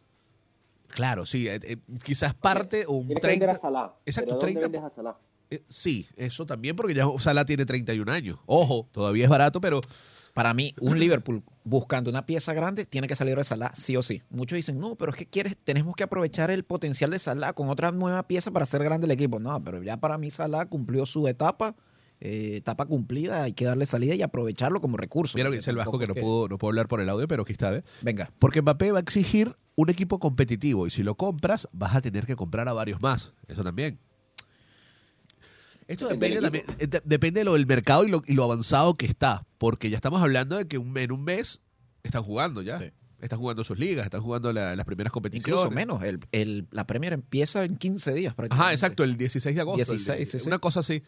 Claro, 0.88 1.27
sí, 1.27 1.49
eh, 1.49 1.59
eh, 1.62 1.77
quizás 2.05 2.35
parte 2.35 2.85
o 2.87 2.92
un 2.92 3.07
Tienes 3.09 3.22
que 3.22 3.29
vender 3.29 3.49
30 3.49 3.57
a 3.57 3.61
Salah. 3.61 3.94
Exacto, 4.05 4.29
pero 4.31 4.40
¿dónde 4.40 4.61
30 4.61 4.79
vendes 4.79 4.83
a 4.92 4.94
Salah? 4.94 5.16
eh, 5.51 5.62
sí, 5.68 6.07
eso 6.16 6.44
también 6.46 6.77
porque 6.77 6.94
ya 6.94 7.07
Salah 7.18 7.44
tiene 7.44 7.64
31 7.66 8.09
años. 8.09 8.38
Ojo, 8.46 8.88
todavía 8.92 9.25
es 9.25 9.31
barato, 9.31 9.61
pero 9.61 9.81
Para 10.37 10.53
mí, 10.53 10.75
un 10.81 11.01
Liverpool 11.01 11.42
buscando 11.64 12.11
una 12.11 12.27
pieza 12.27 12.53
grande 12.53 12.85
tiene 12.85 13.07
que 13.07 13.16
salir 13.16 13.38
de 13.38 13.42
Salah 13.42 13.72
sí 13.75 13.96
o 13.96 14.03
sí. 14.03 14.20
Muchos 14.29 14.57
dicen, 14.57 14.79
no, 14.79 14.94
pero 14.94 15.12
es 15.12 15.16
que 15.16 15.25
quieres, 15.25 15.57
tenemos 15.57 15.96
que 15.96 16.05
aprovechar 16.05 16.51
el 16.51 16.62
potencial 16.62 17.11
de 17.11 17.18
Salah 17.18 17.55
con 17.55 17.70
otra 17.70 17.90
nueva 17.90 18.22
pieza 18.29 18.51
para 18.51 18.64
hacer 18.64 18.85
grande 18.85 19.07
el 19.07 19.12
equipo. 19.12 19.38
No, 19.38 19.64
pero 19.64 19.83
ya 19.83 19.96
para 19.96 20.18
mí 20.18 20.31
Salah 20.31 20.66
cumplió 20.66 21.07
su 21.07 21.27
etapa, 21.27 21.75
eh, 22.20 22.57
etapa 22.57 22.85
cumplida, 22.85 23.44
hay 23.44 23.55
que 23.55 23.64
darle 23.64 23.87
salida 23.87 24.14
y 24.14 24.20
aprovecharlo 24.20 24.83
como 24.83 24.99
recurso. 24.99 25.38
mira 25.38 25.49
lo 25.49 25.53
que 25.53 25.57
dice 25.57 25.70
el 25.70 25.77
Vasco 25.77 25.99
que 25.99 26.07
no 26.07 26.12
es 26.12 26.20
pudo, 26.20 26.49
no 26.49 26.59
pudo 26.59 26.68
hablar 26.68 26.87
por 26.87 27.01
el 27.01 27.09
audio, 27.09 27.27
pero 27.27 27.44
aquí 27.44 27.53
está, 27.53 27.70
¿ves? 27.70 27.85
Venga, 28.03 28.31
Porque 28.38 28.61
Mbappé 28.61 28.92
va 28.92 28.99
a 28.99 29.01
exigir 29.01 29.57
un 29.75 29.88
equipo 29.88 30.18
competitivo 30.18 30.87
y 30.87 30.90
si 30.90 31.03
lo 31.03 31.14
compras, 31.14 31.66
vas 31.72 31.96
a 31.96 32.03
tener 32.03 32.27
que 32.27 32.37
comprar 32.37 32.68
a 32.68 32.75
varios 32.75 33.01
más. 33.01 33.33
Eso 33.49 33.64
también. 33.64 33.99
Esto 35.88 36.09
Depende 36.09 36.40
también, 36.40 36.64
eh, 36.79 36.87
de- 36.88 37.03
depende 37.05 37.40
de 37.40 37.44
lo 37.44 37.53
del 37.55 37.66
mercado 37.66 38.05
y 38.05 38.11
lo, 38.11 38.22
y 38.27 38.35
lo 38.35 38.42
avanzado 38.44 38.96
que 38.96 39.07
está. 39.07 39.46
Porque 39.59 39.88
ya 39.88 39.96
estamos 39.96 40.20
hablando 40.20 40.57
de 40.57 40.66
que 40.66 40.79
un- 40.79 40.96
en 40.99 41.12
un 41.12 41.22
mes 41.22 41.61
están 42.03 42.22
jugando 42.22 42.61
ya. 42.62 42.79
Sí. 42.81 42.90
Están 43.20 43.38
jugando 43.38 43.64
sus 43.64 43.79
ligas, 43.79 44.05
están 44.05 44.20
jugando 44.20 44.53
la- 44.53 44.77
las 44.77 44.85
primeras 44.85 45.12
competiciones. 45.12 45.48
incluso 45.48 45.71
menos. 45.71 46.02
El, 46.02 46.21
el- 46.33 46.67
la 46.71 46.87
Premier 46.87 47.13
empieza 47.13 47.65
en 47.65 47.77
15 47.77 48.13
días 48.15 48.35
prácticamente. 48.35 48.65
Ajá, 48.65 48.73
exacto, 48.73 49.04
el 49.04 49.17
16 49.17 49.54
de 49.54 49.60
agosto. 49.63 49.81
el- 49.92 49.98
16, 49.98 50.29
sí, 50.31 50.38
sí. 50.40 50.46
Una 50.48 50.58
cosa 50.58 50.81
así. 50.81 51.02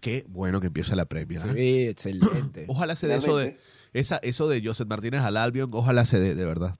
Qué 0.00 0.26
bueno 0.28 0.60
que 0.60 0.66
empieza 0.66 0.94
la 0.96 1.06
Premier. 1.06 1.40
¿eh? 1.46 1.52
Sí, 1.54 1.88
excelente. 1.88 2.64
Ojalá 2.68 2.94
se 2.96 3.06
dé 3.06 3.14
eso 3.14 3.36
de, 3.38 3.58
esa, 3.94 4.16
eso 4.18 4.48
de 4.48 4.60
Joseph 4.62 4.86
Martínez 4.88 5.22
al 5.22 5.36
Albion, 5.38 5.70
ojalá 5.72 6.04
se 6.04 6.18
dé, 6.18 6.34
de 6.34 6.44
verdad. 6.44 6.76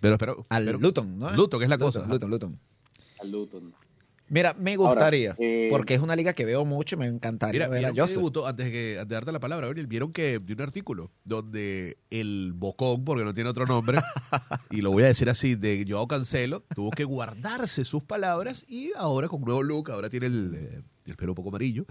Pero, 0.00 0.18
pero, 0.18 0.46
Al 0.48 0.64
pero- 0.64 0.78
Luton, 0.80 1.18
¿no? 1.20 1.30
Luton, 1.30 1.60
que 1.60 1.64
es 1.66 1.70
la 1.70 1.76
Luton, 1.76 1.92
cosa. 2.02 2.12
Luton, 2.12 2.30
Luton. 2.30 2.58
Al 3.20 3.30
Luton. 3.30 3.74
Mira, 4.32 4.54
me 4.58 4.72
Ahora, 4.74 4.88
gustaría, 4.92 5.36
eh, 5.38 5.68
porque 5.70 5.92
es 5.94 6.00
una 6.00 6.16
liga 6.16 6.32
que 6.32 6.44
veo 6.46 6.64
mucho 6.64 6.96
y 6.96 6.98
me 7.00 7.06
encantaría 7.06 7.68
Mira, 7.68 7.68
ver 7.68 7.84
a 7.86 7.88
Joseph. 7.90 8.16
debutó, 8.16 8.46
antes 8.46 8.64
de, 8.66 8.72
que, 8.72 8.92
antes 8.98 9.08
de 9.10 9.14
darte 9.14 9.30
la 9.30 9.40
palabra, 9.40 9.66
Gabriel, 9.66 9.86
vieron 9.86 10.10
que 10.10 10.38
vi 10.38 10.54
un 10.54 10.62
artículo 10.62 11.10
donde 11.22 11.98
el 12.10 12.52
bocón, 12.54 13.04
porque 13.04 13.24
no 13.24 13.34
tiene 13.34 13.50
otro 13.50 13.66
nombre, 13.66 13.98
y 14.70 14.80
lo 14.80 14.90
voy 14.90 15.02
a 15.02 15.08
decir 15.08 15.28
así, 15.28 15.54
de 15.54 15.84
Joao 15.86 16.08
Cancelo, 16.08 16.64
tuvo 16.74 16.90
que 16.90 17.04
guardarse 17.04 17.84
sus 17.84 18.02
palabras 18.02 18.64
y 18.68 18.90
ahora 18.96 19.28
con 19.28 19.42
nuevo 19.42 19.62
look, 19.62 19.90
ahora 19.90 20.08
tiene 20.08 20.26
el, 20.26 20.54
eh, 20.56 20.82
el 21.04 21.16
pelo 21.16 21.32
un 21.32 21.36
poco 21.36 21.50
amarillo, 21.50 21.84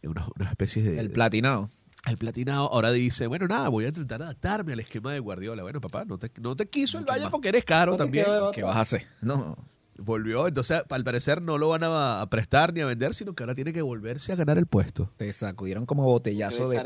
eh, 0.00 0.08
una, 0.08 0.26
una 0.38 0.48
especie 0.48 0.82
de... 0.82 0.98
El 0.98 1.08
de- 1.08 1.14
platinado. 1.14 1.68
el 2.06 2.16
platinado 2.16 2.72
ahora 2.72 2.92
dice, 2.92 3.26
bueno, 3.26 3.46
nada, 3.46 3.68
voy 3.68 3.84
a 3.84 3.88
intentar 3.88 4.22
adaptarme 4.22 4.72
al 4.72 4.80
esquema 4.80 5.12
de 5.12 5.18
Guardiola. 5.20 5.62
Bueno, 5.62 5.82
papá, 5.82 6.06
no 6.06 6.16
te, 6.18 6.30
no 6.40 6.56
te 6.56 6.66
quiso 6.66 6.98
el 6.98 7.04
¿Qué 7.04 7.10
Bayern 7.10 7.30
porque 7.30 7.50
eres 7.50 7.64
caro 7.66 7.94
también. 7.96 8.24
de. 8.24 8.50
¿Qué 8.54 8.62
vas 8.62 8.76
a 8.76 8.80
hacer? 8.80 9.06
No. 9.20 9.54
Volvió, 9.96 10.48
entonces 10.48 10.82
al 10.88 11.04
parecer 11.04 11.40
no 11.40 11.56
lo 11.56 11.68
van 11.68 11.84
a, 11.84 12.20
a 12.20 12.28
prestar 12.28 12.72
ni 12.74 12.80
a 12.80 12.86
vender, 12.86 13.14
sino 13.14 13.34
que 13.34 13.42
ahora 13.44 13.54
tiene 13.54 13.72
que 13.72 13.80
volverse 13.82 14.32
a 14.32 14.36
ganar 14.36 14.58
el 14.58 14.66
puesto. 14.66 15.10
Te 15.16 15.32
sacudieron 15.32 15.86
como 15.86 16.02
botellazo 16.04 16.68
de. 16.68 16.82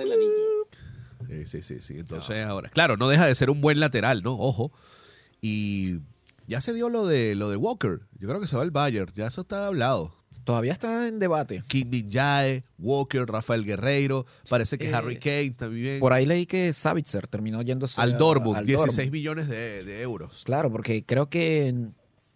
Sí, 1.29 1.47
sí, 1.47 1.63
sí, 1.63 1.81
sí. 1.81 1.99
Entonces 1.99 2.45
ahora, 2.45 2.69
claro, 2.71 2.97
no 2.97 3.09
deja 3.09 3.27
de 3.27 3.35
ser 3.35 3.51
un 3.51 3.61
buen 3.61 3.81
lateral, 3.81 4.23
¿no? 4.23 4.35
Ojo. 4.39 4.73
Y 5.41 5.99
ya 6.47 6.61
se 6.61 6.73
dio 6.73 6.89
lo 6.89 7.07
de 7.07 7.35
lo 7.35 7.51
de 7.51 7.57
Walker. 7.57 8.01
Yo 8.19 8.29
creo 8.29 8.41
que 8.41 8.47
se 8.47 8.57
va 8.57 8.63
el 8.63 8.71
Bayern, 8.71 9.13
ya 9.15 9.27
eso 9.27 9.43
está 9.43 9.67
hablado. 9.67 10.15
Todavía 10.45 10.73
está 10.73 11.09
en 11.09 11.19
debate. 11.19 11.63
Kim 11.67 11.91
Min 11.91 12.11
Jae, 12.11 12.65
Walker, 12.79 13.27
Rafael 13.27 13.65
Guerreiro, 13.67 14.25
parece 14.49 14.79
que 14.79 14.89
Eh, 14.89 14.95
Harry 14.95 15.19
Kane 15.19 15.51
también. 15.51 16.01
Por 16.01 16.15
ahí 16.15 16.25
leí 16.25 16.47
que 16.47 16.73
Savitzer 16.73 17.27
terminó 17.29 17.61
yéndose 17.61 18.01
al 18.01 18.17
Dortmund, 18.17 18.57
al 18.57 18.67
16 18.67 18.97
Dortmund. 18.97 19.13
millones 19.13 19.49
de, 19.49 19.85
de 19.85 20.01
euros. 20.01 20.43
Claro, 20.45 20.71
porque 20.73 21.05
creo 21.05 21.29
que. 21.29 21.75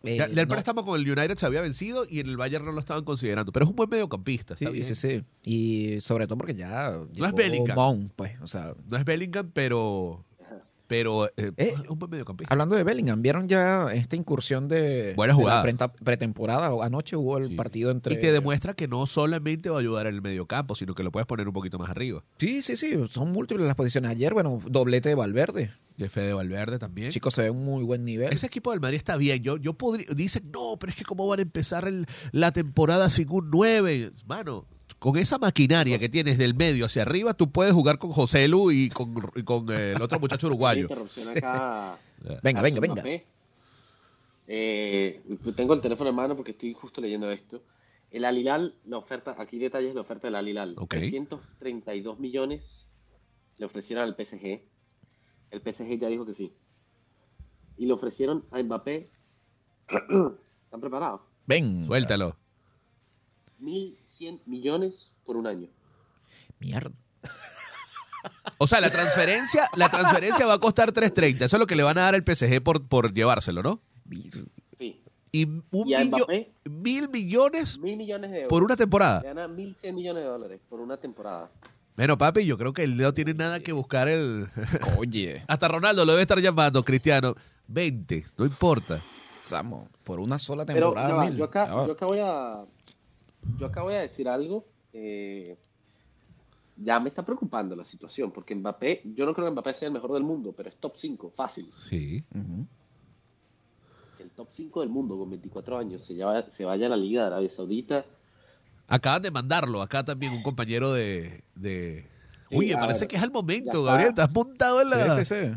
Eh, 0.05 0.17
Ya, 0.17 0.25
el 0.25 0.35
no- 0.35 0.49
préstamo 0.49 0.85
con 0.85 1.01
el 1.01 1.09
United 1.09 1.37
se 1.37 1.47
había 1.47 1.61
vencido 1.61 2.07
y 2.09 2.21
en 2.21 2.29
el 2.29 2.37
Bayern 2.37 2.65
no 2.65 2.73
lo 2.73 2.81
estaban 2.81 3.05
considerando, 3.05 3.53
pero 3.53 3.65
es 3.65 3.71
un 3.71 3.77
buen 3.77 3.89
mediocampista, 3.89 4.55
está 4.55 4.67
Sí, 4.67 4.73
bien. 4.73 4.85
sí, 4.85 4.95
sí. 4.95 5.23
Y 5.45 6.01
sobre 6.01 6.27
todo 6.27 6.39
porque 6.39 6.55
ya. 6.55 6.99
llegó 7.13 7.33
Bellingham. 7.37 7.77
Mount, 7.77 8.13
pues. 8.17 8.33
O 8.43 8.47
sea, 8.47 8.75
No 8.89 8.97
es 8.97 9.05
Bellingham, 9.05 9.51
pero 9.53 10.25
pero 10.93 11.27
eh, 11.29 11.53
Eh, 11.57 11.75
es 11.75 11.89
un 11.89 11.99
buen 11.99 12.11
mediocampista. 12.11 12.53
hablando 12.53 12.77
de 12.77 12.85
Bellingham, 12.85 13.23
¿vieron 13.23 13.49
ya 13.49 13.93
esta 13.93 14.15
incursión 14.17 14.69
de. 14.69 15.15
Buena 15.17 15.33
de 15.33 15.39
la 15.39 15.43
jugada. 15.43 15.63
prenta- 15.65 15.93
pretemporada? 15.93 16.71
Anoche 16.85 17.17
hubo 17.17 17.39
el 17.39 17.49
Sí. 17.49 17.55
partido 17.55 17.91
entre. 17.91 18.15
Y 18.15 18.19
te 18.21 18.31
demuestra 18.33 18.75
que 18.75 18.89
no 18.89 19.07
solamente 19.07 19.71
va 19.71 19.77
a 19.77 19.81
ayudar 19.81 20.07
en 20.07 20.15
el 20.15 20.23
mediocampo, 20.23 20.75
sino 20.75 20.95
que 20.95 21.03
lo 21.03 21.11
puedes 21.11 21.27
poner 21.27 21.47
un 21.49 21.55
poquito 21.55 21.79
más 21.79 21.91
arriba. 21.91 22.23
Sí, 22.39 22.63
sí, 22.63 22.77
sí. 22.77 22.95
Son 23.11 23.33
múltiples 23.33 23.67
las 23.67 23.77
posiciones. 23.77 24.11
Ayer, 24.11 24.35
bueno, 24.35 24.61
doblete 24.69 25.09
de 25.09 25.15
Valverde. 25.15 25.73
De 25.97 26.09
Fede 26.09 26.33
Valverde 26.33 26.79
también. 26.79 27.11
Chicos, 27.11 27.35
se 27.35 27.43
ve 27.43 27.51
un 27.51 27.65
muy 27.65 27.85
buen 27.85 28.05
nivel. 28.05 28.33
Ese 28.33 28.47
equipo 28.47 28.71
del 28.71 28.81
Madrid 28.81 28.97
está 28.97 29.17
bien. 29.17 29.43
Yo, 29.43 29.59
yo 29.59 29.75
podría, 29.75 30.07
dicen, 30.15 30.51
no, 30.53 30.77
pero 30.79 30.91
es 30.91 30.97
que 30.97 31.05
cómo 31.05 31.27
van 31.27 31.39
a 31.39 31.43
empezar 31.43 31.87
el- 31.87 32.07
la 32.33 32.51
temporada 32.51 33.11
sin 33.11 33.31
un 33.31 33.51
9. 33.51 34.11
Mano, 34.27 34.67
con 35.03 35.17
esa 35.17 35.37
maquinaria 35.37 35.99
que 35.99 36.09
tienes 36.09 36.39
del 36.39 36.55
medio 36.55 36.87
hacia 36.87 37.03
arriba, 37.03 37.35
tú 37.35 37.51
puedes 37.51 37.75
jugar 37.75 37.99
con 37.99 38.13
José 38.13 38.47
Lu 38.47 38.71
y 38.71 38.89
con, 38.89 39.13
y 39.35 39.43
con, 39.43 39.69
eh, 39.73 39.95
el 39.97 40.01
otro 40.01 40.21
muchacho 40.21 40.47
uruguayo. 40.47 40.87
acá. 41.35 41.99
Venga, 42.41 42.61
a 42.61 42.63
venga, 42.63 42.81
venga. 42.81 43.03
Eh, 44.47 45.21
tengo 45.57 45.75
el 45.75 45.81
teléfono 45.81 46.09
en 46.09 46.15
mano 46.15 46.37
porque 46.37 46.53
estoy 46.53 46.73
justo 46.73 47.01
leyendo 47.01 47.29
esto. 47.33 47.65
El 48.13 48.25
Alilal, 48.25 48.77
la 48.85 48.99
oferta, 48.99 49.35
aquí 49.39 49.59
detalles 49.59 49.93
la 49.93 50.03
oferta 50.03 50.29
del 50.29 50.37
Alilal. 50.37 50.77
Ok. 50.79 50.91
332 50.91 52.21
millones 52.21 52.87
le 53.59 53.67
ofrecieron 53.67 54.05
al 54.05 54.15
PSG. 54.15 54.61
El 55.51 55.61
PSG 55.63 55.99
ya 55.99 56.07
dijo 56.07 56.25
que 56.25 56.35
sí. 56.35 56.53
Y 57.77 57.87
le 57.87 57.93
ofrecieron 57.93 58.45
a 58.53 58.63
Mbappé. 58.63 59.11
¿Están 60.65 60.81
preparados? 60.81 61.23
Ven. 61.49 61.87
Suéltalo. 61.87 62.37
1.100 64.23 64.41
millones 64.47 65.13
por 65.25 65.37
un 65.37 65.47
año. 65.47 65.69
Mierda. 66.59 66.91
O 68.59 68.67
sea, 68.69 68.81
la 68.81 68.91
transferencia, 68.91 69.69
la 69.77 69.91
transferencia 69.91 70.47
va 70.47 70.55
a 70.55 70.59
costar 70.59 70.93
3.30. 70.93 71.43
Eso 71.43 71.57
es 71.57 71.61
lo 71.61 71.67
que 71.67 71.75
le 71.75 71.83
van 71.83 71.99
a 71.99 72.03
dar 72.03 72.15
al 72.15 72.23
PSG 72.25 72.63
por, 72.63 72.87
por 72.87 73.13
llevárselo, 73.13 73.63
¿no? 73.63 73.81
Sí. 74.79 75.01
Y 75.33 75.45
un 75.47 75.65
Y 75.73 75.85
millo- 75.95 76.07
Mbappé, 76.27 76.53
mil 76.71 77.09
millones 77.09 77.79
mil 77.79 77.97
millones 77.97 78.31
de 78.31 78.37
euros. 78.43 78.49
por 78.51 78.63
una 78.63 78.77
temporada. 78.77 79.23
Le 79.23 79.29
gana 79.29 79.49
1.100 79.49 79.93
millones 79.95 80.23
de 80.23 80.29
dólares 80.29 80.61
por 80.69 80.79
una 80.81 80.97
temporada. 80.99 81.51
Bueno, 81.97 82.17
papi, 82.17 82.45
yo 82.45 82.57
creo 82.57 82.73
que 82.73 82.85
él 82.85 82.97
no 82.97 83.13
tiene 83.13 83.35
nada 83.35 83.61
que 83.61 83.73
buscar 83.73 84.09
el... 84.09 84.49
Oye, 84.99 85.43
Hasta 85.49 85.69
Ronaldo 85.69 86.05
lo 86.05 86.13
debe 86.13 86.23
estar 86.23 86.39
llamando, 86.39 86.83
Cristiano. 86.85 87.35
20, 87.69 88.25
no 88.39 88.45
importa. 88.45 89.01
Samo, 89.43 89.89
por 90.05 90.21
una 90.21 90.39
sola 90.39 90.65
Pero 90.65 90.89
temporada. 90.93 91.09
ya 91.09 91.15
va, 91.15 91.25
mil. 91.27 91.37
yo, 91.37 91.45
acá, 91.45 91.67
Ya 91.67 91.75
va. 91.75 91.87
yo 91.87 91.93
acá 91.93 92.07
voy 92.07 92.19
a 92.21 92.65
yo 93.59 93.67
acá 93.67 93.83
voy 93.83 93.95
a 93.95 94.01
decir 94.01 94.29
algo. 94.29 94.65
eh, 94.93 95.57
ya 96.77 96.99
me 96.99 97.11
está 97.11 97.23
preocupando 97.25 97.77
la 97.77 97.85
situación, 97.85 98.33
porque 98.33 98.55
Mbappé, 98.55 99.03
yo 99.15 99.27
no 99.27 99.35
creo 99.35 99.47
que 99.47 99.53
Mbappé 99.53 99.75
sea 99.75 99.89
el 99.89 99.95
mejor 99.95 100.13
del 100.15 100.23
mundo, 100.25 100.53
pero 100.57 100.69
es 100.71 100.77
top 100.77 100.95
5, 100.97 101.31
fácil. 101.37 101.71
Sí. 101.77 102.25
El 104.19 104.31
top 104.31 104.49
5 104.51 104.81
del 104.81 104.89
mundo 104.89 105.19
con 105.19 105.29
24 105.31 105.79
años 105.79 106.03
se, 106.03 106.15
lleva- 106.15 106.49
se 106.51 106.65
vaya 106.65 106.87
a 106.87 106.91
la 106.91 106.97
Liga 106.97 107.23
de 107.23 107.27
Arabia 107.29 107.49
Saudita. 107.51 108.05
Acaban 108.89 109.23
de 109.23 109.31
mandarlo. 109.31 109.83
Acá 109.83 110.05
también 110.05 110.33
un 110.33 110.43
compañero 110.43 110.93
de... 110.93 111.45
de... 111.55 112.07
Sí, 112.49 112.57
Oye, 112.57 112.75
parece 112.77 113.01
ver, 113.01 113.09
que 113.09 113.17
es 113.17 113.23
el 113.23 113.31
momento. 113.31 113.85
Gabriel. 113.85 114.09
Estás 114.11 114.31
montado 114.33 114.81
en 114.83 114.91
la... 114.91 115.17
Sí, 115.17 115.25
sí, 115.25 115.35
sí. 115.47 115.53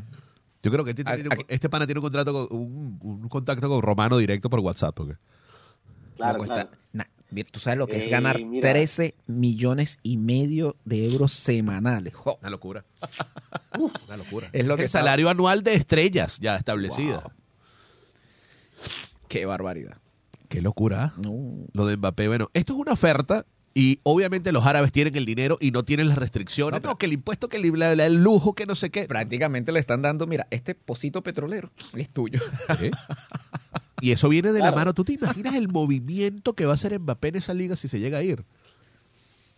Yo 0.64 0.72
creo 0.72 0.84
que 0.84 0.92
este, 0.92 1.04
A- 1.06 1.16
tiene- 1.16 1.30
aquí- 1.32 1.46
este 1.48 1.70
pana 1.70 1.86
tiene 1.86 2.00
un 2.00 2.04
contrato 2.04 2.34
con, 2.48 2.58
un, 2.60 3.00
un 3.02 3.30
contacto 3.30 3.68
con 3.70 3.82
Romano 3.82 4.18
directo 4.18 4.50
por 4.50 4.60
WhatsApp. 4.60 4.96
Porque... 4.96 5.16
Claro, 6.18 6.44
claro. 6.44 6.70
na- 6.94 7.08
Tú 7.44 7.60
sabes 7.60 7.78
lo 7.78 7.88
que 7.88 7.98
es 7.98 8.08
ganar 8.10 8.42
mira. 8.42 8.62
13 8.72 9.16
millones 9.28 10.00
y 10.04 10.18
medio 10.18 10.78
de 10.86 11.06
euros 11.12 11.34
semanales. 11.34 12.14
Jo. 12.16 12.38
Una 12.42 12.50
locura. 12.50 12.86
Una 14.08 14.18
locura. 14.18 14.50
Es 14.54 14.66
lo 14.68 14.76
que 14.76 14.84
el 14.84 14.86
está- 14.86 15.00
salario 15.00 15.30
anual 15.30 15.64
de 15.64 15.74
estrellas 15.74 16.38
ya 16.40 16.56
establecida. 16.56 17.20
Wow. 17.22 17.32
Qué 19.28 19.46
barbaridad. 19.46 19.98
Qué 20.50 20.62
locura. 20.62 21.06
¿ah? 21.06 21.22
No. 21.22 21.66
Lo 21.74 21.86
de 21.86 21.98
Mbappé. 21.98 22.28
Bueno, 22.28 22.50
esto 22.54 22.74
es 22.74 22.80
una 22.80 22.94
oferta 22.94 23.46
y 23.74 24.00
obviamente 24.04 24.52
los 24.54 24.66
árabes 24.66 24.92
tienen 24.94 25.16
el 25.18 25.26
dinero 25.26 25.58
y 25.60 25.72
no 25.72 25.84
tienen 25.84 26.08
las 26.08 26.18
restricciones. 26.18 26.72
No, 26.72 26.78
No, 26.78 26.82
pero- 26.82 26.98
que 26.98 27.06
el 27.08 27.14
impuesto, 27.14 27.50
que 27.50 27.58
el, 27.58 27.82
el 28.00 28.24
lujo, 28.24 28.54
que 28.54 28.66
no 28.66 28.76
sé 28.76 28.90
qué. 28.92 29.06
Prácticamente 29.06 29.72
le 29.72 29.80
están 29.80 30.02
dando, 30.02 30.28
mira, 30.28 30.48
este 30.52 30.76
pocito 30.76 31.22
petrolero 31.24 31.72
es 31.96 32.10
tuyo. 32.10 32.40
¿Eh? 32.80 32.92
Y 34.02 34.12
eso 34.12 34.28
viene 34.30 34.52
de 34.52 34.60
la 34.60 34.72
mano. 34.76 34.94
¿Tú 34.94 35.04
te 35.06 35.14
imaginas 35.14 35.56
el 35.56 35.70
movimiento 35.70 36.54
que 36.54 36.66
va 36.66 36.72
a 36.72 36.76
hacer 36.76 37.00
Mbappé 37.00 37.30
en 37.30 37.36
esa 37.38 37.54
liga 37.54 37.76
si 37.76 37.88
se 37.88 38.00
llega 38.00 38.18
a 38.20 38.24
ir? 38.24 38.44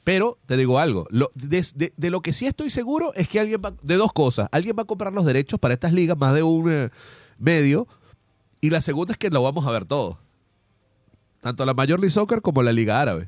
Pero 0.04 0.38
te 0.46 0.56
digo 0.56 0.80
algo, 0.80 1.06
lo- 1.10 1.30
de, 1.36 1.66
de- 1.76 1.92
de 1.98 2.10
lo 2.10 2.22
que 2.22 2.32
sí 2.34 2.46
estoy 2.46 2.70
seguro 2.70 3.14
es 3.16 3.28
que 3.28 3.40
alguien 3.42 3.62
va, 3.64 3.74
de 3.82 3.96
dos 3.96 4.14
cosas, 4.14 4.48
alguien 4.52 4.76
va 4.78 4.84
a 4.84 4.86
comprar 4.86 5.12
los 5.14 5.26
derechos 5.26 5.60
para 5.60 5.74
estas 5.74 5.92
ligas, 5.92 6.18
más 6.18 6.34
de 6.34 6.44
un 6.44 6.72
eh, 6.72 6.90
medio, 7.40 7.88
y 8.62 8.70
la 8.70 8.80
segunda 8.80 9.12
es 9.12 9.18
que 9.18 9.30
lo 9.30 9.44
vamos 9.44 9.66
a 9.66 9.72
ver 9.72 9.84
todo. 9.86 10.18
Tanto 11.42 11.66
la 11.66 11.74
Major 11.74 12.00
League 12.00 12.12
Soccer 12.14 12.42
como 12.42 12.64
la 12.64 12.72
Liga 12.72 13.02
Árabe. 13.02 13.28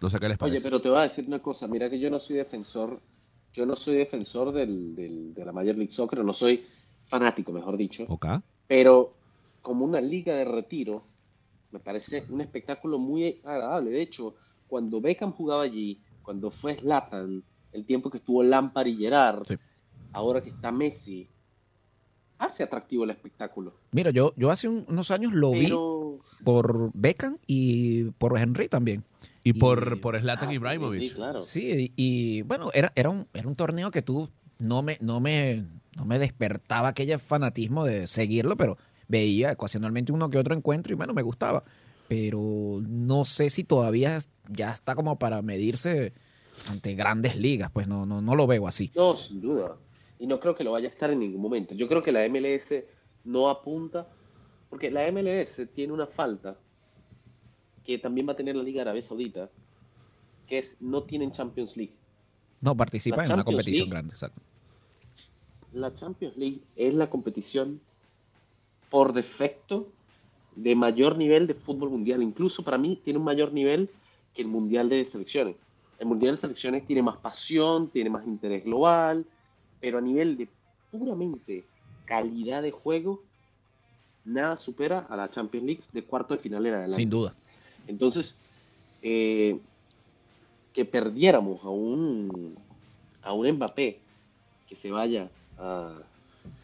No 0.00 0.10
sé 0.10 0.18
qué 0.20 0.28
les 0.28 0.38
parece. 0.38 0.56
Oye, 0.58 0.62
pero 0.62 0.80
te 0.80 0.88
voy 0.88 0.98
a 0.98 1.02
decir 1.02 1.24
una 1.26 1.38
cosa. 1.40 1.66
Mira 1.66 1.90
que 1.90 1.98
yo 1.98 2.08
no 2.10 2.18
soy 2.20 2.36
defensor, 2.36 3.00
yo 3.52 3.66
no 3.66 3.74
soy 3.76 3.96
defensor 3.96 4.52
del, 4.52 4.94
del- 4.94 5.34
de 5.34 5.44
la 5.44 5.52
Major 5.52 5.74
League 5.76 5.92
Soccer, 5.92 6.24
no 6.24 6.32
soy 6.34 6.64
fanático, 7.08 7.52
mejor 7.52 7.76
dicho. 7.76 8.04
Ok. 8.08 8.26
Pero 8.68 9.14
como 9.62 9.84
una 9.84 10.00
liga 10.00 10.34
de 10.36 10.44
retiro, 10.44 11.04
me 11.70 11.78
parece 11.80 12.26
un 12.28 12.40
espectáculo 12.40 12.98
muy 12.98 13.40
agradable. 13.44 13.90
De 13.90 14.02
hecho, 14.02 14.34
cuando 14.66 15.00
Beckham 15.00 15.32
jugaba 15.32 15.62
allí, 15.62 16.02
cuando 16.20 16.50
fue 16.50 16.76
Zlatan, 16.76 17.42
el 17.72 17.86
tiempo 17.86 18.10
que 18.10 18.18
estuvo 18.18 18.42
Lampard 18.42 18.86
y 18.88 18.96
Gerrard, 18.98 19.46
Sí. 19.46 19.54
ahora 20.12 20.42
que 20.42 20.50
está 20.50 20.70
Messi, 20.70 21.28
hace 22.38 22.62
atractivo 22.62 23.04
el 23.04 23.10
espectáculo. 23.10 23.74
Mira, 23.92 24.10
yo, 24.10 24.32
yo 24.36 24.50
hace 24.50 24.68
un- 24.68 24.84
unos 24.88 25.10
años 25.10 25.32
lo 25.32 25.52
vi 25.52 25.72
por 26.44 26.90
Beckham 26.94 27.38
y 27.46 28.04
por 28.12 28.38
Henry 28.38 28.68
también. 28.68 29.04
Y 29.44 29.52
por, 29.54 29.94
Y- 29.96 30.00
por 30.00 30.18
Zlatan 30.20 30.48
Ah, 30.50 30.54
Ibrahimovic. 30.54 31.08
sí, 31.08 31.14
claro. 31.14 31.42
Sí, 31.42 31.92
y, 31.96 32.38
y, 32.38 32.42
bueno, 32.42 32.70
era, 32.74 32.92
era, 32.96 33.10
un, 33.10 33.26
era 33.32 33.46
un 33.48 33.54
torneo 33.56 33.90
que 33.90 34.02
tú 34.02 34.28
no 34.58 34.82
me, 34.82 34.98
no 35.00 35.20
me, 35.20 35.64
no 35.96 36.04
me 36.04 36.18
despertaba 36.18 36.88
aquel 36.88 37.18
fanatismo 37.18 37.84
de 37.84 38.06
seguirlo, 38.06 38.56
pero 38.56 38.76
veía 39.08 39.52
ocasionalmente 39.52 40.12
uno 40.12 40.30
que 40.30 40.38
otro 40.38 40.54
encuentro 40.54 40.92
y 40.92 40.96
bueno, 40.96 41.14
me 41.14 41.22
gustaba. 41.22 41.64
Pero 42.08 42.80
no 42.86 43.24
sé 43.24 43.50
si 43.50 43.64
todavía 43.64 44.20
ya 44.48 44.70
está 44.72 44.94
como 44.94 45.18
para 45.18 45.40
medirse 45.42 46.12
ante 46.68 46.94
grandes 46.94 47.36
ligas, 47.36 47.70
pues 47.72 47.88
no, 47.88 48.06
no, 48.06 48.20
no 48.20 48.34
lo 48.34 48.46
veo 48.46 48.66
así. 48.66 48.90
No, 48.94 49.16
sin 49.16 49.40
duda. 49.40 49.76
Y 50.18 50.26
no 50.26 50.38
creo 50.38 50.54
que 50.54 50.64
lo 50.64 50.72
vaya 50.72 50.88
a 50.88 50.90
estar 50.90 51.10
en 51.10 51.20
ningún 51.20 51.40
momento. 51.40 51.74
Yo 51.74 51.88
creo 51.88 52.02
que 52.02 52.12
la 52.12 52.28
MLS 52.28 52.84
no 53.24 53.48
apunta, 53.48 54.08
porque 54.70 54.90
la 54.90 55.10
MLS 55.10 55.62
tiene 55.74 55.92
una 55.92 56.06
falta 56.06 56.56
que 57.84 57.98
también 57.98 58.28
va 58.28 58.32
a 58.32 58.36
tener 58.36 58.54
la 58.54 58.62
Liga 58.62 58.82
Árabe 58.82 59.02
Saudita, 59.02 59.50
que 60.46 60.58
es 60.58 60.76
no 60.80 61.02
tienen 61.04 61.32
Champions 61.32 61.76
League. 61.76 61.94
No 62.60 62.76
participa 62.76 63.18
La 63.18 63.24
en 63.24 63.32
una 63.32 63.44
competición 63.44 63.88
League. 63.88 63.90
grande, 63.90 64.12
exacto. 64.14 64.40
La 65.72 65.94
Champions 65.94 66.36
League 66.36 66.60
es 66.76 66.94
la 66.94 67.08
competición 67.10 67.80
por 68.92 69.14
defecto 69.14 69.88
de 70.54 70.74
mayor 70.74 71.16
nivel 71.16 71.46
de 71.46 71.54
fútbol 71.54 71.88
mundial. 71.88 72.22
Incluso 72.22 72.62
para 72.62 72.76
mí 72.76 73.00
tiene 73.02 73.18
un 73.18 73.24
mayor 73.24 73.50
nivel 73.54 73.88
que 74.34 74.42
el 74.42 74.48
Mundial 74.48 74.90
de 74.90 75.02
Selecciones. 75.06 75.56
El 75.98 76.08
Mundial 76.08 76.34
de 76.34 76.42
Selecciones 76.42 76.86
tiene 76.86 77.02
más 77.02 77.16
pasión, 77.16 77.88
tiene 77.88 78.10
más 78.10 78.26
interés 78.26 78.62
global, 78.62 79.24
pero 79.80 79.96
a 79.96 80.02
nivel 80.02 80.36
de 80.36 80.46
puramente 80.90 81.64
calidad 82.04 82.60
de 82.60 82.70
juego, 82.70 83.22
nada 84.26 84.58
supera 84.58 85.06
a 85.08 85.16
la 85.16 85.30
Champions 85.30 85.66
League 85.66 85.82
de 85.90 86.04
cuarto 86.04 86.34
de 86.34 86.40
final 86.40 86.66
en 86.66 86.74
adelante. 86.74 86.96
Sin 86.96 87.08
duda. 87.08 87.34
Entonces, 87.86 88.36
eh, 89.00 89.58
que 90.74 90.84
perdiéramos 90.84 91.64
a 91.64 91.70
un, 91.70 92.58
a 93.22 93.32
un 93.32 93.50
Mbappé 93.52 94.00
que 94.68 94.76
se 94.76 94.90
vaya 94.90 95.30
a 95.56 95.96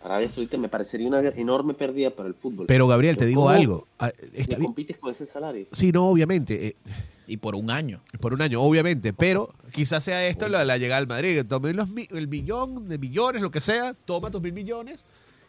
Arabia 0.02 0.28
Saudita 0.30 0.56
me 0.58 0.68
parecería 0.68 1.08
una 1.08 1.20
enorme 1.20 1.74
pérdida 1.74 2.10
para 2.10 2.28
el 2.28 2.34
fútbol. 2.34 2.66
Pero 2.66 2.86
Gabriel, 2.86 3.16
te 3.16 3.26
digo 3.26 3.42
¿Cómo 3.42 3.50
algo. 3.54 3.86
ah, 3.98 4.10
está 4.34 4.56
bien. 4.56 4.66
compites 4.66 4.96
con 4.96 5.10
ese 5.10 5.26
salario? 5.26 5.66
Sí, 5.72 5.90
no, 5.92 6.08
obviamente. 6.08 6.68
eh, 6.68 6.76
Y 7.26 7.36
por 7.38 7.54
un 7.54 7.70
año. 7.70 8.00
por 8.20 8.32
un 8.32 8.40
año, 8.40 8.62
obviamente. 8.62 9.12
Pero 9.12 9.52
quizás 9.72 10.04
sea 10.04 10.24
esto 10.26 10.48
la, 10.48 10.64
la 10.64 10.78
llegada 10.78 10.98
al 10.98 11.06
Madrid. 11.08 11.34
que 11.34 11.44
Tome 11.44 11.74
los, 11.74 11.88
el 12.10 12.28
millón 12.28 12.88
de 12.88 12.96
millones, 12.98 13.42
lo 13.42 13.50
que 13.50 13.60
sea. 13.60 13.94
Toma 14.04 14.30
tus 14.30 14.40
mil 14.40 14.52
millones. 14.52 15.04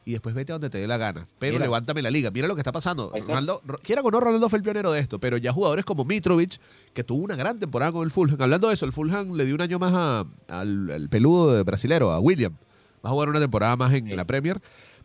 Y 0.06 0.14
después 0.14 0.34
vete 0.34 0.52
a 0.52 0.56
donde 0.56 0.72
te 0.72 0.80
dé 0.80 0.88
la 0.88 0.98
gana. 0.98 1.28
Pero 1.38 1.54
Mira. 1.54 1.66
levántame 1.66 2.02
la 2.02 2.10
liga. 2.10 2.32
Mira 2.32 2.48
lo 2.48 2.56
que 2.56 2.62
está 2.62 2.72
pasando. 2.72 3.12
Ronaldo, 3.28 3.62
Ro- 3.64 3.78
quiera 3.84 4.02
o 4.02 4.10
no, 4.10 4.20
Ronaldo 4.20 4.50
fue 4.50 4.58
el 4.58 4.64
pionero 4.64 4.92
de 4.92 5.00
esto. 5.02 5.20
Pero 5.20 5.38
ya 5.38 5.54
jugadores 5.54 5.86
como 5.86 6.04
Mitrovic, 6.06 6.60
que 6.94 7.04
tuvo 7.04 7.24
una 7.24 7.36
gran 7.36 7.60
temporada 7.60 7.92
con 7.92 8.04
el 8.04 8.10
Fulham. 8.10 8.42
Hablando 8.42 8.70
de 8.70 8.74
eso, 8.74 8.86
el 8.88 8.92
Fulham 8.94 9.34
le 9.36 9.46
dio 9.46 9.54
un 9.54 9.62
año 9.62 9.78
más 9.78 9.94
a- 9.94 10.26
al, 10.48 10.90
al 10.90 11.10
peludo 11.10 11.54
de 11.54 11.62
brasilero, 11.64 12.12
a 12.12 12.20
William. 12.20 12.56
Va 13.04 13.10
a 13.10 13.14
jugar 13.14 13.30
una 13.30 13.40
temporada 13.40 13.76
más 13.76 13.94
en 13.94 14.08
Sí. 14.08 14.16
la 14.16 14.26
Premier. 14.26 14.62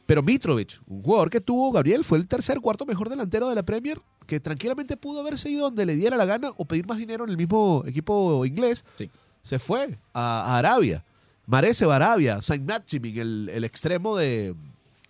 Pero 0.07 0.23
Mitrovic, 0.23 0.81
un 0.87 1.03
jugador 1.03 1.31
que 1.31 1.41
tuvo, 1.41 1.73
Gabriel, 1.73 2.05
fue 2.05 2.19
el 2.19 2.29
tercer, 2.29 2.61
cuarto 2.61 2.85
mejor 2.85 3.09
delantero 3.09 3.49
de 3.49 3.55
la 3.55 3.63
Premier, 3.63 4.01
que 4.27 4.39
tranquilamente 4.39 4.97
pudo 4.99 5.21
haberse 5.21 5.49
ido 5.49 5.65
donde 5.65 5.87
le 5.87 5.97
diera 5.97 6.17
la 6.17 6.27
gana 6.27 6.51
o 6.59 6.65
pedir 6.67 6.87
más 6.87 6.99
dinero 6.99 7.25
en 7.25 7.31
el 7.31 7.37
mismo 7.39 7.83
equipo 7.87 8.45
inglés. 8.45 8.85
Sí. 8.99 9.11
Se 9.43 9.59
fue 9.59 9.99
a, 10.13 10.55
a 10.55 10.59
Arabia. 10.59 11.05
Mare 11.47 11.73
se 11.75 11.87
va 11.87 11.95
a 11.95 11.97
Arabia. 11.97 12.43
Saint 12.43 12.67
Maximin, 12.67 13.19
el, 13.19 13.49
el 13.53 13.65
extremo 13.65 14.17
de... 14.17 14.55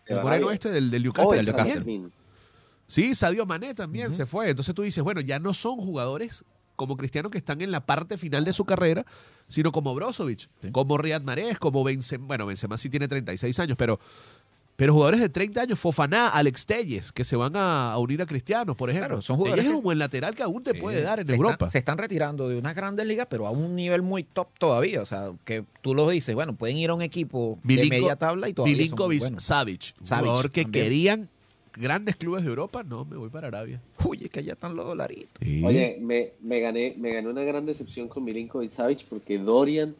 El 0.07 0.21
moreno 0.23 0.51
este 0.51 0.71
del, 0.71 0.91
del 0.91 1.09
Oh, 1.17 1.35
Newcastle. 1.35 2.11
Sí, 2.87 3.15
Sadio 3.15 3.47
Mané 3.47 3.75
también 3.75 4.13
se 4.13 4.27
fue. 4.27 4.51
Entonces 4.51 4.75
tú 4.75 4.83
dices, 4.83 5.03
bueno, 5.03 5.21
ya 5.23 5.39
no 5.39 5.55
son 5.55 5.77
jugadores 5.77 6.45
como 6.77 6.97
Cristiano 6.97 7.31
que 7.31 7.39
están 7.39 7.61
en 7.61 7.71
la 7.71 7.85
parte 7.87 8.17
final 8.17 8.45
de 8.45 8.53
su 8.53 8.65
carrera, 8.65 9.05
sino 9.49 9.73
como 9.73 9.95
Brozovic, 9.95 10.49
Sí. 10.63 10.71
como 10.73 10.99
Riyad 10.99 11.23
Mahrez, 11.23 11.59
como 11.59 11.85
Benzema. 11.85 12.27
Bueno, 12.27 12.47
Benzema 12.47 12.77
sí 12.79 12.89
tiene 12.89 13.09
36 13.09 13.59
años, 13.61 13.77
pero, 13.77 14.01
pero 14.77 14.93
jugadores 14.93 15.21
de 15.21 15.29
30 15.29 15.61
años, 15.63 15.79
Fofaná, 15.79 16.29
Alex 16.31 16.67
Telles, 16.67 17.13
que 17.13 17.23
se 17.23 17.37
van 17.37 17.55
a, 17.55 17.93
a 17.93 17.99
unir 17.99 18.21
a 18.23 18.27
Cristiano, 18.27 18.77
por 18.77 18.91
ejemplo. 18.91 19.09
Claro, 19.11 19.23
son 19.23 19.37
jugadores 19.37 19.63
Telles 19.63 19.73
es 19.75 19.79
un 19.79 19.85
buen 19.85 19.99
lateral 20.01 20.35
que 20.35 20.43
aún 20.43 20.65
te 20.65 20.73
Sí, 20.73 20.81
puede 20.81 21.01
dar 21.03 21.21
en 21.21 21.27
se 21.29 21.35
Europa. 21.35 21.53
Están, 21.55 21.71
se 21.71 21.79
están 21.79 21.99
retirando 21.99 22.49
de 22.49 22.59
unas 22.59 22.75
grandes 22.75 23.07
ligas, 23.07 23.29
pero 23.31 23.47
a 23.47 23.51
un 23.53 23.77
nivel 23.77 24.03
muy 24.03 24.25
top 24.25 24.49
todavía. 24.59 25.01
O 25.01 25.05
sea, 25.05 25.31
que 25.45 25.65
tú 25.81 25.95
lo 25.95 26.09
dices, 26.09 26.35
bueno, 26.35 26.57
pueden 26.57 26.77
ir 26.77 26.91
a 26.91 26.95
un 26.95 27.03
equipo 27.03 27.59
de 27.63 27.87
media 27.87 28.17
tabla 28.17 28.49
y 28.49 28.53
todavía 28.55 28.75
son 28.89 28.97
muy 28.99 29.09
Milinkovic. 29.19 29.39
Savic, 29.39 29.95
Savic 30.03 30.25
jugador 30.27 30.51
que 30.51 30.63
también. 30.65 30.85
querían 30.85 31.31
grandes 31.77 32.17
clubes 32.17 32.43
de 32.45 32.51
Europa. 32.51 32.83
No, 32.83 33.05
me 33.05 33.17
voy 33.17 33.29
para 33.31 33.49
Arabia. 33.49 33.81
Uy, 34.05 34.21
es 34.25 34.31
que 34.31 34.43
ya 34.45 34.53
están 34.55 34.75
los 34.77 34.87
dolaritos. 34.87 35.41
Oye, 35.43 35.99
me, 36.01 36.33
me 36.41 36.61
gané, 36.61 36.95
me 36.99 37.13
gané 37.13 37.29
una 37.29 37.43
gran 37.43 37.67
decepción 37.67 38.09
con 38.09 38.25
Milinkovic 38.25 38.73
Savic 38.73 39.05
porque 39.09 39.39
Dorian 39.39 39.95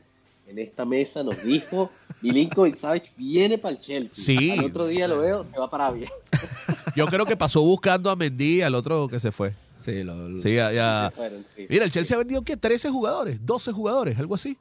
en 0.47 0.59
esta 0.59 0.85
mesa 0.85 1.23
nos 1.23 1.43
dijo 1.43 1.91
Milinkovic 2.23 2.79
Savic 2.79 3.11
viene 3.17 3.59
para 3.59 3.75
el 3.75 3.81
Chelsea. 3.81 4.25
Sí. 4.25 4.51
Al 4.53 4.67
otro 4.67 4.87
día 4.87 5.09
lo 5.09 5.19
veo, 5.21 5.45
se 5.45 5.59
va 5.59 5.69
para 5.71 5.87
Arabia. 5.89 6.11
Yo 6.97 7.07
creo 7.07 7.27
que 7.27 7.37
pasó 7.37 7.63
buscando 7.63 8.11
a 8.11 8.17
Mendy, 8.17 8.61
al 8.63 8.75
otro 8.75 9.09
que 9.09 9.19
se 9.21 9.33
fue. 9.33 9.53
Sí, 9.81 10.03
lo, 10.03 10.41
Sí, 10.41 10.55
ya, 10.55 11.13
fueron, 11.15 11.45
sí. 11.55 11.67
Mira, 11.69 11.85
el 11.85 11.91
Chelsea 11.91 12.15
ha 12.15 12.19
vendido 12.19 12.43
¿qué? 12.43 12.57
13 12.57 12.89
jugadores, 12.91 13.45
12 13.45 13.71
jugadores, 13.73 14.19
algo 14.19 14.35
así. 14.35 14.57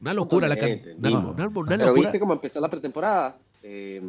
Una 0.00 0.12
locura 0.14 0.48
la 0.48 0.56
can- 0.56 0.78
Totalmente, 0.78 0.98
una, 0.98 1.08
mismo. 1.10 1.30
una- 1.32 1.48
una 1.48 1.66
Pero 1.76 1.86
locura. 1.86 2.02
viste 2.10 2.18
cómo 2.20 2.32
empezó 2.32 2.60
la 2.60 2.68
pretemporada. 2.68 3.36
Eh, 3.62 4.00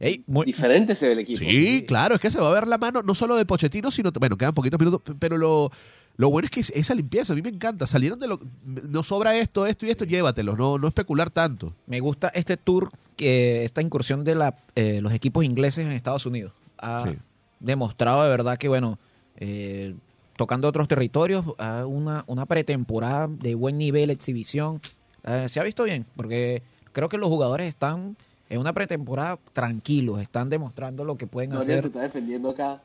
Ey, 0.00 0.22
muy- 0.26 0.46
diferente 0.46 0.94
se 0.94 1.06
ve 1.06 1.12
el 1.12 1.18
equipo. 1.20 1.38
Sí, 1.40 1.84
claro, 1.86 2.14
es 2.14 2.20
que 2.20 2.30
se 2.30 2.38
va 2.40 2.50
a 2.50 2.54
ver 2.54 2.68
la 2.68 2.78
mano 2.78 3.02
no 3.02 3.14
solo 3.14 3.34
de 3.36 3.44
Pochettino, 3.44 3.90
sino 3.90 4.10
bueno, 4.12 4.36
quedan 4.36 4.54
poquitos 4.54 4.78
minutos, 4.78 5.02
pero 5.18 5.36
lo 5.36 5.70
lo 6.16 6.30
bueno 6.30 6.46
es 6.46 6.50
que 6.50 6.60
es- 6.60 6.70
esa 6.70 6.96
limpieza, 6.96 7.32
a 7.32 7.36
mí 7.36 7.42
me 7.42 7.48
encanta. 7.48 7.86
Salieron 7.86 8.18
de 8.18 8.26
lo 8.26 8.40
no 8.64 9.02
sobra 9.04 9.36
esto, 9.36 9.66
esto 9.66 9.86
y 9.86 9.90
esto, 9.90 10.04
llévatelo, 10.04 10.56
no 10.56 10.76
no 10.78 10.88
especular 10.88 11.30
tanto. 11.30 11.72
me 11.86 12.00
gusta 12.00 12.28
este 12.28 12.56
tour, 12.56 12.90
que 13.16 13.64
esta 13.64 13.82
incursión 13.82 14.24
de 14.24 14.34
la, 14.34 14.56
eh, 14.74 15.00
los 15.00 15.12
equipos 15.12 15.44
ingleses 15.44 15.84
en 15.86 15.92
Estados 15.92 16.26
Unidos. 16.26 16.52
Ha 16.78 17.04
Sí. 17.08 17.16
demostrado 17.60 18.22
de 18.24 18.28
verdad 18.30 18.58
que, 18.58 18.68
bueno, 18.68 18.98
eh, 19.36 19.94
tocando 20.36 20.68
otros 20.68 20.86
territorios, 20.88 21.44
ha 21.58 21.84
una, 21.86 22.24
una 22.28 22.46
pretemporada 22.46 23.28
de 23.28 23.54
buen 23.56 23.78
nivel, 23.78 24.10
exhibición. 24.10 24.80
Eh, 25.24 25.46
se 25.48 25.58
ha 25.60 25.64
visto 25.64 25.82
bien, 25.84 26.04
porque 26.16 26.62
creo 26.92 27.08
que 27.08 27.18
los 27.18 27.28
jugadores 27.28 27.68
están 27.68 28.16
en 28.50 28.58
una 28.60 28.72
pretemporada 28.72 29.38
tranquilos, 29.52 30.20
están 30.20 30.48
demostrando 30.48 31.04
lo 31.04 31.16
que 31.16 31.26
pueden 31.26 31.50
Dorian 31.50 31.66
te 31.66 31.72
hacer. 31.74 31.86
está 31.86 32.00
defendiendo 32.00 32.50
acá 32.50 32.80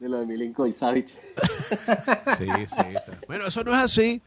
de 0.00 0.08
lo 0.08 0.18
de 0.20 0.26
Milinkovic 0.26 0.74
Savic. 0.74 1.08
Sí, 2.38 2.46
sí. 2.66 3.16
Bueno, 3.26 3.46
eso 3.46 3.62
no 3.64 3.72
es 3.72 3.78
así. 3.78 4.20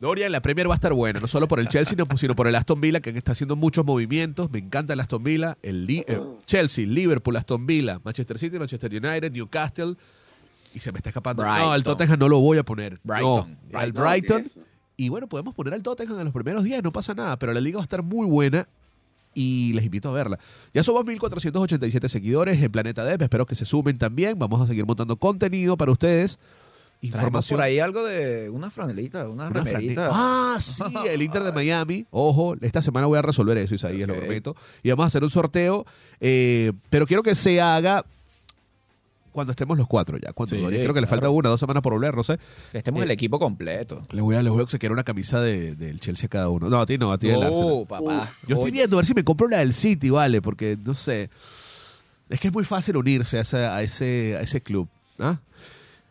Dorian, 0.00 0.30
la 0.30 0.40
Premier 0.40 0.68
va 0.68 0.74
a 0.74 0.76
estar 0.76 0.92
buena, 0.92 1.18
no 1.18 1.26
solo 1.26 1.48
por 1.48 1.58
el 1.58 1.68
Chelsea, 1.68 1.96
no, 1.96 2.06
sino 2.16 2.36
por 2.36 2.46
el 2.46 2.54
Aston 2.54 2.80
Villa, 2.80 3.00
que 3.00 3.10
está 3.10 3.32
haciendo 3.32 3.56
muchos 3.56 3.84
movimientos. 3.84 4.48
Me 4.50 4.60
encanta 4.60 4.92
el 4.92 5.00
Aston 5.00 5.24
Villa, 5.24 5.58
el 5.62 5.86
Li- 5.86 6.04
eh, 6.06 6.20
Chelsea, 6.46 6.86
Liverpool, 6.86 7.36
Aston 7.36 7.66
Villa, 7.66 8.00
Manchester 8.04 8.38
City, 8.38 8.58
Manchester 8.58 8.90
United, 8.92 9.32
Newcastle. 9.32 9.96
Y 10.72 10.78
se 10.80 10.92
me 10.92 10.98
está 10.98 11.10
escapando. 11.10 11.42
No, 11.44 11.72
al. 11.72 11.82
Tottenham 11.82 12.18
no 12.20 12.28
lo 12.28 12.38
voy 12.38 12.58
a 12.58 12.62
poner. 12.62 13.00
Brighton. 13.02 13.58
No, 13.72 13.78
al 13.78 13.92
No, 13.92 14.00
Brighton. 14.02 14.44
Y 14.96 15.08
bueno, 15.08 15.28
podemos 15.28 15.54
poner 15.54 15.74
al 15.74 15.82
Tottenham 15.82 16.18
en 16.18 16.24
los 16.26 16.34
primeros 16.34 16.62
días, 16.62 16.82
no 16.82 16.92
pasa 16.92 17.14
nada, 17.14 17.36
pero 17.38 17.52
la 17.52 17.60
liga 17.60 17.78
va 17.78 17.82
a 17.82 17.84
estar 17.84 18.02
muy 18.02 18.26
buena 18.26 18.68
y 19.40 19.72
les 19.72 19.84
invito 19.84 20.08
a 20.08 20.12
verla. 20.12 20.36
Ya 20.74 20.82
somos 20.82 21.04
1487 21.04 22.08
seguidores 22.08 22.60
en 22.60 22.72
Planeta 22.72 23.04
Dev, 23.04 23.22
espero 23.22 23.46
que 23.46 23.54
se 23.54 23.64
sumen 23.64 23.96
también, 23.96 24.36
vamos 24.36 24.60
a 24.60 24.66
seguir 24.66 24.84
montando 24.84 25.16
contenido 25.16 25.76
para 25.76 25.92
ustedes. 25.92 26.40
Información 27.00 27.58
por 27.58 27.62
ahí 27.64 27.78
algo 27.78 28.02
de 28.04 28.50
una 28.50 28.70
franelita, 28.72 29.28
una, 29.28 29.46
una 29.46 29.50
remerita. 29.50 30.10
Ah, 30.12 30.58
sí, 30.60 30.82
el 31.08 31.22
Inter 31.22 31.44
de 31.44 31.52
Miami. 31.52 32.04
Ojo, 32.10 32.56
esta 32.60 32.82
semana 32.82 33.06
voy 33.06 33.16
a 33.18 33.22
resolver 33.22 33.56
eso, 33.58 33.76
Isaías, 33.76 34.08
Ok. 34.08 34.16
lo 34.16 34.20
prometo. 34.20 34.56
Y 34.82 34.90
vamos 34.90 35.04
a 35.04 35.06
hacer 35.06 35.22
un 35.22 35.30
sorteo, 35.30 35.86
eh, 36.20 36.72
pero 36.90 37.06
quiero 37.06 37.22
que 37.22 37.36
se 37.36 37.60
haga 37.60 38.04
cuando 39.38 39.52
estemos 39.52 39.78
los 39.78 39.86
cuatro 39.86 40.18
ya. 40.18 40.32
Cuando, 40.32 40.56
Sí, 40.56 40.62
creo 40.64 40.92
que 40.92 41.00
le 41.00 41.06
falta 41.06 41.30
una, 41.30 41.48
dos 41.48 41.60
semanas 41.60 41.80
por 41.82 41.92
volver, 41.92 42.16
no 42.16 42.24
sé. 42.24 42.38
Que 42.72 42.78
estemos 42.78 43.00
Eh, 43.00 43.04
el 43.04 43.10
equipo 43.12 43.38
completo. 43.38 44.04
Les 44.10 44.20
voy 44.20 44.34
a, 44.34 44.42
les 44.42 44.50
voy 44.50 44.60
a 44.60 44.64
obsequiar 44.64 44.90
una 44.90 45.04
camisa 45.04 45.40
de- 45.40 45.76
del 45.76 46.00
Chelsea 46.00 46.26
a 46.26 46.28
cada 46.28 46.48
uno. 46.48 46.68
No, 46.68 46.80
a 46.80 46.86
ti 46.86 46.98
no, 46.98 47.12
a 47.12 47.18
ti 47.18 47.30
Arsenal. 47.30 47.50
Oh, 47.54 47.86
papá. 47.86 48.30
Yo 48.48 48.54
estoy 48.56 48.62
Oye, 48.64 48.70
viendo 48.72 48.96
a 48.96 48.98
ver 48.98 49.06
si 49.06 49.14
me 49.14 49.22
compro 49.22 49.46
la 49.48 49.58
del 49.58 49.72
City, 49.74 50.10
vale, 50.10 50.42
porque 50.42 50.76
no 50.84 50.94
sé. 50.94 51.30
Es 52.28 52.40
que 52.40 52.48
es 52.48 52.52
muy 52.54 52.64
fácil 52.64 52.96
unirse 52.96 53.38
a, 53.38 53.42
esa- 53.42 53.76
a 53.76 53.82
ese, 53.82 54.36
a 54.36 54.40
ese 54.42 54.60
club. 54.60 54.88
¿ah? 55.18 55.38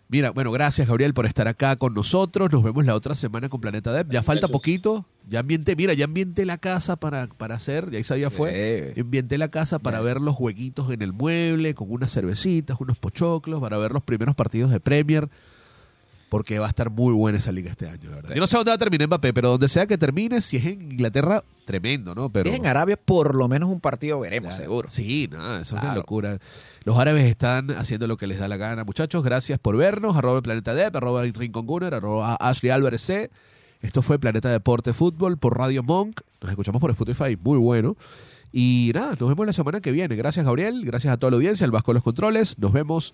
Mira, 0.09 0.31
bueno, 0.31 0.51
gracias 0.53 0.87
Gabriel 0.87 1.13
por 1.13 1.25
estar 1.25 1.49
acá 1.49 1.75
con 1.75 1.93
nosotros. 1.93 2.49
Nos 2.51 2.63
vemos 2.63 2.85
la 2.85 2.95
otra 2.95 3.13
semana 3.13 3.49
con 3.49 3.59
Planeta 3.59 3.91
Dev. 3.91 4.09
Ya 4.09 4.23
falta 4.23 4.47
Muchachos. 4.47 4.51
poquito. 4.51 5.05
Ya 5.29 5.39
ambienté, 5.39 5.75
mira, 5.75 5.93
ya 5.93 6.05
ambienté 6.05 6.45
la 6.45 6.57
casa 6.57 6.95
para, 6.95 7.27
para 7.27 7.55
hacer, 7.55 7.91
ya 7.91 7.99
Isaías 7.99 8.31
fue. 8.33 8.93
Ambienté 8.97 9.37
la 9.37 9.49
casa 9.49 9.79
para 9.79 9.99
ver 9.99 10.21
los 10.21 10.35
jueguitos 10.35 10.89
en 10.91 11.01
el 11.01 11.11
mueble, 11.11 11.75
con 11.75 11.91
unas 11.91 12.13
cervecitas, 12.13 12.77
unos 12.79 12.97
pochoclos, 12.97 13.59
para 13.59 13.77
ver 13.77 13.91
los 13.91 14.03
primeros 14.03 14.35
partidos 14.35 14.71
de 14.71 14.79
Premier. 14.79 15.27
Porque 16.29 16.59
va 16.59 16.65
a 16.65 16.69
estar 16.69 16.89
muy 16.89 17.13
buena 17.13 17.37
esa 17.37 17.53
liga 17.53 17.71
este 17.71 17.87
año, 17.87 18.09
de 18.09 18.15
verdad. 18.15 18.35
Yo 18.35 18.41
no 18.41 18.47
sé 18.47 18.57
dónde 18.57 18.71
va 18.71 18.75
a 18.75 18.77
terminar 18.77 19.07
Mbappé, 19.07 19.33
pero 19.33 19.49
donde 19.51 19.69
sea 19.69 19.87
que 19.87 19.97
termine, 19.97 20.41
si 20.41 20.57
es 20.57 20.65
en 20.65 20.81
Inglaterra, 20.91 21.41
tremendo, 21.63 22.13
¿no? 22.13 22.29
Pero 22.29 22.49
Si 22.49 22.53
es 22.55 22.59
en 22.59 22.65
Arabia, 22.67 22.97
por 22.97 23.33
lo 23.35 23.47
menos 23.47 23.69
un 23.69 23.79
partido 23.79 24.19
veremos, 24.19 24.49
Claro. 24.49 24.63
seguro. 24.63 24.89
Sí, 24.89 25.29
no, 25.31 25.55
eso 25.57 25.77
es 25.77 25.81
una 25.83 25.95
locura. 25.95 26.37
Los 26.83 26.97
árabes 26.99 27.25
están 27.25 27.71
haciendo 27.71 28.07
lo 28.07 28.17
que 28.17 28.27
les 28.27 28.39
da 28.39 28.49
la 28.49 28.57
gana. 28.57 28.83
Muchachos, 28.83 29.23
gracias 29.23 29.57
por 29.59 29.77
vernos. 29.77 30.17
Arroba 30.17 30.37
el 30.37 30.43
Planeta 30.43 30.73
Dep, 30.73 30.93
arroba 30.97 31.23
Rincon 31.23 31.65
Gunner, 31.65 31.93
arroba 31.93 32.35
Ashley 32.35 32.71
Álvarez 32.71 33.01
C. 33.03 33.31
Esto 33.81 34.01
fue 34.01 34.19
Planeta 34.19 34.49
Deporte 34.49 34.91
Fútbol 34.91 35.37
por 35.37 35.57
Radio 35.57 35.81
Monk. 35.83 36.21
Nos 36.41 36.49
escuchamos 36.49 36.81
por 36.81 36.91
Spotify, 36.91 37.37
muy 37.41 37.57
bueno. 37.57 37.95
Y 38.51 38.91
nada, 38.93 39.15
nos 39.19 39.29
vemos 39.29 39.45
la 39.45 39.53
semana 39.53 39.79
que 39.81 39.91
viene. 39.91 40.15
Gracias, 40.17 40.45
Gabriel. 40.45 40.83
Gracias 40.83 41.13
a 41.13 41.17
toda 41.17 41.31
la 41.31 41.37
audiencia, 41.37 41.63
el 41.63 41.71
Vasco 41.71 41.91
de 41.91 41.95
los 41.95 42.03
Controles. 42.03 42.57
Nos 42.57 42.71
vemos 42.73 43.13